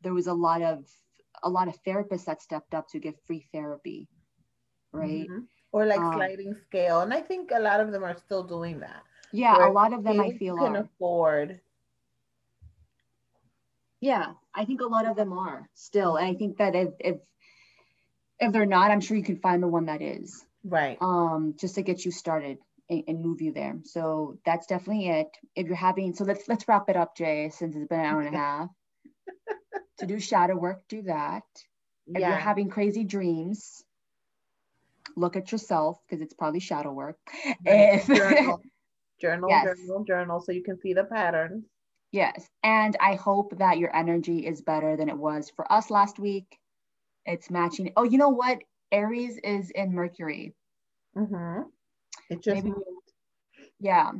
there 0.01 0.13
was 0.13 0.27
a 0.27 0.33
lot 0.33 0.61
of 0.61 0.85
a 1.43 1.49
lot 1.49 1.67
of 1.67 1.81
therapists 1.83 2.25
that 2.25 2.41
stepped 2.41 2.73
up 2.73 2.87
to 2.89 2.99
give 2.99 3.15
free 3.25 3.45
therapy, 3.51 4.07
right? 4.91 5.27
Mhm. 5.29 5.47
Or 5.71 5.85
like 5.85 5.99
Um, 5.99 6.13
sliding 6.13 6.55
scale, 6.55 7.01
and 7.01 7.13
I 7.13 7.21
think 7.21 7.51
a 7.51 7.59
lot 7.59 7.79
of 7.79 7.91
them 7.91 8.03
are 8.03 8.15
still 8.15 8.43
doing 8.43 8.79
that. 8.79 9.03
Yeah, 9.31 9.67
a 9.67 9.71
lot 9.71 9.93
of 9.93 10.03
them 10.03 10.19
I 10.19 10.31
feel 10.31 10.57
can 10.57 10.75
are. 10.75 10.77
afford. 10.77 11.61
Yeah, 14.01 14.33
I 14.53 14.65
think 14.65 14.81
a 14.81 14.87
lot 14.87 15.05
of 15.05 15.15
them 15.15 15.31
are 15.33 15.69
still, 15.75 16.17
and 16.17 16.27
I 16.27 16.33
think 16.33 16.57
that 16.57 16.75
if 16.75 16.89
if 16.99 17.17
if 18.39 18.51
they're 18.51 18.65
not, 18.65 18.91
I'm 18.91 19.01
sure 19.01 19.15
you 19.17 19.23
can 19.23 19.37
find 19.37 19.61
the 19.61 19.67
one 19.67 19.85
that 19.85 20.01
is. 20.01 20.45
Right. 20.63 20.97
um, 21.01 21.55
just 21.59 21.75
to 21.75 21.81
get 21.81 22.05
you 22.05 22.11
started 22.11 22.57
and, 22.89 23.03
and 23.07 23.21
move 23.21 23.41
you 23.41 23.51
there. 23.53 23.79
So 23.83 24.37
that's 24.45 24.67
definitely 24.67 25.07
it. 25.09 25.27
If 25.55 25.67
you're 25.67 25.75
having, 25.75 26.13
so 26.13 26.23
let's 26.23 26.47
let's 26.47 26.67
wrap 26.67 26.89
it 26.89 26.95
up, 26.95 27.15
Jay, 27.15 27.49
since 27.49 27.75
it's 27.75 27.87
been 27.87 27.99
an 27.99 28.05
hour 28.05 28.21
and 28.21 28.35
a 28.35 28.37
half. 28.37 28.69
to 29.99 30.05
do 30.05 30.19
shadow 30.19 30.55
work, 30.57 30.81
do 30.89 31.03
that. 31.03 31.43
If 32.07 32.19
you're 32.21 32.31
having 32.31 32.69
crazy 32.69 33.03
dreams, 33.03 33.83
look 35.15 35.35
at 35.35 35.51
yourself 35.51 35.97
because 36.07 36.21
it's 36.21 36.33
probably 36.33 36.59
shadow 36.59 36.91
work. 36.91 37.17
If- 37.65 38.07
journal, 38.07 38.61
journal, 39.19 39.49
Yes. 39.49 39.77
journal, 39.77 40.03
journal, 40.05 40.41
so 40.41 40.51
you 40.51 40.63
can 40.63 40.79
see 40.79 40.93
the 40.93 41.03
patterns. 41.05 41.65
yes, 42.11 42.47
and 42.63 42.97
I 42.99 43.15
hope 43.15 43.57
that 43.59 43.77
your 43.77 43.95
energy 43.95 44.45
is 44.45 44.61
better 44.61 44.97
than 44.97 45.09
it 45.09 45.17
was 45.17 45.49
for 45.55 45.71
us 45.71 45.89
last 45.89 46.19
week. 46.19 46.57
It's 47.25 47.49
matching. 47.49 47.93
Oh, 47.95 48.03
you 48.03 48.17
know 48.17 48.29
what? 48.29 48.59
Aries 48.91 49.37
is 49.43 49.69
in 49.69 49.93
Mercury. 49.93 50.53
Mm-hmm. 51.15 51.61
It 52.29 52.41
just 52.41 52.63
Maybe-. 52.63 52.75
Yeah. 53.79 54.11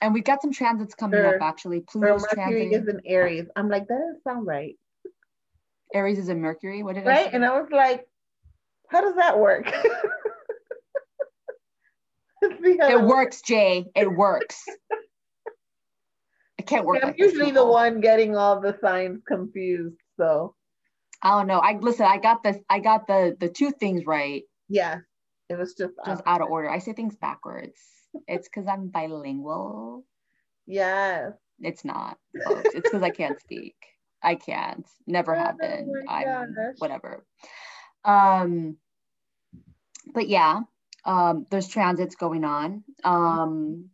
And 0.00 0.14
we've 0.14 0.24
got 0.24 0.42
some 0.42 0.52
transits 0.52 0.94
coming 0.94 1.20
Or- 1.20 1.36
up 1.36 1.42
actually. 1.42 1.80
Pluto's 1.80 2.22
Mercury 2.22 2.68
transit. 2.70 2.82
is 2.82 2.88
in 2.88 3.00
Aries. 3.04 3.46
I'm 3.56 3.68
like, 3.68 3.88
that 3.88 3.98
doesn't 3.98 4.22
sound 4.22 4.46
right. 4.46 4.76
Aries 5.94 6.18
is 6.18 6.28
in 6.28 6.40
Mercury. 6.40 6.82
What 6.82 6.94
did 6.94 7.04
I 7.04 7.08
Right? 7.08 7.24
say? 7.26 7.30
And 7.32 7.44
I 7.44 7.60
was 7.60 7.70
like, 7.70 8.06
how 8.88 9.00
does 9.00 9.16
that 9.16 9.38
work? 9.38 9.72
It's 12.42 12.60
the 12.62 12.80
other 12.84 12.98
It 12.98 13.02
works, 13.02 13.40
Jay. 13.42 13.86
It 13.94 14.12
works. 14.12 14.62
It 16.58 16.66
can't 16.66 16.84
work. 16.84 17.00
I'm 17.02 17.14
usually 17.16 17.50
the 17.50 17.64
one 17.64 18.00
getting 18.00 18.36
all 18.36 18.60
the 18.60 18.76
signs 18.80 19.20
confused. 19.26 19.96
So 20.18 20.54
I 21.22 21.30
don't 21.30 21.46
know. 21.46 21.58
I 21.58 21.78
listen. 21.78 22.06
I 22.06 22.18
got 22.18 22.42
this. 22.42 22.56
I 22.68 22.80
got 22.80 23.06
the 23.06 23.36
the 23.38 23.48
two 23.48 23.70
things 23.72 24.04
right, 24.06 24.42
yeah, 24.68 24.98
it 25.48 25.56
was 25.58 25.74
just, 25.74 25.94
just 26.04 26.22
out 26.26 26.40
of 26.42 26.48
order. 26.50 26.68
I 26.68 26.78
say 26.78 26.92
things 26.92 27.16
backwards. 27.16 27.80
It's 28.28 28.48
because 28.48 28.66
I'm 28.68 28.88
bilingual. 28.88 30.04
Yes. 30.68 31.32
It's 31.60 31.84
not, 31.84 32.18
folks. 32.44 32.70
It's 32.74 32.90
because 32.90 33.02
I 33.04 33.10
can't 33.10 33.38
speak. 33.40 33.76
I 34.26 34.34
can't. 34.34 34.86
Never 35.06 35.34
Oh 35.34 35.38
have 35.38 35.58
been. 35.58 35.92
I'm 36.08 36.54
whatever. 36.78 37.24
Um, 38.04 38.76
but 40.12 40.28
yeah, 40.28 40.60
um, 41.04 41.46
there's 41.50 41.68
transits 41.68 42.16
going 42.16 42.44
on. 42.44 42.84
Um, 43.04 43.90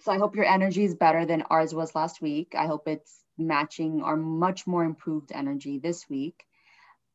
so 0.00 0.12
I 0.12 0.18
hope 0.18 0.36
your 0.36 0.44
energy 0.44 0.84
is 0.84 0.94
better 0.94 1.24
than 1.24 1.42
ours 1.42 1.72
was 1.72 1.94
last 1.94 2.20
week. 2.20 2.54
I 2.56 2.66
hope 2.66 2.88
it's 2.88 3.22
matching 3.38 4.02
our 4.02 4.16
much 4.16 4.66
more 4.66 4.84
improved 4.84 5.32
energy 5.32 5.78
this 5.78 6.08
week. 6.08 6.44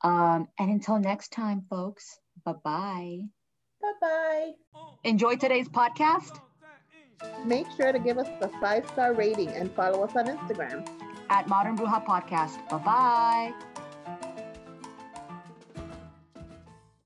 Um, 0.02 0.48
and 0.58 0.72
until 0.72 0.98
next 0.98 1.32
time, 1.32 1.66
folks, 1.70 2.18
bye 2.46 2.54
bye. 2.64 3.20
Bye 3.82 3.94
bye. 4.02 4.52
Enjoy 5.04 5.36
today's 5.36 5.70
podcast 5.70 6.40
Make 7.46 7.68
sure 7.76 7.92
to 7.92 8.00
give 8.00 8.18
us 8.18 8.28
a 8.42 8.50
five 8.60 8.88
star 8.90 9.14
rating 9.14 9.50
and 9.50 9.72
follow 9.72 10.04
us 10.04 10.16
on 10.16 10.26
Instagram. 10.26 10.88
At 11.32 11.48
Modern 11.48 11.76
Bruja 11.78 12.04
Podcast. 12.06 12.60
Bye 12.70 12.84
bye. 12.84 13.91